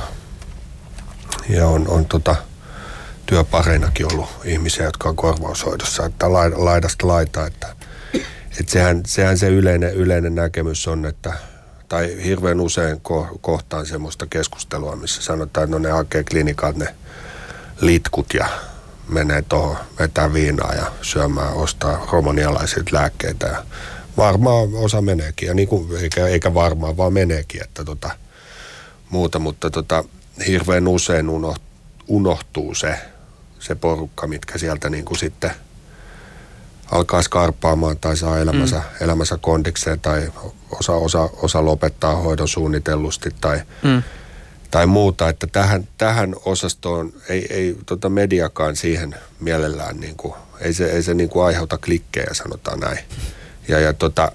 ja 1.48 1.66
on, 1.66 1.88
on 1.88 2.06
tota, 2.06 2.36
työpareinakin 3.26 4.12
ollut 4.12 4.28
ihmisiä, 4.44 4.84
jotka 4.84 5.08
on 5.08 5.16
korvaushoidossa, 5.16 6.06
että 6.06 6.32
laidasta 6.56 7.08
laita, 7.08 7.46
että, 7.46 7.76
että 8.60 8.72
sehän, 8.72 9.02
sehän 9.06 9.38
se 9.38 9.48
yleinen, 9.48 9.94
yleinen 9.94 10.34
näkemys 10.34 10.88
on, 10.88 11.06
että 11.06 11.32
tai 11.88 12.24
hirveän 12.24 12.60
usein 12.60 13.00
ko, 13.00 13.38
kohtaan 13.40 13.86
semmoista 13.86 14.26
keskustelua, 14.26 14.96
missä 14.96 15.22
sanotaan, 15.22 15.64
että 15.64 15.78
no 15.78 15.78
ne 15.78 15.90
hakee 15.90 16.24
klinikat 16.24 16.76
ne 16.76 16.94
litkut 17.80 18.34
ja 18.34 18.46
menee 19.08 19.42
tuohon 19.42 19.76
vetää 19.98 20.32
viinaa 20.32 20.74
ja 20.74 20.92
syömään, 21.02 21.52
ostaa 21.52 22.06
romanialaisilta 22.12 22.90
lääkkeitä. 22.92 23.46
Ja 23.46 23.64
varmaan 24.16 24.74
osa 24.74 25.02
meneekin, 25.02 25.46
ja 25.46 25.54
niin 25.54 25.68
kuin, 25.68 25.96
eikä, 26.02 26.26
eikä 26.26 26.54
varmaan, 26.54 26.96
vaan 26.96 27.12
meneekin, 27.12 27.64
että 27.64 27.84
tota, 27.84 28.10
muuta, 29.10 29.38
mutta 29.38 29.70
tota, 29.70 30.04
hirveän 30.46 30.88
usein 30.88 31.26
unohtuu 32.08 32.74
se, 32.74 32.98
se 33.58 33.74
porukka, 33.74 34.26
mitkä 34.26 34.58
sieltä 34.58 34.90
niin 34.90 35.04
kuin 35.04 35.18
sitten 35.18 35.50
alkaa 36.90 37.22
skarppaamaan 37.22 37.98
tai 37.98 38.16
saa 38.16 38.38
elämänsä, 38.38 38.76
mm. 38.76 39.04
elämänsä 39.04 39.38
kondikseen 39.40 40.00
tai 40.00 40.32
osa, 40.80 40.92
osa, 40.92 41.30
osa 41.42 41.64
lopettaa 41.64 42.16
hoidon 42.16 42.48
suunnitellusti 42.48 43.30
tai, 43.40 43.62
mm. 43.82 44.02
tai 44.70 44.86
muuta. 44.86 45.28
Että 45.28 45.46
tähän, 45.46 45.88
tähän 45.98 46.34
osastoon 46.44 47.12
ei, 47.28 47.46
ei 47.50 47.76
tota 47.86 48.08
mediakaan 48.08 48.76
siihen 48.76 49.14
mielellään, 49.40 50.00
niin 50.00 50.16
kuin, 50.16 50.34
ei 50.60 50.74
se, 50.74 50.90
ei 50.90 51.02
se 51.02 51.14
niin 51.14 51.28
kuin 51.28 51.46
aiheuta 51.46 51.78
klikkejä, 51.78 52.30
sanotaan 52.32 52.80
näin. 52.80 52.98
Ja, 53.68 53.80
ja 53.80 53.92
tota, 53.92 54.32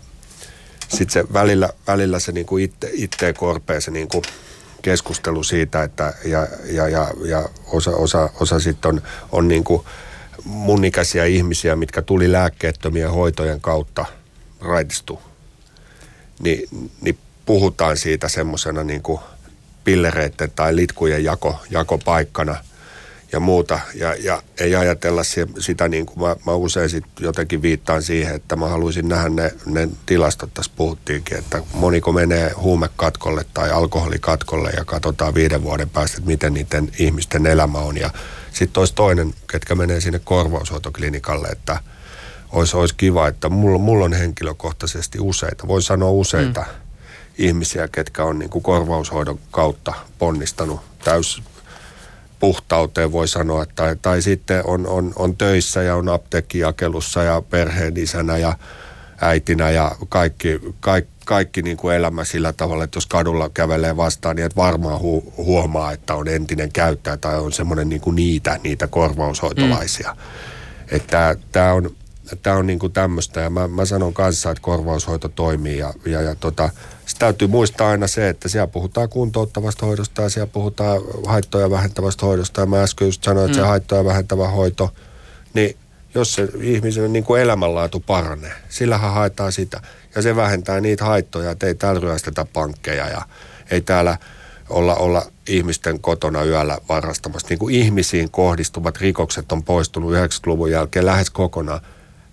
sitten 0.89 1.09
se 1.09 1.33
välillä, 1.33 1.69
välillä 1.87 2.19
se 2.19 2.31
niin 2.31 2.45
kuin 2.45 2.63
itse, 2.63 2.89
itteen 2.93 3.33
korpee 3.33 3.81
se 3.81 3.91
niin 3.91 4.07
kuin 4.07 4.23
keskustelu 4.81 5.43
siitä, 5.43 5.83
että 5.83 6.13
ja, 6.25 6.47
ja, 6.65 6.89
ja, 6.89 7.07
ja 7.25 7.49
osa, 7.65 7.91
osa, 7.91 8.29
osa 8.39 8.59
sitten 8.59 8.89
on, 8.89 9.01
on 9.31 9.47
niin 9.47 9.63
kuin 9.63 9.83
mun 10.43 10.85
ikäisiä 10.85 11.25
ihmisiä, 11.25 11.75
mitkä 11.75 12.01
tuli 12.01 12.31
lääkkeettömien 12.31 13.11
hoitojen 13.11 13.61
kautta 13.61 14.05
raitistu, 14.61 15.21
niin, 16.39 16.69
niin 17.01 17.17
puhutaan 17.45 17.97
siitä 17.97 18.27
semmoisena 18.27 18.83
niin 18.83 19.01
kuin 19.01 19.19
pillereiden 19.83 20.51
tai 20.55 20.75
litkujen 20.75 21.23
jako, 21.23 21.59
jakopaikkana– 21.69 22.55
ja 23.31 23.39
muuta. 23.39 23.79
Ja, 23.95 24.15
ja 24.15 24.43
ei 24.59 24.75
ajatella 24.75 25.21
sitä 25.59 25.87
niin 25.87 26.05
kuin 26.05 26.19
mä, 26.19 26.35
mä 26.45 26.53
usein 26.53 26.89
sit 26.89 27.05
jotenkin 27.19 27.61
viittaan 27.61 28.03
siihen, 28.03 28.35
että 28.35 28.55
mä 28.55 28.67
haluaisin 28.67 29.07
nähdä 29.07 29.29
ne, 29.29 29.53
ne 29.65 29.89
tilastot, 30.05 30.53
tässä 30.53 30.71
puhuttiinkin, 30.75 31.37
että 31.37 31.63
moniko 31.73 32.11
menee 32.11 32.51
huumekatkolle 32.51 33.45
tai 33.53 33.71
alkoholikatkolle 33.71 34.69
ja 34.69 34.85
katsotaan 34.85 35.33
viiden 35.33 35.63
vuoden 35.63 35.89
päästä, 35.89 36.17
että 36.17 36.29
miten 36.29 36.53
niiden 36.53 36.91
ihmisten 36.99 37.47
elämä 37.47 37.77
on. 37.77 37.97
Ja 37.97 38.09
sitten 38.53 38.81
olisi 38.81 38.93
toinen, 38.93 39.33
ketkä 39.51 39.75
menee 39.75 40.01
sinne 40.01 40.21
korvaushoitoklinikalle, 40.23 41.47
että 41.47 41.79
olisi, 42.51 42.77
olisi 42.77 42.95
kiva, 42.95 43.27
että 43.27 43.49
mulla, 43.49 43.77
mulla 43.77 44.05
on 44.05 44.13
henkilökohtaisesti 44.13 45.19
useita, 45.19 45.67
voi 45.67 45.81
sanoa 45.81 46.09
useita 46.09 46.61
mm. 46.61 46.67
ihmisiä, 47.37 47.87
ketkä 47.87 48.23
on 48.23 48.39
niin 48.39 48.49
kuin 48.49 48.63
korvaushoidon 48.63 49.39
kautta 49.51 49.93
ponnistanut 50.19 50.79
täys, 51.03 51.43
puhtauteen 52.41 53.11
voi 53.11 53.27
sanoa, 53.27 53.65
tai, 53.75 53.95
tai 54.01 54.21
sitten 54.21 54.61
on, 54.65 54.87
on, 54.87 55.13
on 55.15 55.37
töissä 55.37 55.83
ja 55.83 55.95
on 55.95 56.09
apteekkijakelussa 56.09 57.23
ja 57.23 57.41
perheen 57.41 57.97
isänä 57.97 58.37
ja 58.37 58.53
äitinä 59.21 59.69
ja 59.69 59.91
kaikki, 60.09 60.59
kaikki, 60.79 61.11
kaikki 61.25 61.61
niin 61.61 61.77
kuin 61.77 61.95
elämä 61.95 62.23
sillä 62.23 62.53
tavalla, 62.53 62.83
että 62.83 62.97
jos 62.97 63.05
kadulla 63.05 63.49
kävelee 63.53 63.97
vastaan, 63.97 64.35
niin 64.35 64.45
et 64.45 64.55
varmaan 64.55 64.99
hu- 64.99 65.33
huomaa, 65.37 65.91
että 65.91 66.15
on 66.15 66.27
entinen 66.27 66.71
käyttäjä 66.71 67.17
tai 67.17 67.39
on 67.39 67.51
semmoinen 67.51 67.89
niin 67.89 68.01
kuin 68.01 68.15
niitä, 68.15 68.59
niitä 68.63 68.87
korvaushoitolaisia. 68.87 70.15
Mm. 70.15 70.97
Että 70.97 71.35
tämä 71.51 71.73
on, 71.73 71.91
tää 72.35 72.55
on 72.55 72.67
niin 72.67 72.79
kuin 72.79 72.93
tämmöistä 72.93 73.41
ja 73.41 73.49
mä, 73.49 73.67
mä 73.67 73.85
sanon 73.85 74.13
kanssa, 74.13 74.51
että 74.51 74.61
korvaushoito 74.61 75.29
toimii 75.29 75.77
ja, 75.77 75.93
ja, 76.05 76.21
ja 76.21 76.35
tota, 76.35 76.69
täytyy 77.19 77.47
muistaa 77.47 77.89
aina 77.89 78.07
se, 78.07 78.29
että 78.29 78.49
siellä 78.49 78.67
puhutaan 78.67 79.09
kuntouttavasta 79.09 79.85
hoidosta 79.85 80.21
ja 80.21 80.29
siellä 80.29 80.51
puhutaan 80.53 81.01
haittoja 81.25 81.71
vähentävästä 81.71 82.25
hoidosta. 82.25 82.61
Ja 82.61 82.65
mä 82.65 82.83
äsken 82.83 83.07
just 83.07 83.23
sanoin, 83.23 83.45
että 83.45 83.57
mm. 83.57 83.63
se 83.63 83.67
haittoja 83.67 84.05
vähentävä 84.05 84.47
hoito, 84.47 84.93
niin 85.53 85.77
jos 86.15 86.33
se 86.33 86.47
ihmisen 86.61 87.13
niin 87.13 87.23
kuin 87.23 87.41
elämänlaatu 87.41 87.99
paranee, 87.99 88.53
sillähän 88.69 89.13
haetaan 89.13 89.51
sitä. 89.51 89.81
Ja 90.15 90.21
se 90.21 90.35
vähentää 90.35 90.81
niitä 90.81 91.05
haittoja, 91.05 91.51
että 91.51 91.67
ei 91.67 91.75
täällä 91.75 91.99
ryöstetä 91.99 92.45
pankkeja 92.53 93.09
ja 93.09 93.21
ei 93.71 93.81
täällä 93.81 94.17
olla, 94.69 94.95
olla 94.95 95.25
ihmisten 95.47 95.99
kotona 95.99 96.43
yöllä 96.43 96.77
varastamassa. 96.89 97.47
Niin 97.49 97.59
kuin 97.59 97.75
ihmisiin 97.75 98.31
kohdistuvat 98.31 98.97
rikokset 98.97 99.51
on 99.51 99.63
poistunut 99.63 100.13
90-luvun 100.13 100.71
jälkeen 100.71 101.05
lähes 101.05 101.29
kokonaan. 101.29 101.81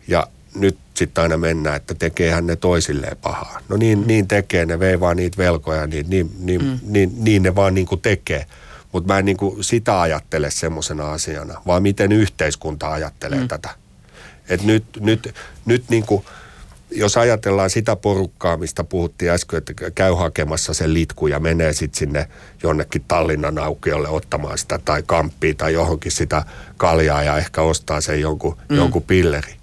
Ja 0.08 0.26
nyt 0.54 0.78
sitten 0.94 1.22
aina 1.22 1.36
mennään, 1.36 1.76
että 1.76 1.94
tekeehän 1.94 2.46
ne 2.46 2.56
toisilleen 2.56 3.16
pahaa. 3.16 3.60
No 3.68 3.76
niin, 3.76 4.06
niin 4.06 4.28
tekee, 4.28 4.66
ne 4.66 4.78
vei 4.78 5.00
vaan 5.00 5.16
niitä 5.16 5.36
velkoja, 5.38 5.86
niin, 5.86 6.10
niin, 6.10 6.30
niin, 6.38 6.64
mm. 6.64 6.78
niin, 6.82 7.12
niin 7.16 7.42
ne 7.42 7.54
vaan 7.54 7.74
niin 7.74 7.86
kuin 7.86 8.00
tekee. 8.00 8.46
Mutta 8.92 9.12
mä 9.12 9.18
en 9.18 9.24
niin 9.24 9.36
kuin 9.36 9.64
sitä 9.64 10.00
ajattele 10.00 10.50
semmoisena 10.50 11.12
asiana, 11.12 11.62
vaan 11.66 11.82
miten 11.82 12.12
yhteiskunta 12.12 12.92
ajattelee 12.92 13.40
mm. 13.40 13.48
tätä. 13.48 13.70
Et 14.48 14.62
nyt, 14.62 14.84
nyt, 15.00 15.34
nyt 15.66 15.84
niin 15.88 16.06
kuin, 16.06 16.24
jos 16.90 17.16
ajatellaan 17.16 17.70
sitä 17.70 17.96
porukkaa, 17.96 18.56
mistä 18.56 18.84
puhuttiin 18.84 19.30
äsken, 19.30 19.58
että 19.58 19.72
käy 19.94 20.14
hakemassa 20.14 20.74
sen 20.74 20.94
litku 20.94 21.26
ja 21.26 21.40
menee 21.40 21.72
sitten 21.72 21.98
sinne 21.98 22.28
jonnekin 22.62 23.04
Tallinnan 23.08 23.58
aukiolle 23.58 24.08
ottamaan 24.08 24.58
sitä 24.58 24.78
tai 24.84 25.02
kamppia 25.06 25.54
tai 25.54 25.72
johonkin 25.72 26.12
sitä 26.12 26.44
kaljaa 26.76 27.22
ja 27.22 27.38
ehkä 27.38 27.62
ostaa 27.62 28.00
sen 28.00 28.20
jonkun, 28.20 28.56
mm. 28.68 28.76
jonkun 28.76 29.02
pilleri 29.02 29.57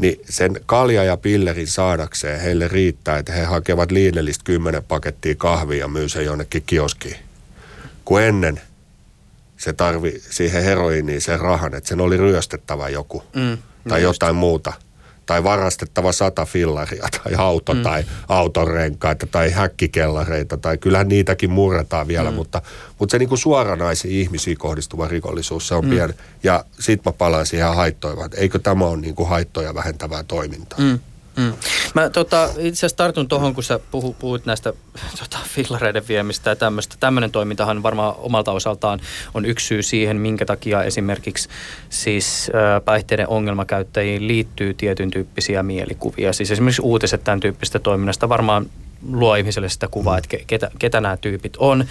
niin 0.00 0.20
sen 0.28 0.60
kalja 0.66 1.04
ja 1.04 1.16
pillerin 1.16 1.66
saadakseen 1.66 2.40
heille 2.40 2.68
riittää, 2.68 3.18
että 3.18 3.32
he 3.32 3.44
hakevat 3.44 3.90
Lidlistä 3.90 4.44
kymmenen 4.44 4.84
pakettia 4.84 5.34
kahvia 5.34 5.78
ja 5.78 5.88
myy 5.88 6.08
sen 6.08 6.24
jonnekin 6.24 6.62
kioskiin. 6.66 7.16
Kun 8.04 8.22
ennen 8.22 8.60
se 9.56 9.72
tarvi 9.72 10.20
siihen 10.30 10.64
heroiniin 10.64 11.20
sen 11.20 11.40
rahan, 11.40 11.74
että 11.74 11.88
sen 11.88 12.00
oli 12.00 12.16
ryöstettävä 12.16 12.88
joku 12.88 13.22
mm, 13.34 13.58
tai 13.88 14.02
just. 14.02 14.16
jotain 14.16 14.36
muuta. 14.36 14.72
Tai 15.26 15.44
varastettava 15.44 16.12
sata 16.12 16.44
fillaria 16.44 17.08
tai 17.22 17.34
auto 17.34 17.74
mm. 17.74 17.82
tai 17.82 18.04
autorenkaita 18.28 19.26
tai 19.26 19.50
häkkikellareita 19.50 20.56
tai 20.56 20.78
kyllähän 20.78 21.08
niitäkin 21.08 21.50
murretaan 21.50 22.08
vielä, 22.08 22.30
mm. 22.30 22.36
mutta, 22.36 22.62
mutta 22.98 23.12
se 23.12 23.18
niin 23.18 23.28
kuin 23.28 23.38
suoranaisiin 23.38 24.14
ihmisiin 24.14 24.58
kohdistuva 24.58 25.08
rikollisuus, 25.08 25.68
se 25.68 25.74
on 25.74 25.84
mm. 25.84 25.90
pieni. 25.90 26.12
Ja 26.42 26.64
sit 26.80 27.04
mä 27.04 27.12
palaan 27.12 27.46
siihen 27.46 27.74
haittoimaan, 27.74 28.26
että 28.26 28.40
eikö 28.40 28.58
tämä 28.58 28.84
ole 28.84 29.00
niin 29.00 29.14
kuin 29.14 29.28
haittoja 29.28 29.74
vähentävää 29.74 30.22
toimintaa. 30.22 30.78
Mm. 30.78 30.98
Mm. 31.36 31.52
Mä 31.94 32.10
tota, 32.10 32.44
itse 32.58 32.78
asiassa 32.78 32.96
tartun 32.96 33.28
tuohon, 33.28 33.54
kun 33.54 33.64
sä 33.64 33.80
puhu, 33.90 34.16
puhuit 34.18 34.46
näistä 34.46 34.72
tota, 35.20 35.38
fillareiden 35.44 36.08
viemistä 36.08 36.50
ja 36.50 36.56
tämmöistä. 36.56 36.96
Tämmöinen 37.00 37.32
toimintahan 37.32 37.82
varmaan 37.82 38.14
omalta 38.18 38.52
osaltaan 38.52 39.00
on 39.34 39.44
yksi 39.44 39.66
syy 39.66 39.82
siihen, 39.82 40.16
minkä 40.16 40.44
takia 40.46 40.82
esimerkiksi 40.82 41.48
siis 41.88 42.50
äh, 42.54 42.84
päihteiden 42.84 43.28
ongelmakäyttäjiin 43.28 44.28
liittyy 44.28 44.74
tietyn 44.74 45.10
tyyppisiä 45.10 45.62
mielikuvia. 45.62 46.32
Siis 46.32 46.50
esimerkiksi 46.50 46.82
uutiset 46.82 47.24
tämän 47.24 47.40
tyyppistä 47.40 47.78
toiminnasta 47.78 48.28
varmaan 48.28 48.66
luo 49.08 49.34
ihmiselle 49.34 49.68
sitä 49.68 49.88
kuvaa, 49.88 50.18
että 50.18 50.36
ketä, 50.46 50.70
ketä 50.78 51.00
nämä 51.00 51.16
tyypit 51.16 51.56
on. 51.56 51.84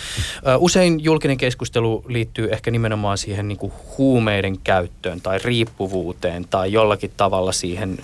Usein 0.57 1.03
julkinen 1.03 1.37
keskustelu 1.37 2.05
liittyy 2.07 2.49
ehkä 2.51 2.71
nimenomaan 2.71 3.17
siihen 3.17 3.47
niin 3.47 3.57
kuin 3.57 3.73
huumeiden 3.97 4.57
käyttöön 4.57 5.21
tai 5.21 5.39
riippuvuuteen 5.43 6.45
tai 6.49 6.71
jollakin 6.71 7.11
tavalla 7.17 7.51
siihen, 7.51 7.97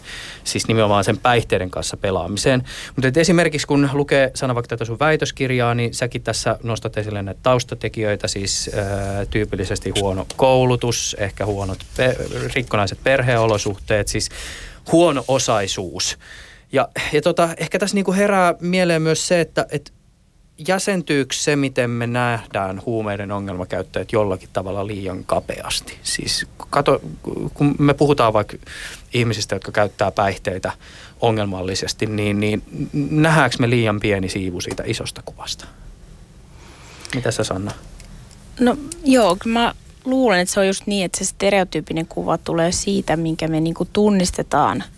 siis 0.43 0.67
nimenomaan 0.67 1.03
sen 1.03 1.17
päihteiden 1.17 1.71
kanssa 1.71 1.97
pelaamiseen. 1.97 2.63
Mutta 2.95 3.19
esimerkiksi 3.19 3.67
kun 3.67 3.89
lukee, 3.93 4.31
sana 4.35 4.55
vaikka 4.55 4.67
tätä 4.67 4.85
sun 4.85 4.99
väitöskirjaa, 4.99 5.75
niin 5.75 5.93
säkin 5.93 6.23
tässä 6.23 6.59
nostat 6.63 6.97
esille 6.97 7.21
näitä 7.21 7.39
taustatekijöitä, 7.43 8.27
siis 8.27 8.71
ää, 8.73 9.25
tyypillisesti 9.25 9.93
huono 9.99 10.27
koulutus, 10.35 11.15
ehkä 11.19 11.45
huonot 11.45 11.79
pe- 11.97 12.17
rikkonaiset 12.55 12.99
perheolosuhteet, 13.03 14.07
siis 14.07 14.29
huono 14.91 15.25
osaisuus 15.27 16.17
ja, 16.75 16.87
ja 17.13 17.21
tota, 17.21 17.49
ehkä 17.57 17.79
tässä 17.79 17.95
niinku 17.95 18.13
herää 18.13 18.55
mieleen 18.59 19.01
myös 19.01 19.27
se, 19.27 19.41
että 19.41 19.65
et 19.69 19.93
jäsentyykö 20.67 21.35
se, 21.35 21.55
miten 21.55 21.89
me 21.89 22.07
nähdään 22.07 22.81
huumeiden 22.85 23.31
ongelmakäyttäjät 23.31 24.11
jollakin 24.11 24.49
tavalla 24.53 24.87
liian 24.87 25.23
kapeasti? 25.25 25.99
Siis 26.03 26.47
kato, 26.69 27.01
kun 27.53 27.75
me 27.79 27.93
puhutaan 27.93 28.33
vaikka 28.33 28.57
ihmisistä, 29.13 29.55
jotka 29.55 29.71
käyttää 29.71 30.11
päihteitä 30.11 30.71
ongelmallisesti, 31.21 32.05
niin, 32.05 32.39
niin 32.39 32.63
nähdäänkö 32.93 33.57
me 33.59 33.69
liian 33.69 33.99
pieni 33.99 34.29
siivu 34.29 34.61
siitä 34.61 34.83
isosta 34.85 35.21
kuvasta? 35.25 35.65
Mitä 37.15 37.31
sä 37.31 37.43
Sanna? 37.43 37.71
No 38.59 38.77
joo, 39.03 39.37
mä 39.45 39.73
luulen, 40.05 40.39
että 40.39 40.53
se 40.53 40.59
on 40.59 40.67
just 40.67 40.87
niin, 40.87 41.05
että 41.05 41.17
se 41.17 41.25
stereotyyppinen 41.25 42.07
kuva 42.07 42.37
tulee 42.37 42.71
siitä, 42.71 43.17
minkä 43.17 43.47
me 43.47 43.59
niinku 43.59 43.85
tunnistetaan– 43.85 44.83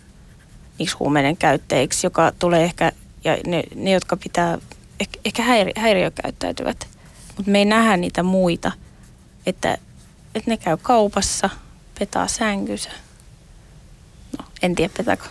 niiksi 0.79 0.95
huumeiden 0.99 1.37
käyttäjiksi, 1.37 2.07
joka 2.07 2.31
tulee 2.39 2.63
ehkä, 2.63 2.91
ja 3.23 3.37
ne, 3.47 3.63
ne 3.75 3.91
jotka 3.91 4.17
pitää, 4.17 4.57
ehkä, 4.99 5.19
ehkä 5.25 5.43
häiri, 5.43 5.71
häiriökäyttäytyvät, 5.77 6.87
mutta 7.37 7.51
me 7.51 7.57
ei 7.57 7.65
nähdä 7.65 7.97
niitä 7.97 8.23
muita, 8.23 8.71
että, 9.45 9.77
että 10.35 10.51
ne 10.51 10.57
käy 10.57 10.77
kaupassa, 10.81 11.49
petaa 11.99 12.27
sänkynsä. 12.27 12.89
No, 14.39 14.45
en 14.61 14.75
tiedä 14.75 14.93
petako. 14.97 15.25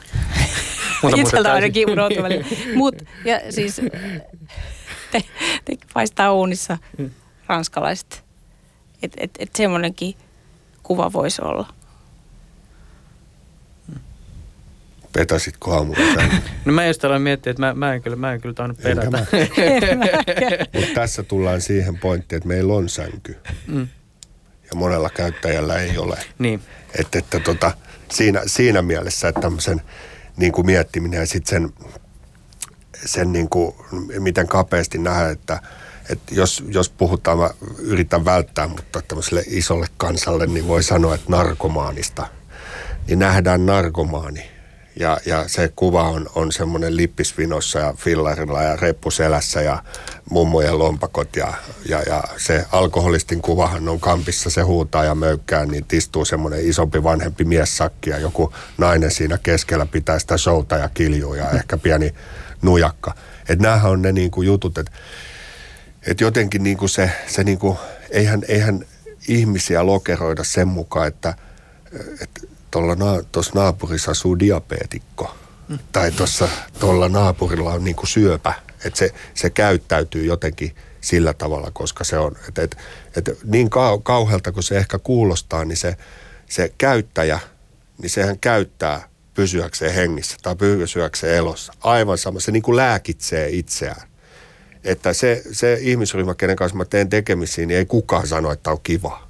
Itseltä 1.17 1.53
ainakin 1.53 1.91
unohtuu 1.91 2.25
Mut, 2.77 2.95
ja 3.25 3.41
siis 3.53 3.81
te, 5.13 5.25
te 5.65 5.77
paistaa 5.95 6.33
uunissa 6.33 6.79
mm. 6.99 7.11
ranskalaiset. 7.47 8.25
Että 9.03 9.17
et, 9.21 9.31
et 9.39 9.51
semmoinenkin 9.57 10.15
kuva 10.83 11.13
voisi 11.13 11.43
olla. 11.43 11.75
Petäsitkö 15.17 15.71
aamulla 15.71 16.23
No 16.65 16.73
mä 16.73 16.87
just 16.87 17.05
aloin 17.05 17.23
miettiä, 17.23 17.51
että 17.51 17.63
mä, 17.63 17.75
mä, 17.75 17.95
en 17.95 18.03
kyllä, 18.03 18.17
mä 18.17 18.33
en 18.33 18.41
kyllä 18.41 18.55
tainnut 18.55 18.83
perätä. 18.83 19.27
Mutta 20.75 20.95
tässä 21.01 21.23
tullaan 21.23 21.61
siihen 21.61 21.99
pointtiin, 21.99 22.37
että 22.37 22.49
meillä 22.49 22.75
on 22.75 22.89
sänky. 22.89 23.37
Mm. 23.67 23.89
Ja 24.71 24.77
monella 24.77 25.11
käyttäjällä 25.11 25.79
ei 25.79 25.99
ole. 25.99 26.19
Niin. 26.39 26.61
Että, 26.99 27.19
että 27.19 27.41
tota, 27.41 27.73
siinä, 28.11 28.43
siinä 28.47 28.83
mielessä, 28.83 29.29
että 29.29 29.41
tämmöisen 29.41 29.83
niin 30.37 30.53
kuin 30.53 30.67
miettiminen 30.67 31.21
ja 31.21 31.27
sitten 31.27 31.51
sen, 31.51 31.89
sen 33.05 33.33
niin 33.33 33.49
kuin, 33.49 33.75
miten 34.19 34.49
kapeasti 34.49 34.99
nähdä, 34.99 35.31
että, 35.31 35.61
että 36.11 36.35
jos, 36.35 36.65
jos 36.69 36.89
puhutaan, 36.89 37.39
mä 37.39 37.51
yritän 37.79 38.25
välttää, 38.25 38.69
mutta 38.69 39.03
tämmöiselle 39.09 39.43
isolle 39.47 39.87
kansalle, 39.97 40.47
niin 40.47 40.69
voi 40.69 40.83
sanoa, 40.83 41.15
että 41.15 41.31
narkomaanista, 41.31 42.27
niin 43.07 43.19
nähdään 43.19 43.67
narkomaani 43.67 44.56
ja, 45.01 45.19
ja 45.27 45.49
se 45.49 45.73
kuva 45.77 46.03
on, 46.03 46.27
on 46.35 46.53
semmoinen 46.53 46.97
lippisvinossa 46.97 47.79
ja 47.79 47.95
fillarilla 47.97 48.63
ja 48.63 48.77
reppuselässä 48.77 49.63
ja 49.63 49.83
mummojen 50.31 50.79
lompakot 50.79 51.37
ja, 51.37 51.55
ja, 51.89 52.03
ja 52.03 52.25
se 52.37 52.65
alkoholistin 52.73 53.43
kuvahan 53.43 53.89
on 53.89 54.01
kampissa, 54.01 54.51
se 54.51 54.63
huutaa 54.63 55.05
ja 55.05 55.15
möykkää, 55.15 55.67
niin 55.67 55.87
istuu 55.93 56.25
semmoinen 56.25 56.69
isompi 56.69 57.03
vanhempi 57.03 57.45
miessakki 57.45 58.11
ja 58.11 58.19
joku 58.19 58.53
nainen 58.79 59.11
siinä 59.11 59.39
keskellä 59.39 59.87
pitää 59.87 60.19
sitä 60.19 60.39
showta 60.39 60.77
ja 60.77 60.89
kiljuu 60.89 61.35
ja 61.35 61.51
ehkä 61.51 61.77
pieni 61.77 62.15
nujakka. 62.63 63.15
Että 63.49 63.63
näähän 63.63 63.91
on 63.91 64.03
ne 64.03 64.13
niinku 64.13 64.43
jutut, 64.43 64.79
että 64.79 64.93
et 66.07 66.21
jotenkin 66.21 66.63
niinku 66.63 66.89
se, 66.89 67.11
se 67.27 67.45
niinku, 67.45 67.79
eihän, 68.11 68.43
eihän 68.49 68.87
ihmisiä 69.29 69.87
lokeroida 69.87 70.45
sen 70.45 70.69
mukaan, 70.69 71.09
että, 71.09 71.35
että 72.21 72.56
tuossa 72.71 73.53
na, 73.55 73.63
naapurissa 73.63 74.11
asuu 74.11 74.39
diabeetikko. 74.39 75.37
Mm. 75.69 75.79
Tai 75.93 76.13
tuolla 76.81 77.09
naapurilla 77.09 77.73
on 77.73 77.85
niinku 77.85 78.07
syöpä. 78.07 78.55
Että 78.85 78.99
se, 78.99 79.15
se 79.35 79.51
käyttäytyy 79.51 80.25
jotenkin 80.25 80.77
sillä 81.01 81.35
tavalla, 81.35 81.71
koska 81.71 82.05
se 82.05 82.19
on, 82.19 82.37
että 82.49 82.63
et, 82.63 82.77
et 83.17 83.39
niin 83.45 83.71
kau, 83.71 83.99
kauhealta 83.99 84.53
kuin 84.53 84.65
se 84.65 84.77
ehkä 84.77 84.99
kuulostaa, 84.99 85.65
niin 85.65 85.77
se, 85.77 85.97
se 86.49 86.73
käyttäjä, 86.79 87.41
niin 88.03 88.11
sehän 88.11 88.39
käyttää 88.39 89.09
pysyäkseen 89.35 89.95
hengissä 89.95 90.37
tai 90.43 90.57
pysyäkseen 90.57 91.37
elossa. 91.37 91.73
Aivan 91.81 92.19
sama, 92.19 92.41
se 92.41 92.53
niin 92.53 92.63
kuin 92.63 92.77
lääkitsee 92.77 93.49
itseään. 93.49 94.09
Että 94.85 95.13
se, 95.13 95.43
se 95.53 95.79
ihmisryhmä, 95.81 96.35
kenen 96.35 96.57
kanssa 96.57 96.77
mä 96.77 96.85
teen 96.85 97.09
tekemisiä, 97.09 97.67
niin 97.67 97.79
ei 97.79 97.87
kukaan 97.87 98.27
sano, 98.27 98.53
että 98.53 98.71
on 98.71 98.81
kiva. 98.83 99.29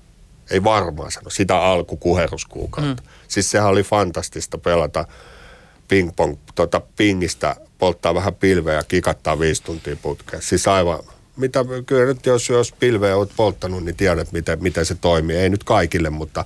Ei 0.50 0.64
varmaan 0.64 1.12
sano. 1.12 1.30
Sitä 1.30 1.62
alkukuheruskuukautta. 1.62 3.02
Mm. 3.02 3.08
Siis 3.28 3.50
sehän 3.50 3.68
oli 3.68 3.82
fantastista 3.82 4.58
pelata 4.58 5.04
ping-pong, 5.88 6.36
tota 6.54 6.80
pingistä, 6.96 7.56
polttaa 7.78 8.14
vähän 8.14 8.34
pilveä 8.34 8.74
ja 8.74 8.82
kikattaa 8.82 9.40
viisi 9.40 9.62
tuntia 9.62 9.96
putkeen. 10.02 10.42
Siis 10.42 10.68
aivan, 10.68 10.98
mitä, 11.36 11.64
kyllä 11.86 12.06
nyt 12.06 12.26
jos, 12.26 12.48
jos 12.48 12.72
pilveä 12.72 13.16
olet 13.16 13.30
polttanut, 13.36 13.84
niin 13.84 13.96
tiedät, 13.96 14.32
miten, 14.32 14.62
miten 14.62 14.86
se 14.86 14.94
toimii. 14.94 15.36
Ei 15.36 15.50
nyt 15.50 15.64
kaikille, 15.64 16.10
mutta, 16.10 16.44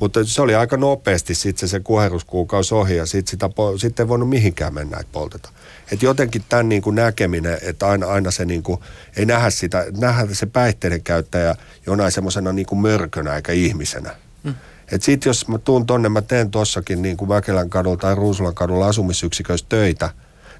mutta 0.00 0.24
se 0.24 0.42
oli 0.42 0.54
aika 0.54 0.76
nopeasti 0.76 1.34
sitten 1.34 1.68
se, 1.68 1.70
se 1.70 1.80
kuheruskuukausi 1.80 2.74
ohi 2.74 2.96
ja 2.96 3.06
sitten 3.06 3.30
sitä, 3.30 3.50
sit 3.76 4.00
ei 4.00 4.08
voinut 4.08 4.28
mihinkään 4.28 4.74
mennä, 4.74 4.98
että 5.00 5.12
polteta. 5.12 5.48
Et 5.92 6.02
jotenkin 6.02 6.44
tämän 6.48 6.68
niin 6.68 6.82
kuin 6.82 6.96
näkeminen, 6.96 7.58
että 7.62 7.88
aina, 7.88 8.06
aina 8.06 8.30
se 8.30 8.44
niin 8.44 8.62
kuin, 8.62 8.80
ei 9.16 9.26
nähdä 9.26 9.50
sitä, 9.50 9.86
nähdä 9.98 10.34
se 10.34 10.46
päihteiden 10.46 11.02
käyttäjä 11.02 11.54
jonain 11.86 12.12
semmoisena 12.12 12.52
niin 12.52 12.66
mörkönä 12.80 13.36
eikä 13.36 13.52
ihmisenä. 13.52 14.16
Mm. 14.42 14.54
Et 14.92 15.02
sit 15.02 15.24
jos 15.24 15.48
mä 15.48 15.58
tuun 15.58 15.86
tonne, 15.86 16.08
mä 16.08 16.22
teen 16.22 16.50
tossakin 16.50 17.02
niin 17.02 17.16
kuin 17.16 17.28
Mäkelän 17.28 17.70
kadulla 17.70 17.96
tai 17.96 18.14
Ruusulan 18.14 18.54
kadulla 18.54 18.86
asumisyksiköissä 18.86 19.66
töitä, 19.68 20.10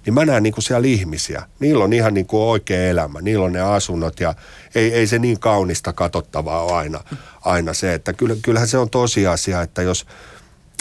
niin 0.06 0.14
mä 0.14 0.24
näen 0.24 0.42
niin 0.42 0.52
kuin 0.52 0.64
siellä 0.64 0.88
ihmisiä. 0.88 1.42
Niillä 1.60 1.84
on 1.84 1.92
ihan 1.92 2.14
niin 2.14 2.26
kuin 2.26 2.42
oikea 2.42 2.88
elämä, 2.88 3.20
niillä 3.20 3.44
on 3.44 3.52
ne 3.52 3.60
asunnot 3.60 4.20
ja 4.20 4.34
ei, 4.74 4.94
ei 4.94 5.06
se 5.06 5.18
niin 5.18 5.40
kaunista 5.40 5.92
katsottavaa 5.92 6.62
ole 6.62 6.72
aina, 6.72 7.00
aina 7.40 7.74
se, 7.74 7.94
että 7.94 8.14
kyllähän 8.42 8.68
se 8.68 8.78
on 8.78 8.90
tosiasia, 8.90 9.62
että 9.62 9.82
jos, 9.82 10.06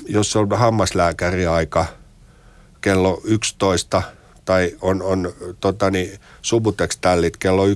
jos 0.07 0.35
on 0.35 0.49
hammaslääkäri 0.57 1.47
aika 1.47 1.85
kello 2.81 3.21
11 3.23 4.01
tai 4.45 4.77
on, 4.81 5.01
on 5.01 5.33
tota 5.59 5.91
niin, 5.91 6.19
Subutex-tällit 6.41 7.37
kello 7.37 7.67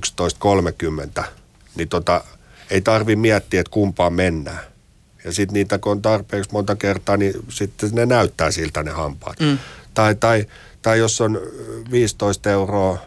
11.30, 1.18 1.24
niin 1.76 1.88
tota, 1.88 2.24
ei 2.70 2.80
tarvi 2.80 3.16
miettiä, 3.16 3.60
että 3.60 3.70
kumpaan 3.70 4.12
mennään. 4.12 4.77
Ja 5.24 5.32
sitten 5.32 5.54
niitä, 5.54 5.78
kun 5.78 5.92
on 5.92 6.02
tarpeeksi 6.02 6.50
monta 6.52 6.76
kertaa, 6.76 7.16
niin 7.16 7.34
sitten 7.48 7.90
ne 7.92 8.06
näyttää 8.06 8.50
siltä 8.50 8.82
ne 8.82 8.90
hampaat. 8.90 9.40
Mm. 9.40 9.58
Tai, 9.94 10.14
tai, 10.14 10.46
tai 10.82 10.98
jos 10.98 11.20
on 11.20 11.40
15 11.90 12.50
euroa, 12.50 12.98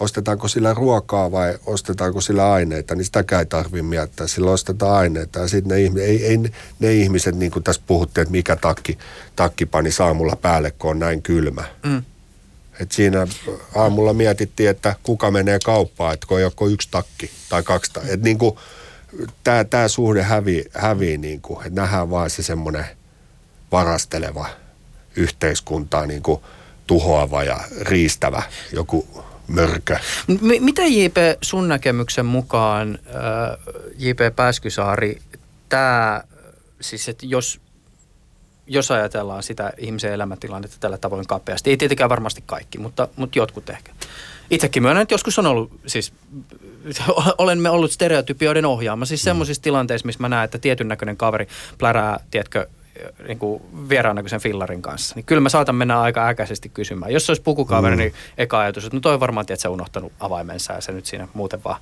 ostetaanko 0.00 0.48
sillä 0.48 0.74
ruokaa 0.74 1.32
vai 1.32 1.58
ostetaanko 1.66 2.20
sillä 2.20 2.52
aineita, 2.52 2.94
niin 2.94 3.04
sitäkään 3.04 3.40
ei 3.40 3.46
tarvitse 3.46 3.82
miettiä. 3.82 4.26
Sillä 4.26 4.50
ostetaan 4.50 4.96
aineita 4.96 5.38
ja 5.38 5.48
sitten 5.48 5.94
ne, 5.94 6.02
ei, 6.02 6.26
ei, 6.26 6.38
ne 6.78 6.94
ihmiset, 6.94 7.34
niin 7.34 7.50
kuin 7.50 7.62
tässä 7.62 7.82
puhuttiin, 7.86 8.22
että 8.22 8.32
mikä 8.32 8.56
takki, 8.56 8.98
takki 9.36 9.66
pani 9.66 9.90
saamulla 9.90 10.36
päälle, 10.36 10.70
kun 10.70 10.90
on 10.90 10.98
näin 10.98 11.22
kylmä. 11.22 11.64
Mm. 11.82 12.02
Et 12.80 12.92
siinä 12.92 13.26
aamulla 13.74 14.12
mietittiin, 14.12 14.70
että 14.70 14.94
kuka 15.02 15.30
menee 15.30 15.58
kauppaan, 15.64 16.14
että 16.14 16.26
kun 16.26 16.36
on 16.36 16.42
joko 16.42 16.68
yksi 16.68 16.88
takki 16.90 17.30
tai 17.48 17.62
kaksi. 17.62 17.92
Että 17.96 18.24
niin 18.24 18.38
kuin, 18.38 18.56
tämä, 19.44 19.64
tämä 19.64 19.88
suhde 19.88 20.22
hävii, 20.22 20.64
hävii 20.72 21.18
niin 21.18 21.40
kuin, 21.40 21.66
että 21.66 21.80
nähdään 21.80 22.10
vaan 22.10 22.30
se 22.30 22.42
semmoinen 22.42 22.84
varasteleva 23.72 24.46
yhteiskuntaa 25.16 26.06
niin 26.06 26.22
kuin 26.22 26.40
tuhoava 26.86 27.44
ja 27.44 27.60
riistävä 27.80 28.42
joku 28.72 29.24
mörkö. 29.46 29.98
M- 30.28 30.64
miten 30.64 30.96
JP 30.98 31.16
sun 31.42 31.68
näkemyksen 31.68 32.26
mukaan, 32.26 32.98
äh, 33.06 33.74
JP 33.98 34.36
Pääskysaari, 34.36 35.18
tämä, 35.68 36.22
siis 36.80 37.08
että 37.08 37.26
jos, 37.26 37.60
jos 38.66 38.90
ajatellaan 38.90 39.42
sitä 39.42 39.72
ihmisen 39.78 40.12
elämäntilannetta 40.12 40.76
tällä 40.80 40.98
tavoin 40.98 41.26
kapeasti, 41.26 41.70
ei 41.70 41.76
tietenkään 41.76 42.10
varmasti 42.10 42.42
kaikki, 42.46 42.78
mutta, 42.78 43.08
mutta 43.16 43.38
jotkut 43.38 43.70
ehkä. 43.70 43.92
Itsekin 44.50 44.82
myönnän, 44.82 45.02
että 45.02 45.14
joskus 45.14 45.38
on 45.38 45.46
ollut, 45.46 45.80
siis 45.86 46.12
olemme 47.38 47.70
ollut 47.70 47.92
stereotypioiden 47.92 48.64
ohjaama, 48.64 49.04
siis 49.04 49.22
mm. 49.22 49.24
semmoisissa 49.24 49.62
tilanteissa, 49.62 50.06
missä 50.06 50.20
mä 50.20 50.28
näen, 50.28 50.44
että 50.44 50.58
tietyn 50.58 50.88
näköinen 50.88 51.16
kaveri 51.16 51.48
plärää, 51.78 52.20
tiedätkö, 52.30 52.66
niin 53.28 53.38
kuin 53.38 53.62
vieraan 53.88 54.16
näköisen 54.16 54.40
fillarin 54.40 54.82
kanssa, 54.82 55.14
niin 55.14 55.24
kyllä 55.24 55.40
mä 55.40 55.48
saatan 55.48 55.74
mennä 55.74 56.00
aika 56.00 56.28
äkäisesti 56.28 56.68
kysymään. 56.68 57.12
Jos 57.12 57.26
se 57.26 57.32
olisi 57.32 57.42
pukukaveri, 57.42 57.96
mm. 57.96 57.98
niin 57.98 58.14
eka 58.38 58.58
ajatus, 58.60 58.84
että 58.84 58.96
no 58.96 59.00
toi 59.00 59.20
varmaan 59.20 59.46
tiedät, 59.46 59.58
että 59.58 59.62
sä 59.62 59.70
unohtanut 59.70 60.12
avaimensa 60.20 60.72
ja 60.72 60.80
se 60.80 60.92
nyt 60.92 61.06
siinä 61.06 61.28
muuten 61.34 61.64
vaan 61.64 61.80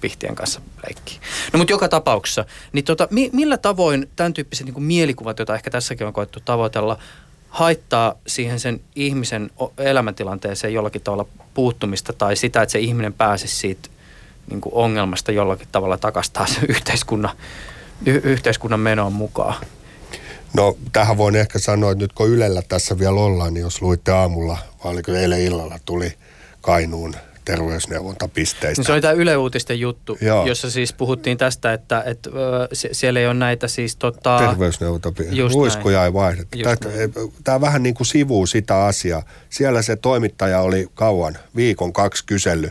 pihtien 0.00 0.34
kanssa 0.34 0.60
leikkii. 0.86 1.18
No 1.52 1.58
mutta 1.58 1.72
joka 1.72 1.88
tapauksessa, 1.88 2.44
niin 2.72 2.84
tota, 2.84 3.08
mi- 3.10 3.30
millä 3.32 3.56
tavoin 3.56 4.08
tämän 4.16 4.34
tyyppiset 4.34 4.64
niin 4.64 4.74
kuin 4.74 4.84
mielikuvat, 4.84 5.38
joita 5.38 5.54
ehkä 5.54 5.70
tässäkin 5.70 6.06
on 6.06 6.12
koettu 6.12 6.40
tavoitella, 6.44 6.98
haittaa 7.48 8.14
siihen 8.26 8.60
sen 8.60 8.80
ihmisen 8.96 9.50
elämäntilanteeseen 9.78 10.74
jollakin 10.74 11.02
tavalla 11.02 11.26
puuttumista 11.54 12.12
tai 12.12 12.36
sitä, 12.36 12.62
että 12.62 12.72
se 12.72 12.78
ihminen 12.78 13.12
pääsisi 13.12 13.56
siitä 13.56 13.88
niin 14.50 14.60
kuin 14.60 14.74
ongelmasta 14.74 15.32
jollakin 15.32 15.68
tavalla 15.72 15.98
takaisin 15.98 16.32
taas 16.32 16.58
yhteiskunnan, 16.68 17.36
y- 18.06 18.20
yhteiskunnan 18.24 18.80
menoon 18.80 19.12
mukaan? 19.12 19.54
No 20.54 20.76
tähän 20.92 21.16
voin 21.16 21.36
ehkä 21.36 21.58
sanoa, 21.58 21.92
että 21.92 22.04
nyt 22.04 22.12
kun 22.12 22.28
Ylellä 22.28 22.62
tässä 22.62 22.98
vielä 22.98 23.20
ollaan, 23.20 23.54
niin 23.54 23.62
jos 23.62 23.82
luitte 23.82 24.12
aamulla, 24.12 24.58
vai 24.84 24.92
oliko 24.92 25.12
eilen 25.12 25.40
illalla, 25.40 25.78
tuli 25.84 26.12
Kainuun 26.60 27.14
terveysneuvontapisteistä. 27.56 28.80
Niin 28.80 28.86
se 28.86 28.92
oli 28.92 29.00
tämä 29.00 29.12
Yle 29.12 29.36
Uutisten 29.36 29.80
juttu, 29.80 30.18
Joo. 30.20 30.46
jossa 30.46 30.70
siis 30.70 30.92
puhuttiin 30.92 31.38
tästä, 31.38 31.72
että, 31.72 32.02
että 32.06 32.30
siellä 32.92 33.20
ei 33.20 33.26
ole 33.26 33.34
näitä 33.34 33.68
siis 33.68 33.96
tota... 33.96 34.38
Terveysneuvontapisteitä, 34.38 35.54
ruiskuja 35.54 36.04
ei 36.04 36.12
vaihdeta. 36.12 36.56
Tämä 37.44 37.60
vähän 37.60 37.82
niin 37.82 37.94
kuin 37.94 38.06
sivuu 38.06 38.46
sitä 38.46 38.84
asiaa. 38.84 39.22
Siellä 39.50 39.82
se 39.82 39.96
toimittaja 39.96 40.60
oli 40.60 40.88
kauan, 40.94 41.38
viikon 41.56 41.92
kaksi 41.92 42.24
kysely 42.26 42.70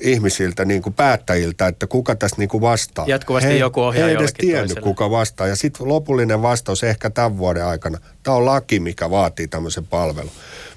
ihmisiltä, 0.00 0.64
niin 0.64 0.82
kuin 0.82 0.94
päättäjiltä, 0.94 1.66
että 1.66 1.86
kuka 1.86 2.14
tässä 2.14 2.36
niin 2.38 2.48
kuin 2.48 2.60
vastaa. 2.60 3.04
Jatkuvasti 3.08 3.48
he, 3.48 3.56
joku 3.56 3.82
ohjaa 3.82 4.06
He 4.06 4.10
ei 4.10 4.16
edes 4.16 4.32
tiennyt, 4.32 4.68
toiselle. 4.68 4.84
kuka 4.84 5.10
vastaa. 5.10 5.46
Ja 5.46 5.56
sitten 5.56 5.88
lopullinen 5.88 6.42
vastaus 6.42 6.84
ehkä 6.84 7.10
tämän 7.10 7.38
vuoden 7.38 7.64
aikana. 7.64 7.98
Tämä 8.22 8.36
on 8.36 8.46
laki, 8.46 8.80
mikä 8.80 9.10
vaatii 9.10 9.48
tämmöisen 9.48 9.86
palvelun. 9.86 10.30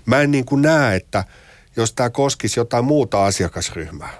Mä 0.06 0.22
en 0.22 0.32
niin 0.32 0.46
kuin 0.46 0.62
näe, 0.62 0.96
että 0.96 1.24
jos 1.76 1.94
tämä 1.94 2.10
koskisi 2.10 2.60
jotain 2.60 2.86
muuta 2.86 3.26
asiakasryhmää, 3.26 4.14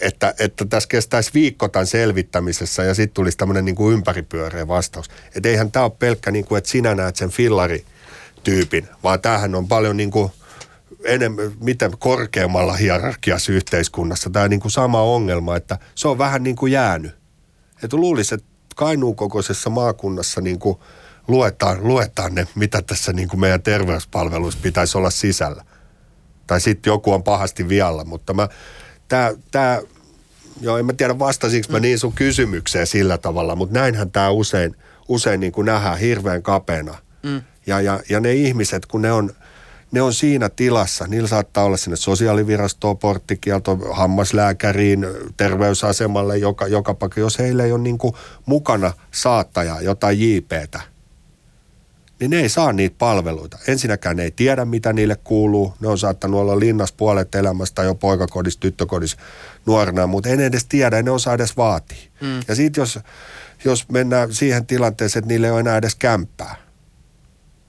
että, 0.00 0.34
että 0.38 0.64
tässä 0.64 0.88
kestäisi 0.88 1.30
viikko 1.34 1.68
tämän 1.68 1.86
selvittämisessä 1.86 2.82
ja 2.82 2.94
sitten 2.94 3.14
tulisi 3.14 3.36
tämmöinen 3.36 3.64
niin 3.64 3.76
kuin 3.76 3.94
ympäripyöreä 3.94 4.68
vastaus. 4.68 5.10
Että 5.34 5.48
eihän 5.48 5.72
tämä 5.72 5.84
ole 5.84 5.92
pelkkä, 5.98 6.30
niin 6.30 6.44
kuin, 6.44 6.58
että 6.58 6.70
sinä 6.70 6.94
näet 6.94 7.16
sen 7.16 7.30
fillarityypin, 7.30 8.88
vaan 9.02 9.20
tämähän 9.20 9.54
on 9.54 9.68
paljon 9.68 9.96
niin 9.96 10.10
kuin– 10.10 10.30
enemmän, 11.04 11.52
miten 11.60 11.98
korkeammalla 11.98 12.72
hierarkiassa 12.72 13.52
yhteiskunnassa 13.52 14.30
tämä 14.30 14.48
niin 14.48 14.60
kuin 14.60 14.72
sama 14.72 15.02
ongelma, 15.02 15.56
että 15.56 15.78
se 15.94 16.08
on 16.08 16.18
vähän 16.18 16.42
niin 16.42 16.56
kuin 16.56 16.72
jäänyt. 16.72 17.12
Että 17.82 17.96
luulisi, 17.96 18.34
että 18.34 18.46
Kainuun 18.76 19.16
kokoisessa 19.16 19.70
maakunnassa 19.70 20.40
niin 20.40 20.58
kuin 20.58 20.78
luetaan, 21.28 21.78
luetaan 21.88 22.34
ne, 22.34 22.46
mitä 22.54 22.82
tässä 22.82 23.12
niin 23.12 23.28
kuin 23.28 23.40
meidän 23.40 23.62
terveyspalveluissa 23.62 24.60
pitäisi 24.62 24.98
olla 24.98 25.10
sisällä. 25.10 25.64
Tai 26.46 26.60
sitten 26.60 26.90
joku 26.90 27.12
on 27.12 27.22
pahasti 27.22 27.68
vialla, 27.68 28.04
mutta 28.04 28.34
mä, 28.34 28.48
tää, 29.08 29.32
tää, 29.50 29.80
joo, 30.60 30.78
en 30.78 30.86
mä 30.86 30.92
tiedä 30.92 31.18
vastasinko 31.18 31.72
mä 31.72 31.80
niin 31.80 31.98
sun 31.98 32.12
kysymykseen 32.12 32.86
sillä 32.86 33.18
tavalla, 33.18 33.56
mutta 33.56 33.78
näinhän 33.78 34.10
tämä 34.10 34.30
usein, 34.30 34.76
usein 35.08 35.40
niin 35.40 35.52
kuin 35.52 35.64
nähdään 35.64 35.98
hirveän 35.98 36.42
kapeana. 36.42 36.98
Mm. 37.22 37.42
Ja, 37.66 37.80
ja, 37.80 38.00
ja 38.08 38.20
ne 38.20 38.32
ihmiset, 38.32 38.86
kun 38.86 39.02
ne 39.02 39.12
on– 39.12 39.30
ne 39.92 40.02
on 40.02 40.14
siinä 40.14 40.48
tilassa. 40.48 41.06
Niillä 41.06 41.28
saattaa 41.28 41.64
olla 41.64 41.76
sinne 41.76 41.96
sosiaalivirastoon, 41.96 42.98
porttikielto, 42.98 43.76
hammaslääkäriin, 43.92 45.06
terveysasemalle, 45.36 46.38
joka, 46.38 46.66
joka 46.66 46.94
paikka. 46.94 47.20
Jos 47.20 47.38
heillä 47.38 47.64
ei 47.64 47.72
ole 47.72 47.80
niin 47.80 47.98
kuin 47.98 48.14
mukana 48.46 48.92
saattaja, 49.10 49.80
jotain 49.80 50.20
JPtä, 50.20 50.80
niin 52.20 52.30
ne 52.30 52.40
ei 52.40 52.48
saa 52.48 52.72
niitä 52.72 52.96
palveluita. 52.98 53.58
Ensinnäkään 53.66 54.16
ne 54.16 54.22
ei 54.22 54.30
tiedä, 54.30 54.64
mitä 54.64 54.92
niille 54.92 55.16
kuuluu. 55.24 55.74
Ne 55.80 55.88
on 55.88 55.98
saattanut 55.98 56.40
olla 56.40 56.58
linnassa 56.58 56.94
puolet 56.98 57.34
elämästä 57.34 57.82
jo 57.82 57.94
poikakodissa, 57.94 58.60
tyttökodissa 58.60 59.16
nuorena, 59.66 60.06
mutta 60.06 60.28
en 60.28 60.40
edes 60.40 60.64
tiedä, 60.64 61.02
ne 61.02 61.10
osaa 61.10 61.34
edes 61.34 61.56
vaatia. 61.56 62.10
Mm. 62.20 62.40
Ja 62.48 62.54
sitten 62.54 62.82
jos, 62.82 62.98
jos 63.64 63.88
mennään 63.88 64.34
siihen 64.34 64.66
tilanteeseen, 64.66 65.20
että 65.20 65.28
niille 65.28 65.46
ei 65.46 65.50
ole 65.50 65.60
enää 65.60 65.76
edes 65.76 65.94
kämppää, 65.94 66.54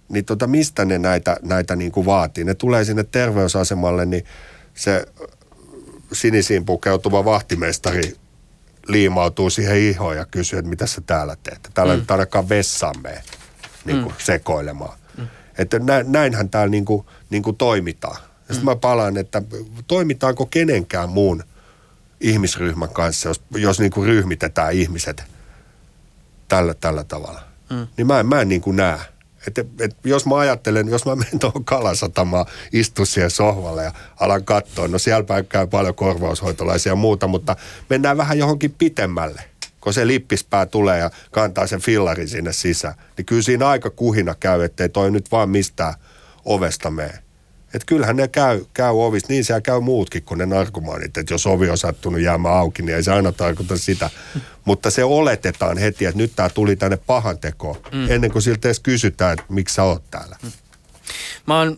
niin 0.10 0.26
tota, 0.26 0.48
mistä 0.48 0.86
ne 0.86 0.98
näitä, 0.98 1.38
näitä 1.42 1.76
niin 1.76 1.92
kuin 1.92 2.06
vaatii? 2.06 2.44
Ne 2.44 2.54
tulee 2.54 2.86
sinne 2.86 3.04
terveysasemalle, 3.04 4.06
niin 4.06 4.26
se 4.74 5.06
sinisiin 6.14 6.66
pukeutuva 6.66 7.26
vahtimestari 7.26 8.16
liimautuu 8.88 9.50
siihen 9.50 9.78
ihoon 9.78 10.18
ja 10.18 10.26
kysyy, 10.26 10.60
että 10.60 10.70
mitä 10.70 10.88
sä 10.88 11.02
täällä 11.02 11.38
teet. 11.44 11.70
Täällä 11.74 11.94
mm. 11.94 12.00
nyt 12.00 12.12
ainakaan 12.12 12.50
vessaan 12.50 12.96
mene 13.04 13.22
niin 13.86 14.04
kuin 14.04 14.14
mm. 14.14 14.24
sekoilemaan. 14.24 14.98
Mm. 15.18 15.28
Että 15.58 15.80
nä, 15.80 16.04
näinhän 16.08 16.50
täällä 16.50 16.72
niin 16.72 16.86
kuin, 16.86 17.06
niin 17.30 17.44
kuin 17.44 17.58
toimitaan. 17.58 18.18
Ja 18.22 18.54
sitten 18.54 18.60
mm. 18.60 18.66
mä 18.72 18.76
palaan, 18.76 19.18
että 19.18 19.42
toimitaanko 19.88 20.46
kenenkään 20.46 21.10
muun 21.10 21.44
ihmisryhmän 22.22 22.90
kanssa, 22.90 23.30
jos, 23.30 23.42
jos 23.56 23.80
niin 23.80 23.92
kuin 23.92 24.08
ryhmitetään 24.08 24.74
ihmiset 24.74 25.24
tällä, 26.48 26.74
tällä 26.74 27.04
tavalla. 27.04 27.42
Mm. 27.70 27.88
Niin 27.98 28.08
mä 28.08 28.20
en, 28.20 28.26
mä 28.26 28.42
en 28.42 28.50
niin 28.50 28.62
kuin 28.62 28.76
näe. 28.76 29.00
Et, 29.48 29.58
et, 29.82 29.96
jos 30.04 30.26
mä 30.26 30.38
ajattelen, 30.38 30.88
jos 30.88 31.06
mä 31.06 31.16
menen 31.16 31.40
tuohon 31.40 31.66
kalasatamaan, 31.66 32.46
istun 32.74 33.08
siihen 33.08 33.32
sohvalle 33.32 33.84
ja 33.84 33.92
alan 34.20 34.44
katsoa, 34.44 34.88
no 34.88 35.00
siellä 35.00 35.44
käy 35.50 35.68
paljon 35.68 35.96
korvaushoitolaisia 35.96 36.92
ja 36.92 36.96
muuta, 36.96 37.28
mutta 37.28 37.56
mennään 37.90 38.18
vähän 38.18 38.38
johonkin 38.38 38.76
pitemmälle. 38.78 39.49
Kun 39.82 39.94
se 39.94 40.08
lippispää 40.08 40.66
tulee 40.66 41.00
ja 41.00 41.12
kantaa 41.32 41.68
sen 41.68 41.82
fillarin 41.82 42.28
sinne 42.28 42.54
sisään, 42.54 42.94
niin 43.18 43.26
kyllä 43.26 43.42
siinä 43.42 43.68
aika 43.68 43.90
kuhina 43.90 44.36
käy, 44.40 44.64
ettei 44.64 44.90
toi 44.90 45.12
nyt 45.12 45.32
vaan 45.32 45.50
mistään 45.50 45.94
ovesta 46.46 46.90
mene. 46.90 47.20
Että 47.74 47.86
kyllähän 47.86 48.16
ne 48.16 48.28
käy, 48.28 48.66
käy 48.74 48.92
ovista, 48.92 49.34
niin 49.34 49.46
siellä 49.46 49.62
käy 49.62 49.80
muutkin 49.80 50.24
kuin 50.24 50.38
ne 50.38 50.46
narkomaanit. 50.46 51.18
Että 51.18 51.34
jos 51.34 51.48
ovi 51.48 51.70
on 51.70 51.78
sattunut 51.78 52.22
jäämään 52.22 52.56
auki, 52.56 52.82
niin 52.82 52.96
ei 52.96 53.04
se 53.04 53.12
aina 53.12 53.32
tarkoita 53.32 53.78
sitä. 53.78 54.10
Mutta 54.66 54.90
se 54.90 55.04
oletetaan 55.04 55.78
heti, 55.78 56.06
että 56.06 56.18
nyt 56.18 56.32
tämä 56.36 56.50
tuli 56.50 56.76
tänne 56.76 56.98
pahan 56.98 57.38
tekoon, 57.38 57.78
mm. 57.92 58.12
ennen 58.12 58.32
kuin 58.32 58.42
siltä 58.42 58.68
edes 58.68 58.80
kysytään, 58.80 59.34
että 59.34 59.46
miksi 59.50 59.76
sä 59.76 59.84
oot 59.84 60.04
täällä. 60.12 60.36
Mm. 60.44 60.52
Mä 61.46 61.58
oon 61.60 61.78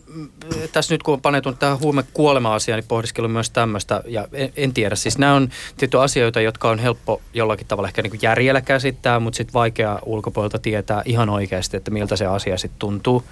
tässä 0.72 0.94
nyt 0.94 1.02
kun 1.02 1.14
on 1.14 1.20
panetunut 1.20 1.58
tähän 1.58 1.80
huumekuolema-asiaan, 1.80 2.78
niin 2.78 2.88
pohdiskellut 2.88 3.32
myös 3.32 3.50
tämmöistä, 3.50 4.02
ja 4.06 4.28
en, 4.32 4.52
en 4.56 4.72
tiedä. 4.72 4.96
Siis 4.96 5.18
nämä 5.18 5.34
on 5.34 5.48
tietty 5.76 6.00
asioita, 6.00 6.40
jotka 6.40 6.70
on 6.70 6.78
helppo 6.78 7.22
jollakin 7.34 7.66
tavalla 7.66 7.88
ehkä 7.88 8.02
niin 8.02 8.10
kuin 8.10 8.22
järjellä 8.22 8.60
käsittää, 8.60 9.20
mutta 9.20 9.36
sitten 9.36 9.54
vaikea 9.54 9.98
ulkopuolelta 10.06 10.58
tietää 10.58 11.02
ihan 11.04 11.28
oikeasti, 11.28 11.76
että 11.76 11.90
miltä 11.90 12.16
se 12.16 12.26
asia 12.26 12.58
sitten 12.58 12.78
tuntuu. 12.78 13.24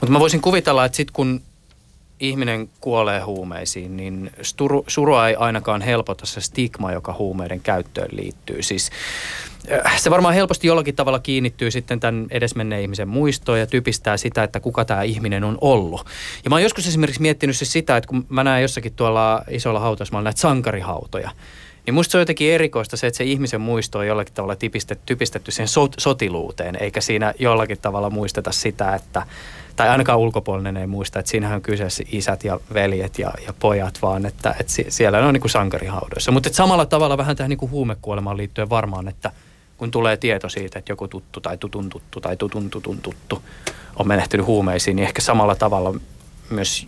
Mutta 0.00 0.12
mä 0.12 0.20
voisin 0.20 0.40
kuvitella, 0.40 0.84
että 0.84 0.96
sitten 0.96 1.12
kun 1.12 1.40
ihminen 2.20 2.68
kuolee 2.80 3.20
huumeisiin, 3.20 3.96
niin 3.96 4.30
sturu, 4.42 4.84
surua 4.86 5.28
ei 5.28 5.34
ainakaan 5.34 5.82
helpota 5.82 6.26
se 6.26 6.40
stigma, 6.40 6.92
joka 6.92 7.14
huumeiden 7.18 7.60
käyttöön 7.60 8.08
liittyy. 8.12 8.62
Siis 8.62 8.90
se 9.96 10.10
varmaan 10.10 10.34
helposti 10.34 10.66
jollakin 10.66 10.96
tavalla 10.96 11.18
kiinnittyy 11.18 11.70
sitten 11.70 12.00
tämän 12.00 12.26
edesmenneen 12.30 12.82
ihmisen 12.82 13.08
muistoon 13.08 13.60
ja 13.60 13.66
typistää 13.66 14.16
sitä, 14.16 14.42
että 14.42 14.60
kuka 14.60 14.84
tämä 14.84 15.02
ihminen 15.02 15.44
on 15.44 15.58
ollut. 15.60 16.06
Ja 16.44 16.50
mä 16.50 16.56
oon 16.56 16.62
joskus 16.62 16.88
esimerkiksi 16.88 17.22
miettinyt 17.22 17.56
siis 17.56 17.72
sitä, 17.72 17.96
että 17.96 18.08
kun 18.08 18.26
mä 18.28 18.44
näen 18.44 18.62
jossakin 18.62 18.92
tuolla 18.92 19.42
isolla 19.50 19.80
hautausmaalla 19.80 20.24
näitä 20.24 20.40
sankarihautoja, 20.40 21.30
niin 21.86 21.94
musta 21.94 22.12
se 22.12 22.18
on 22.18 22.22
jotenkin 22.22 22.52
erikoista 22.52 22.96
se, 22.96 23.06
että 23.06 23.18
se 23.18 23.24
ihmisen 23.24 23.60
muisto 23.60 23.98
on 23.98 24.06
jollakin 24.06 24.34
tavalla 24.34 24.56
typistetty, 24.56 25.02
typistetty 25.06 25.50
siihen 25.50 25.68
sot, 25.68 25.94
sotiluuteen, 25.98 26.76
eikä 26.80 27.00
siinä 27.00 27.34
jollakin 27.38 27.78
tavalla 27.78 28.10
muisteta 28.10 28.52
sitä, 28.52 28.94
että 28.94 29.26
tai 29.76 29.88
ainakaan 29.88 30.18
ulkopuolinen 30.18 30.76
ei 30.76 30.86
muista, 30.86 31.18
että 31.18 31.30
siinähän 31.30 31.56
on 31.56 31.62
kyseessä 31.62 32.04
isät 32.12 32.44
ja 32.44 32.60
veljet 32.74 33.18
ja, 33.18 33.32
ja 33.46 33.52
pojat, 33.60 33.98
vaan 34.02 34.26
että, 34.26 34.54
että 34.60 34.72
siellä 34.88 35.18
on 35.18 35.34
niin 35.34 35.40
kuin 35.40 35.50
sankarihaudoissa. 35.50 36.32
Mutta 36.32 36.50
samalla 36.52 36.86
tavalla 36.86 37.18
vähän 37.18 37.36
tähän 37.36 37.48
niin 37.48 37.58
kuin 37.58 37.70
huumekuolemaan 37.70 38.36
liittyen 38.36 38.70
varmaan, 38.70 39.08
että 39.08 39.30
kun 39.80 39.90
tulee 39.90 40.16
tieto 40.16 40.48
siitä, 40.48 40.78
että 40.78 40.92
joku 40.92 41.08
tuttu 41.08 41.40
tai 41.40 41.58
tutun 41.58 41.88
tuttu 41.88 42.20
tai 42.20 42.36
tutun 42.36 42.70
tutun 42.70 42.98
tuttu 42.98 43.42
on 43.96 44.08
menehtynyt 44.08 44.46
huumeisiin, 44.46 44.96
niin 44.96 45.06
ehkä 45.06 45.22
samalla 45.22 45.54
tavalla 45.54 46.00
myös 46.50 46.86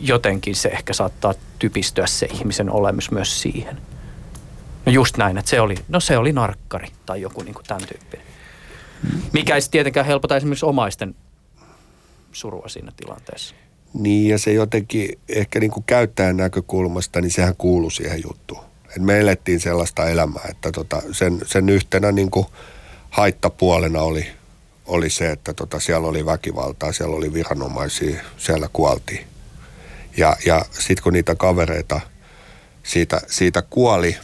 jotenkin 0.00 0.56
se 0.56 0.68
ehkä 0.68 0.92
saattaa 0.92 1.34
typistyä 1.58 2.06
se 2.06 2.26
ihmisen 2.26 2.70
olemus 2.70 3.10
myös 3.10 3.42
siihen. 3.42 3.78
No 4.86 4.92
just 4.92 5.16
näin, 5.16 5.38
että 5.38 5.50
se 5.50 5.60
oli, 5.60 5.74
no 5.88 6.00
se 6.00 6.18
oli 6.18 6.32
narkkari 6.32 6.88
tai 7.06 7.20
joku 7.20 7.42
niin 7.42 7.54
kuin 7.54 7.64
tämän 7.66 7.88
tyyppinen. 7.88 8.26
Mikä 9.32 9.54
ei 9.54 9.60
tietenkään 9.70 10.06
helpota 10.06 10.36
esimerkiksi 10.36 10.66
omaisten 10.66 11.14
surua 12.32 12.68
siinä 12.68 12.92
tilanteessa. 12.96 13.54
Niin 13.94 14.28
ja 14.28 14.38
se 14.38 14.52
jotenkin 14.52 15.18
ehkä 15.28 15.60
niin 15.60 15.70
kuin 15.70 15.84
käyttäjän 15.86 16.36
näkökulmasta, 16.36 17.20
niin 17.20 17.30
sehän 17.30 17.56
kuuluu 17.58 17.90
siihen 17.90 18.22
juttuun. 18.22 18.67
Et 18.98 19.04
me 19.04 19.18
elettiin 19.18 19.60
sellaista 19.60 20.08
elämää, 20.08 20.44
että 20.48 20.72
tota, 20.72 21.02
sen, 21.12 21.40
sen 21.46 21.68
yhtenä 21.68 22.12
niin 22.12 22.30
kuin 22.30 22.46
haittapuolena 23.10 24.02
oli, 24.02 24.26
oli 24.86 25.10
se, 25.10 25.30
että 25.30 25.54
tota, 25.54 25.80
siellä 25.80 26.08
oli 26.08 26.26
väkivaltaa, 26.26 26.92
siellä 26.92 27.16
oli 27.16 27.32
viranomaisia, 27.32 28.22
siellä 28.36 28.68
kuoltiin. 28.72 29.26
Ja, 30.16 30.36
ja 30.46 30.64
sitten 30.70 31.02
kun 31.02 31.12
niitä 31.12 31.34
kavereita 31.34 32.00
siitä, 32.82 33.20
siitä 33.26 33.62
kuoli, 33.62 34.16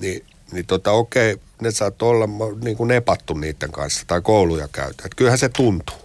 niin, 0.00 0.24
niin 0.52 0.66
tota, 0.66 0.90
okei, 0.90 1.36
ne 1.60 1.70
saat 1.70 2.02
olla 2.02 2.28
niin 2.64 2.76
kuin 2.76 2.88
nepattu 2.88 3.34
niiden 3.34 3.72
kanssa 3.72 4.04
tai 4.06 4.20
kouluja 4.20 4.68
käytä. 4.68 5.02
Et 5.06 5.14
kyllähän 5.14 5.38
se 5.38 5.48
tuntuu. 5.48 5.96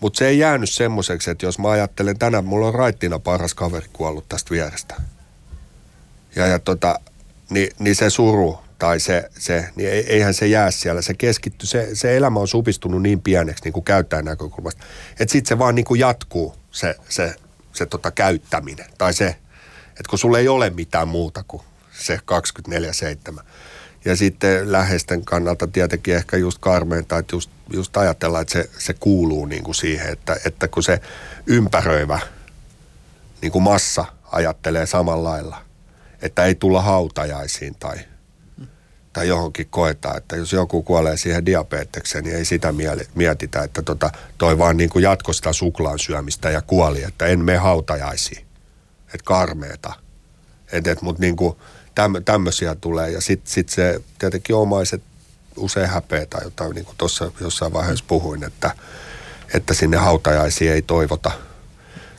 Mutta 0.00 0.18
se 0.18 0.28
ei 0.28 0.38
jäänyt 0.38 0.70
semmoiseksi, 0.70 1.30
että 1.30 1.46
jos 1.46 1.58
mä 1.58 1.70
ajattelen 1.70 2.18
tänään, 2.18 2.44
mulla 2.44 2.66
on 2.66 2.74
raittina 2.74 3.18
paras 3.18 3.54
kaveri 3.54 3.86
kuollut 3.92 4.28
tästä 4.28 4.50
vierestä. 4.50 4.94
Ja, 6.36 6.46
ja 6.46 6.58
tota, 6.58 7.00
niin, 7.52 7.70
niin 7.78 7.96
se 7.96 8.10
suru 8.10 8.58
tai 8.78 9.00
se, 9.00 9.30
se 9.38 9.68
niin 9.76 9.88
eihän 9.88 10.34
se 10.34 10.46
jää 10.46 10.70
siellä. 10.70 11.02
Se 11.02 11.14
keskittyy, 11.14 11.66
se, 11.66 11.88
se 11.94 12.16
elämä 12.16 12.40
on 12.40 12.48
supistunut 12.48 13.02
niin 13.02 13.20
pieneksi 13.20 13.64
niin 13.64 13.72
kuin 13.72 13.84
käyttäjän 13.84 14.24
näkökulmasta, 14.24 14.84
että 15.20 15.32
sitten 15.32 15.48
se 15.48 15.58
vaan 15.58 15.74
niin 15.74 15.84
kuin 15.84 16.00
jatkuu 16.00 16.54
se, 16.70 16.94
se, 17.08 17.34
se 17.72 17.86
tota 17.86 18.10
käyttäminen. 18.10 18.86
Tai 18.98 19.14
se, 19.14 19.26
että 19.88 20.10
kun 20.10 20.18
sulla 20.18 20.38
ei 20.38 20.48
ole 20.48 20.70
mitään 20.70 21.08
muuta 21.08 21.44
kuin 21.48 21.62
se 21.92 22.20
24-7. 23.40 23.42
Ja 24.04 24.16
sitten 24.16 24.72
läheisten 24.72 25.24
kannalta 25.24 25.66
tietenkin 25.66 26.14
ehkä 26.14 26.36
just 26.36 26.58
karmeinta, 26.58 27.18
että 27.18 27.36
just, 27.36 27.50
just 27.72 27.96
ajatellaan, 27.96 28.42
että 28.42 28.52
se, 28.52 28.70
se 28.78 28.94
kuuluu 28.94 29.46
niin 29.46 29.62
kuin 29.62 29.74
siihen, 29.74 30.12
että, 30.12 30.36
että 30.44 30.68
kun 30.68 30.82
se 30.82 31.00
ympäröivä 31.46 32.20
niin 33.42 33.52
kuin 33.52 33.62
massa 33.62 34.04
ajattelee 34.32 34.86
samalla 34.86 35.30
lailla, 35.30 35.71
että 36.22 36.44
ei 36.44 36.54
tulla 36.54 36.82
hautajaisiin 36.82 37.74
tai, 37.74 37.96
tai 39.12 39.28
johonkin 39.28 39.66
koetaan, 39.70 40.16
että 40.16 40.36
jos 40.36 40.52
joku 40.52 40.82
kuolee 40.82 41.16
siihen 41.16 41.46
diabetekseen, 41.46 42.24
niin 42.24 42.36
ei 42.36 42.44
sitä 42.44 42.74
mietitä, 43.14 43.62
että 43.62 43.82
tota, 43.82 44.10
toi 44.38 44.58
vaan 44.58 44.76
niin 44.76 44.90
kuin 44.90 45.02
jatko 45.02 45.32
sitä 45.32 45.52
suklaan 45.52 45.98
syömistä 45.98 46.50
ja 46.50 46.62
kuoli, 46.62 47.02
että 47.02 47.26
en 47.26 47.44
me 47.44 47.56
hautajaisiin, 47.56 48.46
että 49.06 49.24
karmeeta. 49.24 49.92
Et, 50.72 50.86
et, 50.86 51.02
Mutta 51.02 51.20
niin 51.20 51.36
täm, 51.94 52.12
tämmöisiä 52.24 52.74
tulee. 52.74 53.10
Ja 53.10 53.20
sitten 53.20 53.52
sit 53.52 53.68
se 53.68 54.00
tietenkin 54.18 54.56
omaiset 54.56 55.02
usein 55.56 55.88
häpeätä, 55.88 56.38
jota 56.44 56.68
niin 56.68 56.84
kuin 56.84 56.96
tuossa 56.98 57.32
jossain 57.40 57.72
vaiheessa 57.72 58.04
puhuin, 58.08 58.44
että, 58.44 58.70
että 59.54 59.74
sinne 59.74 59.96
hautajaisiin 59.96 60.72
ei 60.72 60.82
toivota, 60.82 61.30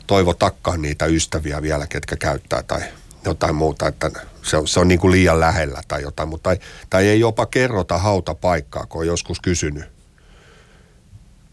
toivotakaan 0.06 0.82
niitä 0.82 1.06
ystäviä 1.06 1.62
vielä, 1.62 1.86
ketkä 1.86 2.16
käyttää 2.16 2.62
tai 2.62 2.82
jotain 3.24 3.54
muuta, 3.54 3.88
että 3.88 4.10
se 4.42 4.56
on, 4.56 4.68
se 4.68 4.80
on 4.80 4.88
niin 4.88 5.00
kuin 5.00 5.12
liian 5.12 5.40
lähellä 5.40 5.82
tai 5.88 6.02
jotain, 6.02 6.28
mutta 6.28 6.42
tai, 6.42 6.58
tai 6.90 7.08
ei 7.08 7.20
jopa 7.20 7.46
kerrota 7.46 7.98
hautapaikkaa, 7.98 8.86
kun 8.86 9.00
on 9.00 9.06
joskus 9.06 9.40
kysynyt, 9.40 9.84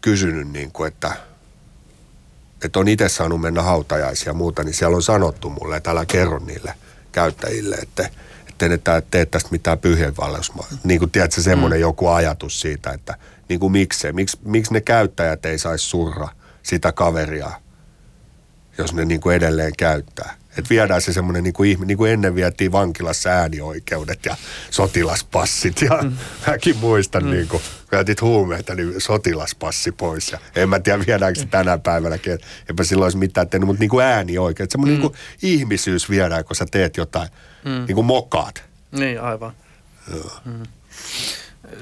kysynyt 0.00 0.48
niin 0.48 0.72
kuin, 0.72 0.88
että, 0.88 1.12
että 2.64 2.78
on 2.78 2.88
itse 2.88 3.08
saanut 3.08 3.40
mennä 3.40 3.62
hautajaisia 3.62 4.30
ja 4.30 4.34
muuta, 4.34 4.64
niin 4.64 4.74
siellä 4.74 4.96
on 4.96 5.02
sanottu 5.02 5.50
mulle, 5.50 5.76
että 5.76 5.90
älä 5.90 6.06
kerro 6.06 6.38
niille– 6.38 6.74
käyttäjille, 7.12 7.74
että 7.74 8.10
että 8.48 8.68
ne 8.68 8.78
tee 9.10 9.26
tästä 9.26 9.48
mitään 9.50 9.78
pyhienvaellusmaa. 9.78 10.68
Niin 10.84 10.98
kuin 10.98 11.10
tiedätkö, 11.10 11.42
semmoinen 11.42 11.78
mm. 11.78 11.80
joku 11.80 12.08
ajatus 12.08 12.60
siitä, 12.60 12.90
että 12.90 13.14
niin 13.48 13.60
kuin 13.60 13.72
miksi, 13.72 14.12
miksi, 14.12 14.38
miksi 14.44 14.72
ne 14.72 14.80
käyttäjät 14.80 15.46
ei 15.46 15.58
saisi 15.58 15.84
surra 15.84 16.28
sitä 16.62 16.92
kaveria, 16.92 17.50
jos 18.78 18.94
ne 18.94 19.04
niin 19.04 19.20
kuin 19.20 19.36
edelleen 19.36 19.72
käyttää. 19.78 20.34
Että 20.58 20.70
viedään 20.70 21.02
se 21.02 21.12
semmoinen, 21.12 21.44
niin 21.44 21.54
kuin, 21.54 21.78
niin 21.84 21.98
kuin 21.98 22.12
ennen 22.12 22.34
vietiin 22.34 22.72
vankilassa 22.72 23.30
äänioikeudet 23.30 24.24
ja 24.24 24.36
sotilaspassit. 24.70 25.82
Ja 25.82 25.98
mm. 26.02 26.12
mäkin 26.46 26.76
muistan, 26.76 27.24
mm. 27.24 27.30
niin 27.30 27.48
kuin, 27.48 27.62
käytit 27.90 28.20
huumeita, 28.20 28.74
niin 28.74 28.94
sotilaspassi 28.98 29.92
pois. 29.92 30.32
Ja 30.32 30.38
en 30.56 30.68
mä 30.68 30.80
tiedä, 30.80 31.06
viedäänkö 31.06 31.40
se 31.40 31.46
tänä 31.46 31.78
päivänäkin. 31.78 32.38
Eipä 32.68 32.84
silloin 32.84 33.06
olisi 33.06 33.18
mitään 33.18 33.48
tehnyt, 33.48 33.66
mutta 33.66 33.80
niin 33.80 33.90
kuin 33.90 34.04
äänioikeudet. 34.04 34.70
Semmoinen 34.70 34.96
mm. 34.96 35.00
niin 35.00 35.10
kuin 35.10 35.20
ihmisyys 35.42 36.10
viedään, 36.10 36.44
kun 36.44 36.56
sä 36.56 36.66
teet 36.70 36.96
jotain, 36.96 37.28
mm. 37.64 37.84
niin 37.86 37.94
kuin 37.94 38.06
mokaat. 38.06 38.64
Niin, 38.92 39.20
aivan. 39.20 39.52
Joo. 40.10 40.40
Mm. 40.44 40.62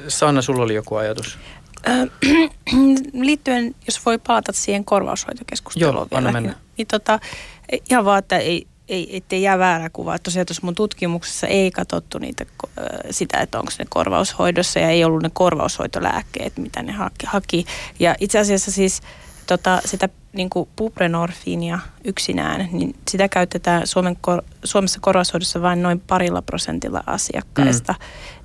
Sanna, 0.08 0.42
sulla 0.42 0.62
oli 0.62 0.74
joku 0.74 0.96
ajatus. 0.96 1.38
liittyen, 3.12 3.74
jos 3.86 4.06
voi 4.06 4.18
palata 4.18 4.52
siihen 4.52 4.84
korvaushoitokeskusteluun 4.84 6.08
Joo, 6.10 6.20
vielä. 6.20 6.32
Mennä. 6.32 6.54
Niin 6.76 6.86
tota, 6.86 7.20
ihan 7.90 8.04
vaan, 8.04 8.18
että 8.18 8.38
ei, 8.38 8.66
ei, 8.88 9.16
ettei 9.16 9.42
jää 9.42 9.58
väärä 9.58 9.90
kuva. 9.92 10.14
Että 10.14 10.24
tosiaan 10.24 10.46
tuossa 10.46 10.64
mun 10.64 10.74
tutkimuksessa 10.74 11.46
ei 11.46 11.70
katsottu 11.70 12.18
niitä, 12.18 12.46
sitä, 13.10 13.38
että 13.38 13.58
onko 13.58 13.72
ne 13.78 13.84
korvaushoidossa 13.88 14.78
ja 14.78 14.90
ei 14.90 15.04
ollut 15.04 15.22
ne 15.22 15.30
korvaushoitolääkkeet, 15.32 16.58
mitä 16.58 16.82
ne 16.82 16.92
haki. 16.92 17.26
haki. 17.26 17.64
Ja 17.98 18.14
itse 18.20 18.38
asiassa 18.38 18.70
siis 18.70 19.00
tota, 19.46 19.80
sitä 19.84 20.08
niin 20.32 20.50
kuin 20.50 20.68
buprenorfiinia 20.76 21.78
yksinään, 22.04 22.68
niin 22.72 22.96
sitä 23.08 23.28
käytetään 23.28 23.86
Suomen, 23.86 24.16
Suomessa 24.64 24.98
korvaushoidossa 25.02 25.62
vain 25.62 25.82
noin 25.82 26.00
parilla 26.00 26.42
prosentilla 26.42 27.02
asiakkaista. 27.06 27.92
Mm. 27.92 28.04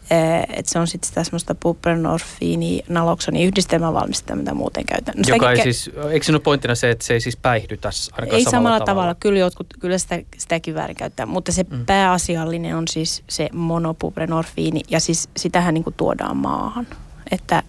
Eh, 0.10 0.44
että 0.50 0.72
se 0.72 0.80
on 0.80 0.88
sitten 0.88 1.08
sitä 1.08 1.24
semmoista 1.24 1.56
buprenorfiini 1.56 2.84
naloksoni 2.90 3.44
yhdistelmävalmistetta, 3.44 4.36
mitä 4.36 4.54
muuten 4.54 4.86
käytetään. 4.86 5.18
No 5.18 5.36
Joka 5.36 5.52
ei 5.52 5.64
siis, 5.64 5.92
eikö 6.10 6.26
sinun 6.26 6.42
pointtina 6.42 6.76
se, 6.76 6.90
että 6.90 7.06
se 7.06 7.14
ei 7.14 7.20
siis 7.20 7.38
päihdytä 7.38 7.90
ainakaan 8.12 8.38
Ei 8.38 8.44
samalla, 8.44 8.52
samalla 8.52 8.80
tavalla. 8.80 8.86
tavalla. 8.86 9.16
Kyllä 9.16 9.40
jotkut, 9.40 9.68
kyllä 9.80 9.98
sitä, 9.98 10.20
sitäkin 10.38 10.76
väärin 10.76 10.96
käyttää, 10.96 11.26
mutta 11.26 11.52
se 11.52 11.66
mm. 11.70 11.86
pääasiallinen 11.86 12.76
on 12.76 12.88
siis 12.88 13.24
se 13.30 13.50
monobuprenorfiini 13.54 14.82
ja 14.90 15.00
siis 15.00 15.30
sitähän 15.38 15.74
niin 15.74 15.84
kuin 15.84 15.94
tuodaan 15.94 16.38
maahan. 16.38 16.88
Että, 17.32 17.64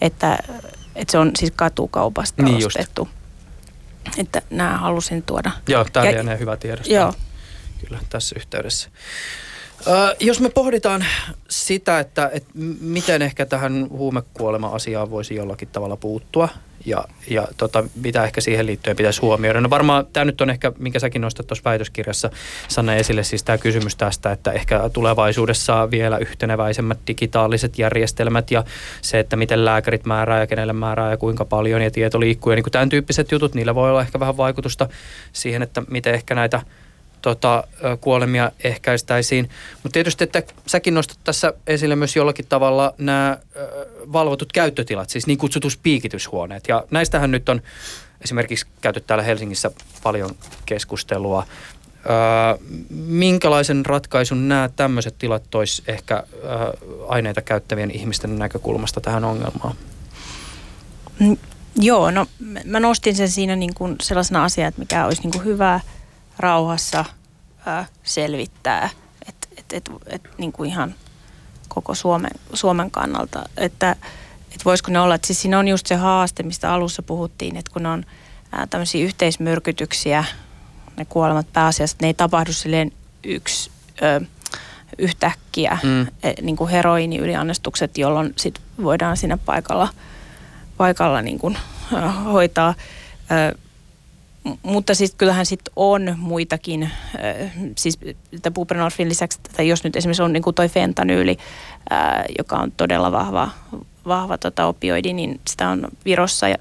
että, 0.00 0.38
että 0.94 1.12
se 1.12 1.18
on 1.18 1.30
siis 1.38 1.52
katukaupasta 1.56 2.42
niin 2.42 2.66
ostettu. 2.66 3.08
Just. 4.06 4.18
Että 4.18 4.42
nämä 4.50 4.76
halusin 4.76 5.22
tuoda. 5.22 5.50
Joo, 5.68 5.86
tämä 5.92 6.06
on 6.32 6.38
hyvä 6.38 6.56
tiedostaa. 6.56 6.94
Joo. 6.94 7.14
Kyllä, 7.84 7.98
tässä 8.10 8.34
yhteydessä. 8.38 8.88
Ö, 9.86 10.16
jos 10.20 10.40
me 10.40 10.48
pohditaan 10.48 11.04
sitä, 11.48 12.00
että, 12.00 12.30
että 12.32 12.50
miten 12.80 13.22
ehkä 13.22 13.46
tähän 13.46 13.86
huumekuolema-asiaan 13.90 15.10
voisi 15.10 15.34
jollakin 15.34 15.68
tavalla 15.68 15.96
puuttua 15.96 16.48
ja, 16.86 17.04
ja 17.28 17.48
tota, 17.56 17.84
mitä 18.02 18.24
ehkä 18.24 18.40
siihen 18.40 18.66
liittyen 18.66 18.96
pitäisi 18.96 19.20
huomioida. 19.20 19.60
No 19.60 19.70
varmaan 19.70 20.06
tämä 20.12 20.24
nyt 20.24 20.40
on 20.40 20.50
ehkä, 20.50 20.72
minkä 20.78 20.98
säkin 20.98 21.22
nostat 21.22 21.46
tuossa 21.46 21.64
väitöskirjassa 21.64 22.30
Sanna 22.68 22.94
esille, 22.94 23.22
siis 23.22 23.42
tämä 23.42 23.58
kysymys 23.58 23.96
tästä, 23.96 24.32
että 24.32 24.52
ehkä 24.52 24.90
tulevaisuudessa 24.92 25.90
vielä 25.90 26.18
yhteneväisemmät 26.18 26.98
digitaaliset 27.06 27.78
järjestelmät 27.78 28.50
ja 28.50 28.64
se, 29.02 29.18
että 29.18 29.36
miten 29.36 29.64
lääkärit 29.64 30.04
määrää 30.04 30.40
ja 30.40 30.46
kenelle 30.46 30.72
määrää 30.72 31.10
ja 31.10 31.16
kuinka 31.16 31.44
paljon 31.44 31.82
ja 31.82 31.90
tieto 31.90 32.20
liikkuu 32.20 32.52
ja 32.52 32.56
niin 32.56 32.64
kuin 32.64 32.72
tämän 32.72 32.88
tyyppiset 32.88 33.32
jutut, 33.32 33.54
niillä 33.54 33.74
voi 33.74 33.90
olla 33.90 34.00
ehkä 34.00 34.20
vähän 34.20 34.36
vaikutusta 34.36 34.88
siihen, 35.32 35.62
että 35.62 35.82
miten 35.90 36.14
ehkä 36.14 36.34
näitä– 36.34 36.62
tota, 37.22 37.64
kuolemia 38.00 38.52
ehkäistäisiin. 38.64 39.50
Mutta 39.74 39.92
tietysti, 39.92 40.24
että 40.24 40.42
säkin 40.66 40.94
nostat 40.94 41.18
tässä 41.24 41.54
esille 41.66 41.96
myös 41.96 42.16
jollakin 42.16 42.46
tavalla 42.48 42.94
nämä 42.98 43.38
valvotut 44.12 44.52
käyttötilat, 44.52 45.10
siis 45.10 45.26
niin 45.26 45.38
kutsutut 45.38 45.78
piikityshuoneet. 45.82 46.64
Ja 46.68 46.84
näistähän 46.90 47.30
nyt 47.30 47.48
on 47.48 47.62
esimerkiksi 48.20 48.66
käyty 48.80 49.00
täällä 49.00 49.22
Helsingissä 49.22 49.70
paljon 50.02 50.30
keskustelua. 50.66 51.46
Öö, 52.10 52.66
minkälaisen 52.90 53.86
ratkaisun 53.86 54.48
nämä 54.48 54.70
tämmöiset 54.76 55.14
tilat 55.18 55.42
tois 55.50 55.82
ehkä 55.86 56.22
öö, 56.44 56.50
aineita 57.08 57.42
käyttävien 57.42 57.90
ihmisten 57.90 58.38
näkökulmasta 58.38 59.00
tähän 59.00 59.24
ongelmaan? 59.24 59.74
Mm, 61.18 61.36
joo, 61.76 62.10
no 62.10 62.26
mä 62.64 62.80
nostin 62.80 63.16
sen 63.16 63.28
siinä 63.28 63.56
niin 63.56 63.74
kuin 63.74 63.96
sellaisena 64.02 64.44
asiana, 64.44 64.68
että 64.68 64.80
mikä 64.80 65.06
olisi 65.06 65.22
niin 65.22 65.32
kuin 65.32 65.44
hyvää– 65.44 65.80
rauhassa 66.42 67.04
ää, 67.66 67.86
selvittää, 68.02 68.90
että 69.28 69.48
et, 69.56 69.72
et, 69.72 69.90
et, 70.06 70.22
niin 70.38 70.52
kuin 70.52 70.70
ihan 70.70 70.94
koko 71.68 71.94
Suomen, 71.94 72.30
Suomen 72.54 72.90
kannalta, 72.90 73.42
että 73.56 73.96
et 74.54 74.64
voisiko 74.64 74.90
ne 74.90 75.00
olla, 75.00 75.14
että 75.14 75.26
siis 75.26 75.42
siinä 75.42 75.58
on 75.58 75.68
just 75.68 75.86
se 75.86 75.94
haaste, 75.94 76.42
mistä 76.42 76.72
alussa 76.72 77.02
puhuttiin, 77.02 77.56
että 77.56 77.72
kun 77.72 77.86
on 77.86 78.04
ää, 78.52 78.66
tämmöisiä 78.66 79.04
yhteismyrkytyksiä, 79.04 80.24
ne 80.96 81.04
kuolemat 81.04 81.52
pääasiassa, 81.52 81.96
ne 82.00 82.06
ei 82.06 82.14
tapahdu 82.14 82.52
silleen 82.52 82.92
yksi 83.24 83.70
ö, 84.02 84.20
yhtäkkiä, 84.98 85.78
mm. 85.82 86.06
e, 86.22 86.32
niin 86.42 86.56
kuin 86.56 86.70
heroiiniyliannostukset, 86.70 87.98
jolloin 87.98 88.32
sit 88.36 88.60
voidaan 88.82 89.16
siinä 89.16 89.36
paikalla, 89.36 89.88
paikalla 90.76 91.22
niin 91.22 91.38
kuin, 91.38 91.58
ö, 91.92 92.08
hoitaa. 92.08 92.74
Ö, 93.30 93.58
mutta 94.62 94.94
siis 94.94 95.14
kyllähän 95.14 95.46
sitten 95.46 95.72
on 95.76 96.14
muitakin, 96.16 96.82
äh, 96.82 97.52
siis 97.76 97.98
buprenorfin 98.54 99.08
lisäksi, 99.08 99.40
tai 99.56 99.68
jos 99.68 99.84
nyt 99.84 99.96
esimerkiksi 99.96 100.22
on 100.22 100.32
niin 100.32 100.42
kuin 100.42 100.54
toi 100.54 100.68
fentanyyli, 100.68 101.38
äh, 101.92 102.24
joka 102.38 102.56
on 102.56 102.72
todella 102.76 103.12
vahva, 103.12 103.50
vahva 104.06 104.38
tota 104.38 104.66
opioidi, 104.66 105.12
niin 105.12 105.40
sitä 105.48 105.68
on 105.68 105.88
Virossa 106.04 106.48
ja 106.48 106.56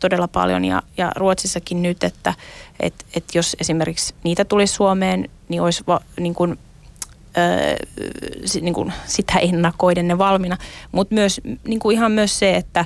todella 0.00 0.28
paljon 0.28 0.64
ja, 0.64 0.82
ja 0.96 1.12
Ruotsissakin 1.16 1.82
nyt, 1.82 2.04
että 2.04 2.34
et, 2.80 2.94
et 3.14 3.24
jos 3.34 3.56
esimerkiksi 3.60 4.14
niitä 4.24 4.44
tulisi 4.44 4.74
Suomeen, 4.74 5.28
niin 5.48 5.62
olisi 5.62 5.84
va, 5.86 6.00
niin 6.20 6.34
kuin, 6.34 6.58
ö, 7.38 7.76
niin 8.60 8.74
kuin 8.74 8.92
sitä 9.06 9.38
ennakoiden 9.38 10.08
ne 10.08 10.18
valmiina. 10.18 10.56
Mutta 10.92 11.14
myös 11.14 11.40
niin 11.68 11.80
kuin 11.80 11.96
ihan 11.96 12.12
myös 12.12 12.38
se, 12.38 12.56
että 12.56 12.84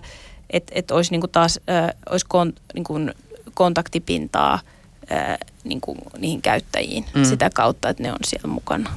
et, 0.51 0.71
et 0.75 0.91
olisi 0.91 1.11
niin 1.11 1.21
kuin 1.21 1.31
taas 1.31 1.61
ö, 1.69 1.95
olisi 2.11 2.27
kon, 2.29 2.53
niin 2.75 2.85
kuin 2.85 3.15
kontaktipintaa 3.55 4.61
ö, 5.03 5.47
niin 5.65 5.81
kuin 5.81 5.99
niihin 6.19 6.43
käyttäjiin 6.43 7.05
mm. 7.15 7.25
sitä 7.25 7.51
kautta, 7.55 7.89
että 7.89 8.03
ne 8.03 8.13
on 8.13 8.19
siellä 8.25 8.49
mukana. 8.49 8.91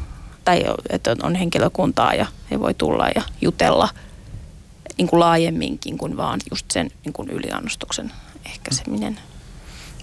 Tai 0.46 0.64
että 0.90 1.16
on 1.24 1.36
henkilökuntaa 1.36 2.14
ja 2.14 2.26
he 2.52 2.60
voi 2.60 2.74
tulla 2.74 3.08
ja 3.16 3.22
jutella 3.42 3.90
niin 4.98 5.08
kuin 5.08 5.20
laajemminkin 5.20 5.98
kuin 5.98 6.18
vaan 6.18 6.40
just 6.52 6.72
sen 6.72 6.92
niin 7.06 7.14
kuin 7.14 7.30
yliannostuksen 7.30 8.12
ehkäiseminen. 8.46 9.20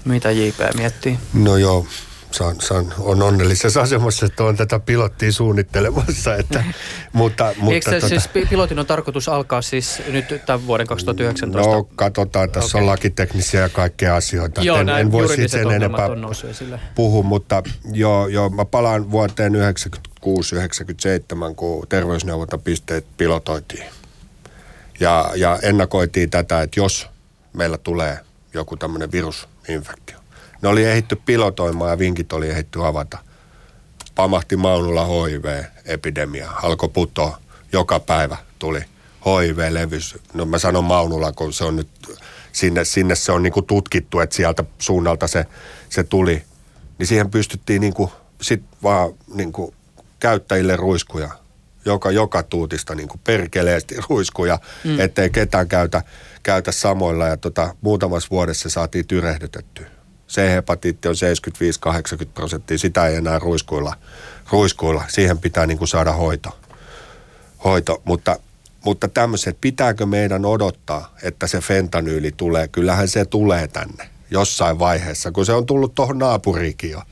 Mitä 0.05 0.31
JP 0.31 0.59
miettii? 0.77 1.19
No 1.35 1.57
joo, 1.57 1.87
saan, 2.31 2.61
saan, 2.61 2.95
on 2.99 3.23
onnellisessa 3.23 3.81
asemassa, 3.81 4.27
että 4.27 4.45
on 4.45 4.57
tätä 4.57 4.81
pilottia 4.81 5.33
suunnittelemassa. 5.33 6.35
Että, 6.35 6.65
mutta, 7.13 7.55
mutta, 7.59 7.75
Eikö 7.75 7.91
tota, 7.91 8.09
siis 8.09 8.29
pilotin 8.29 8.79
on 8.79 8.87
tarkoitus 8.87 9.29
alkaa 9.29 9.63
siis 9.63 10.03
nyt 10.09 10.25
tämän 10.47 10.67
vuoden 10.67 10.87
2019? 10.87 11.71
No 11.71 11.85
katsotaan, 11.97 12.51
tässä 12.51 12.79
okay. 12.79 12.81
on 12.81 12.87
lakiteknisiä 12.87 13.61
ja 13.61 13.69
kaikkea 13.69 14.17
asioita. 14.17 14.63
Joo, 14.63 14.79
en, 14.79 14.89
en 14.89 15.13
voi 15.13 15.29
siitä 15.29 15.49
sen 15.49 15.71
enempää 15.71 16.07
on 16.07 16.35
puhua, 16.95 17.23
mutta 17.23 17.63
joo, 17.93 18.27
joo, 18.27 18.49
mä 18.49 18.65
palaan 18.65 19.11
vuoteen 19.11 19.53
96-97, 19.55 19.57
kun 21.57 21.87
terveysneuvontapisteet 21.89 23.07
pilotoitiin. 23.17 23.87
Ja, 25.01 25.31
ja 25.35 25.59
ennakoitiin 25.63 26.31
tätä, 26.31 26.63
että 26.63 26.81
jos 26.81 27.09
meillä 27.53 27.79
tulee 27.79 28.19
joku 28.55 28.77
tämmöinen 28.77 29.13
virusinfektio, 29.13 30.20
ne 30.63 30.69
oli 30.69 30.85
ehitty 30.85 31.17
pilotoimaan 31.17 31.91
ja 31.91 31.99
vinkit 31.99 32.33
oli 32.33 32.49
ehitty 32.49 32.87
avata. 32.87 33.19
Pamahti 34.15 34.57
Maunulla 34.57 35.07
HIV-epidemia, 35.07 36.51
alkoi 36.63 36.89
putoa. 36.89 37.39
Joka 37.73 38.01
päivä 38.01 38.37
tuli 38.59 38.85
HIV-levys. 39.27 40.19
No 40.35 40.45
mä 40.45 40.59
sanon 40.59 40.85
Maunulla, 40.85 41.33
kun 41.33 41.53
se 41.53 41.65
on 41.65 41.77
nyt, 41.77 41.89
sinne, 42.53 42.85
sinne 42.85 43.15
se 43.15 43.33
on 43.33 43.43
niinku 43.43 43.63
tutkittu, 43.63 44.21
että 44.21 44.37
sieltä 44.37 44.65
suunnalta 44.79 45.27
se, 45.27 45.47
se 45.89 46.05
tuli. 46.05 46.43
Niin 46.99 47.07
siihen 47.07 47.31
pystyttiin 47.31 47.81
niinku 47.81 48.13
sit 48.43 48.63
vaan 48.83 49.11
niinku 49.35 49.75
käyttäjille 50.21 50.77
ruiskuja 50.77 51.31
joka, 51.85 52.11
joka 52.11 52.43
tuutista 52.43 52.95
niin 52.95 53.09
kuin 53.09 53.21
perkeleesti 53.25 53.97
ruiskuja, 54.09 54.59
mm. 54.85 55.01
ettei 55.01 55.31
ketään 55.31 55.69
käytä, 55.69 56.03
käytä 56.43 56.73
samoilla. 56.73 57.27
Ja 57.27 57.37
tota, 57.37 57.75
muutamassa 57.81 58.29
vuodessa 58.31 58.69
se 58.69 58.73
saatiin 58.73 59.07
tyrehdytettyä. 59.07 59.87
C-hepatiitti 60.31 61.09
on 61.09 61.15
75-80 62.25 62.27
prosenttia, 62.35 62.79
sitä 62.79 63.07
ei 63.07 63.17
enää 63.17 63.39
ruiskuilla. 63.39 63.95
ruiskuilla. 64.53 65.05
Siihen 65.09 65.39
pitää 65.39 65.67
niin 65.67 65.79
kuin 65.79 65.89
saada 65.89 66.13
hoito. 66.13 66.59
hoito. 67.65 68.03
Mutta, 68.05 68.37
mutta 68.85 69.09
tämmöiset, 69.09 69.59
pitääkö 69.61 70.07
meidän 70.07 70.45
odottaa, 70.45 71.15
että 71.23 71.47
se 71.47 71.61
fentanyyli 71.61 72.33
tulee? 72.37 72.69
Kyllähän 72.69 73.09
se 73.09 73.25
tulee 73.25 73.69
tänne 73.69 74.09
jossain 74.31 74.79
vaiheessa, 74.79 75.33
kun 75.33 75.47
se 75.47 75.53
on 75.53 75.67
tullut 75.67 75.95
tuohon 75.95 76.19
naapurikin 76.19 76.91
jo. 76.91 77.03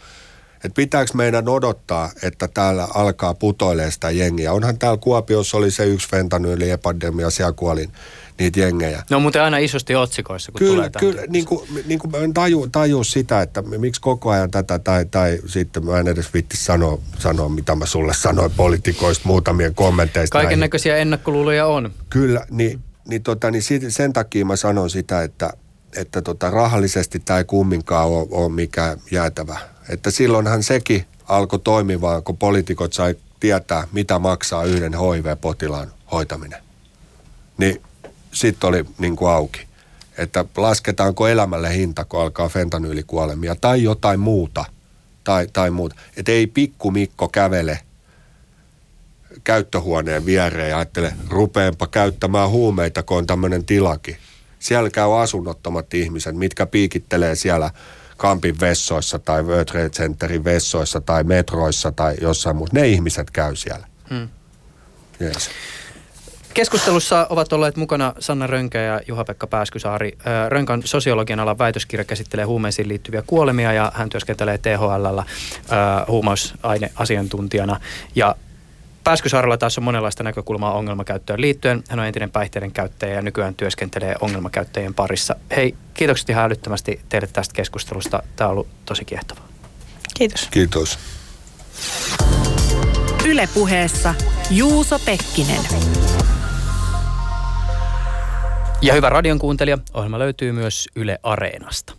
Että 0.55 0.77
pitääkö 0.77 1.11
meidän 1.14 1.49
odottaa, 1.49 2.11
että 2.23 2.49
täällä 2.49 2.89
alkaa 2.95 3.35
putoilee 3.35 3.91
sitä 3.91 4.11
jengiä? 4.11 4.53
Onhan 4.53 4.79
täällä 4.79 4.99
Kuopiossa 4.99 5.57
oli 5.57 5.71
se 5.71 5.85
yksi 5.85 6.09
fentanyyli-epidemia, 6.09 7.31
siellä 7.31 7.53
kuolin 7.53 7.93
niitä 8.39 8.61
jengejä. 8.61 9.03
Ne 9.11 9.16
on 9.16 9.22
muuten 9.22 9.43
aina 9.43 9.59
isosti 9.59 9.95
otsikoissa, 9.95 10.53
kun 10.53 10.59
kyllä, 10.59 10.91
tulee 10.91 11.12
Kyllä, 11.12 11.26
niin 11.28 11.45
kuin, 11.45 11.68
niin 11.86 11.99
kuin 11.99 12.11
mä 12.11 12.18
en 12.18 12.34
taju, 12.34 12.68
taju 12.72 13.05
sitä, 13.05 13.43
että 13.43 13.62
miksi 13.62 14.01
koko 14.01 14.30
ajan 14.30 14.51
tätä, 14.51 14.78
tai, 14.78 15.05
tai 15.05 15.39
sitten 15.47 15.84
mä 15.84 15.99
en 15.99 16.09
edes 16.09 16.34
vitti 16.34 16.57
sanoa, 16.57 16.99
sanoa, 17.18 17.49
mitä 17.49 17.74
mä 17.74 17.86
sulle 17.86 18.14
sanoin 18.14 18.51
poliitikoista 18.57 19.28
muutamien 19.28 19.74
kommenteista. 19.74 20.39
Kaiken 20.39 20.61
näköisiä 20.61 20.97
ennakkoluuloja 20.97 21.66
on. 21.66 21.93
Kyllä, 22.11 22.47
niin, 22.51 22.80
niin, 23.09 23.22
tota, 23.22 23.51
niin 23.51 23.62
sen 23.89 24.12
takia 24.12 24.45
mä 24.45 24.57
sanon 24.57 24.91
sitä, 24.91 25.22
että, 25.22 25.53
että 25.97 26.22
tota, 26.22 26.51
rahallisesti 26.51 27.18
tämä 27.18 27.39
ei 27.39 27.45
kumminkaan 27.45 28.09
ole, 28.09 28.26
ole 28.30 28.53
mikään 28.53 28.99
jäätävä. 29.11 29.59
Että 29.89 30.11
silloinhan 30.11 30.62
sekin 30.62 31.05
alkoi 31.28 31.59
toimimaan, 31.59 32.22
kun 32.22 32.36
poliitikot 32.36 32.93
sai 32.93 33.14
tietää, 33.41 33.89
mitä 33.93 34.18
maksaa 34.18 34.64
yhden 34.64 34.93
HIV-potilaan 34.93 35.89
hoitaminen. 36.12 36.62
Niin 37.59 37.82
sitten 38.39 38.68
oli 38.68 38.84
niin 38.99 39.16
kuin 39.16 39.30
auki. 39.30 39.68
Että 40.18 40.45
lasketaanko 40.57 41.28
elämälle 41.28 41.74
hinta, 41.74 42.05
kun 42.05 42.20
alkaa 42.20 42.49
fentanyylikuolemia 42.49 43.57
tai 43.57 43.82
jotain 43.82 44.20
muuta. 44.20 44.64
Tai, 45.24 45.49
tai 45.53 45.70
muuta. 45.70 45.97
Että 46.16 46.32
ei 46.32 46.47
pikku 46.47 46.91
Mikko 46.91 47.28
kävele 47.28 47.80
käyttöhuoneen 49.45 50.26
viereen 50.26 50.70
ja 50.70 50.76
ajattele, 50.76 51.12
rupeenpa 51.28 51.86
käyttämään 51.86 52.51
huumeita, 52.51 53.03
kun 53.03 53.16
on 53.16 53.26
tämmöinen 53.26 53.64
tilaki. 53.64 54.16
Siellä 54.59 54.91
käy 54.91 55.22
asunnottomat 55.22 55.95
ihmiset, 55.95 56.36
mitkä 56.36 56.66
piikittelee 56.66 57.34
siellä 57.34 57.70
Kampin 58.16 58.61
vessoissa 58.61 59.18
tai 59.18 59.43
World 59.43 59.64
Trade 59.64 59.91
Centerin 59.91 60.45
vessoissa 60.45 61.01
tai 61.01 61.24
metroissa 61.24 61.93
tai 61.93 62.16
jossain 62.20 62.57
muussa. 62.57 62.74
Ne 62.74 62.89
ihmiset 62.89 63.30
käy 63.30 63.57
siellä. 63.57 63.86
Hmm. 64.11 64.28
Yes. 65.20 65.51
Keskustelussa 66.55 67.27
ovat 67.31 67.53
olleet 67.53 67.77
mukana 67.77 68.15
Sanna 68.19 68.47
Rönkä 68.47 68.79
ja 68.79 69.01
Juha-Pekka 69.09 69.47
Pääskysaari. 69.47 70.19
Rönkän 70.49 70.83
sosiologian 70.85 71.41
alan 71.41 71.59
väitöskirja 71.59 72.05
käsittelee 72.05 72.45
huumeisiin 72.45 72.89
liittyviä 72.89 73.23
kuolemia 73.27 73.73
ja 73.73 73.93
hän 73.95 74.09
työskentelee 74.09 74.59
THL 74.59 75.21
huumausaineasiantuntijana. 76.09 77.81
Ja 78.15 78.35
Pääskysaarella 79.05 79.57
taas 79.57 79.79
on 79.79 79.85
monenlaista 79.85 80.23
näkökulmaa 80.23 80.73
ongelmakäyttöön 80.73 81.41
liittyen. 81.41 81.85
Hän 81.89 82.01
on 82.01 82.07
entinen 82.07 82.31
päihteiden 82.31 82.73
käyttäjä 82.73 83.15
ja 83.15 83.23
nykyään 83.23 83.55
työskentelee 83.55 84.15
ongelmakäyttäjien 84.21 84.95
parissa. 84.95 85.37
Hei, 85.57 85.75
kiitokset 85.95 86.31
ihan 86.31 86.45
älyttömästi 86.45 87.01
teille 87.09 87.29
tästä 87.33 87.55
keskustelusta. 87.55 88.23
Tämä 88.37 88.49
on 88.49 88.53
ollut 88.53 88.69
tosi 88.87 89.05
kiehtovaa. 89.05 89.49
Kiitos. 90.15 90.49
Kiitos. 90.51 90.99
Ylepuheessa 93.25 94.15
Juuso 94.51 94.99
Pekkinen. 94.99 95.61
Ja 98.83 98.95
hyvä 98.95 99.09
radion 99.09 99.39
kuuntelija, 99.39 99.79
ohjelma 99.95 100.18
löytyy 100.18 100.53
myös 100.53 100.89
Yle 100.97 101.18
Areenasta. 101.22 101.98